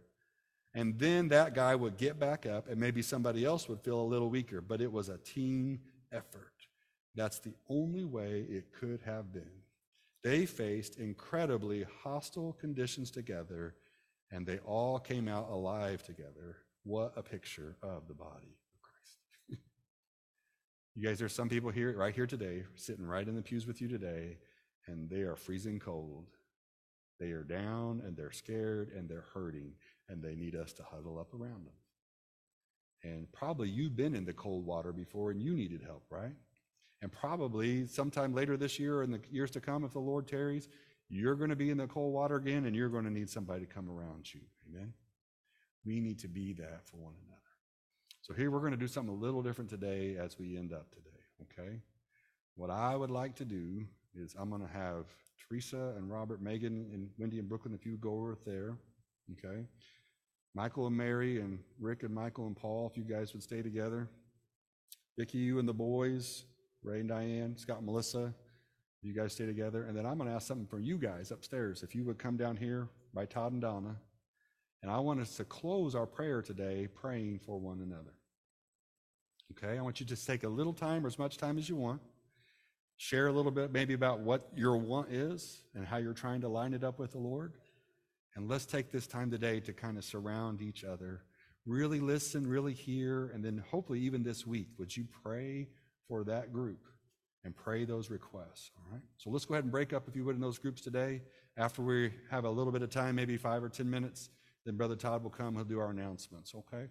And 0.75 0.99
then 0.99 1.29
that 1.29 1.55
guy 1.55 1.73
would 1.73 1.97
get 1.97 2.19
back 2.19 2.45
up 2.45 2.69
and 2.69 2.79
maybe 2.79 3.01
somebody 3.01 3.43
else 3.43 3.67
would 3.67 3.81
feel 3.81 3.99
a 3.99 4.03
little 4.03 4.29
weaker. 4.29 4.61
But 4.61 4.81
it 4.81 4.91
was 4.91 5.09
a 5.09 5.17
team 5.17 5.79
effort. 6.11 6.53
That's 7.15 7.39
the 7.39 7.55
only 7.67 8.05
way 8.05 8.45
it 8.47 8.71
could 8.71 9.01
have 9.03 9.33
been. 9.33 9.49
They 10.23 10.45
faced 10.45 10.99
incredibly 10.99 11.87
hostile 12.03 12.53
conditions 12.53 13.09
together 13.09 13.73
and 14.29 14.45
they 14.45 14.59
all 14.59 14.99
came 14.99 15.27
out 15.27 15.49
alive 15.49 16.03
together 16.03 16.57
what 16.83 17.13
a 17.15 17.23
picture 17.23 17.75
of 17.81 18.07
the 18.07 18.13
body 18.13 18.55
of 18.73 18.81
Christ. 18.81 19.17
You 20.95 21.03
guys, 21.03 21.19
there's 21.19 21.33
some 21.33 21.49
people 21.49 21.69
here, 21.69 21.95
right 21.97 22.13
here 22.13 22.27
today, 22.27 22.63
sitting 22.75 23.05
right 23.05 23.27
in 23.27 23.35
the 23.35 23.41
pews 23.41 23.67
with 23.67 23.81
you 23.81 23.87
today, 23.87 24.37
and 24.87 25.09
they 25.09 25.21
are 25.21 25.35
freezing 25.35 25.79
cold. 25.79 26.27
They 27.19 27.31
are 27.31 27.43
down 27.43 28.01
and 28.05 28.15
they're 28.15 28.31
scared 28.31 28.91
and 28.95 29.09
they're 29.09 29.25
hurting, 29.33 29.73
and 30.07 30.21
they 30.21 30.35
need 30.35 30.55
us 30.55 30.73
to 30.73 30.83
huddle 30.83 31.19
up 31.19 31.33
around 31.33 31.65
them. 31.65 31.73
And 33.03 33.31
probably 33.31 33.69
you've 33.69 33.95
been 33.95 34.15
in 34.15 34.25
the 34.25 34.33
cold 34.33 34.65
water 34.65 34.91
before 34.91 35.31
and 35.31 35.41
you 35.41 35.53
needed 35.53 35.81
help, 35.83 36.03
right? 36.09 36.33
And 37.01 37.11
probably 37.11 37.85
sometime 37.87 38.33
later 38.33 38.57
this 38.57 38.79
year 38.79 38.97
or 38.97 39.03
in 39.03 39.11
the 39.11 39.21
years 39.31 39.51
to 39.51 39.61
come, 39.61 39.83
if 39.83 39.93
the 39.93 39.99
Lord 39.99 40.27
tarries, 40.27 40.67
you're 41.09 41.35
going 41.35 41.51
to 41.51 41.55
be 41.55 41.69
in 41.69 41.77
the 41.77 41.87
cold 41.87 42.13
water 42.13 42.35
again 42.35 42.65
and 42.65 42.75
you're 42.75 42.89
going 42.89 43.05
to 43.05 43.11
need 43.11 43.29
somebody 43.29 43.65
to 43.65 43.73
come 43.73 43.89
around 43.89 44.33
you. 44.33 44.41
Amen? 44.67 44.93
We 45.85 45.99
need 45.99 46.19
to 46.19 46.27
be 46.27 46.53
that 46.53 46.85
for 46.85 46.97
one 46.97 47.13
another. 47.25 47.37
So 48.21 48.33
here 48.33 48.51
we're 48.51 48.59
going 48.59 48.71
to 48.71 48.77
do 48.77 48.87
something 48.87 49.13
a 49.13 49.17
little 49.17 49.41
different 49.41 49.69
today 49.69 50.17
as 50.17 50.37
we 50.37 50.57
end 50.57 50.73
up 50.73 50.89
today, 50.89 51.09
okay? 51.43 51.79
What 52.55 52.69
I 52.69 52.95
would 52.95 53.11
like 53.11 53.35
to 53.35 53.45
do 53.45 53.85
is 54.17 54.35
I'm 54.39 54.49
going 54.49 54.61
to 54.61 54.73
have 54.73 55.05
Teresa 55.39 55.93
and 55.97 56.09
Robert, 56.09 56.41
Megan, 56.41 56.89
and 56.93 57.09
Wendy 57.17 57.39
and 57.39 57.47
Brooklyn, 57.47 57.73
if 57.73 57.85
you 57.85 57.97
go 57.97 58.11
over 58.11 58.37
there, 58.45 58.77
okay? 59.33 59.63
Michael 60.53 60.87
and 60.87 60.97
Mary 60.97 61.39
and 61.39 61.59
Rick 61.79 62.03
and 62.03 62.13
Michael 62.13 62.47
and 62.47 62.55
Paul, 62.55 62.89
if 62.91 62.97
you 62.97 63.03
guys 63.03 63.33
would 63.33 63.43
stay 63.43 63.61
together. 63.61 64.09
Vicki, 65.17 65.37
you 65.37 65.59
and 65.59 65.67
the 65.67 65.73
boys, 65.73 66.45
Ray 66.83 66.99
and 66.99 67.09
Diane, 67.09 67.55
Scott 67.57 67.77
and 67.77 67.85
Melissa, 67.85 68.33
you 69.01 69.13
guys 69.13 69.33
stay 69.33 69.45
together. 69.45 69.85
And 69.85 69.95
then 69.95 70.05
I'm 70.05 70.17
going 70.17 70.29
to 70.29 70.35
ask 70.35 70.47
something 70.47 70.67
from 70.67 70.83
you 70.83 70.97
guys 70.97 71.31
upstairs. 71.31 71.83
If 71.83 71.95
you 71.95 72.03
would 72.05 72.17
come 72.17 72.37
down 72.37 72.57
here 72.57 72.87
by 73.13 73.25
Todd 73.25 73.51
and 73.51 73.61
Donna. 73.61 73.95
And 74.83 74.91
I 74.91 74.99
want 74.99 75.19
us 75.19 75.35
to 75.37 75.43
close 75.43 75.95
our 75.95 76.05
prayer 76.05 76.41
today 76.41 76.87
praying 76.93 77.39
for 77.45 77.59
one 77.59 77.81
another. 77.81 78.13
Okay, 79.51 79.77
I 79.77 79.81
want 79.81 79.99
you 79.99 80.05
to 80.05 80.25
take 80.25 80.43
a 80.43 80.49
little 80.49 80.73
time 80.73 81.03
or 81.03 81.07
as 81.07 81.17
much 81.17 81.37
time 81.37 81.57
as 81.57 81.67
you 81.67 81.75
want. 81.75 82.01
Share 82.97 83.27
a 83.27 83.31
little 83.31 83.51
bit 83.51 83.71
maybe 83.71 83.93
about 83.93 84.21
what 84.21 84.49
your 84.55 84.77
want 84.77 85.11
is 85.11 85.61
and 85.75 85.85
how 85.85 85.97
you're 85.97 86.13
trying 86.13 86.41
to 86.41 86.49
line 86.49 86.73
it 86.73 86.83
up 86.83 86.99
with 86.99 87.11
the 87.11 87.19
Lord. 87.19 87.53
And 88.35 88.49
let's 88.49 88.65
take 88.65 88.91
this 88.91 89.07
time 89.07 89.31
today 89.31 89.59
to 89.61 89.73
kind 89.73 89.97
of 89.97 90.03
surround 90.03 90.61
each 90.61 90.83
other. 90.83 91.23
Really 91.65 91.99
listen, 91.99 92.47
really 92.47 92.73
hear, 92.73 93.31
and 93.33 93.43
then 93.43 93.63
hopefully 93.69 93.99
even 93.99 94.23
this 94.23 94.47
week, 94.47 94.69
would 94.77 94.95
you 94.95 95.05
pray 95.23 95.67
for 96.07 96.23
that 96.23 96.51
group 96.51 96.79
and 97.43 97.55
pray 97.55 97.85
those 97.85 98.09
requests? 98.09 98.71
All 98.77 98.91
right. 98.91 99.01
So 99.17 99.29
let's 99.29 99.45
go 99.45 99.53
ahead 99.53 99.63
and 99.63 99.71
break 99.71 99.93
up, 99.93 100.07
if 100.07 100.15
you 100.15 100.23
would, 100.25 100.35
in 100.35 100.41
those 100.41 100.57
groups 100.57 100.81
today. 100.81 101.21
After 101.57 101.81
we 101.81 102.11
have 102.31 102.45
a 102.45 102.49
little 102.49 102.71
bit 102.71 102.81
of 102.81 102.89
time, 102.89 103.15
maybe 103.15 103.37
five 103.37 103.63
or 103.63 103.69
ten 103.69 103.89
minutes, 103.89 104.29
then 104.65 104.75
Brother 104.75 104.95
Todd 104.95 105.23
will 105.23 105.29
come. 105.29 105.55
He'll 105.55 105.63
do 105.63 105.79
our 105.79 105.89
announcements, 105.89 106.53
okay? 106.55 106.87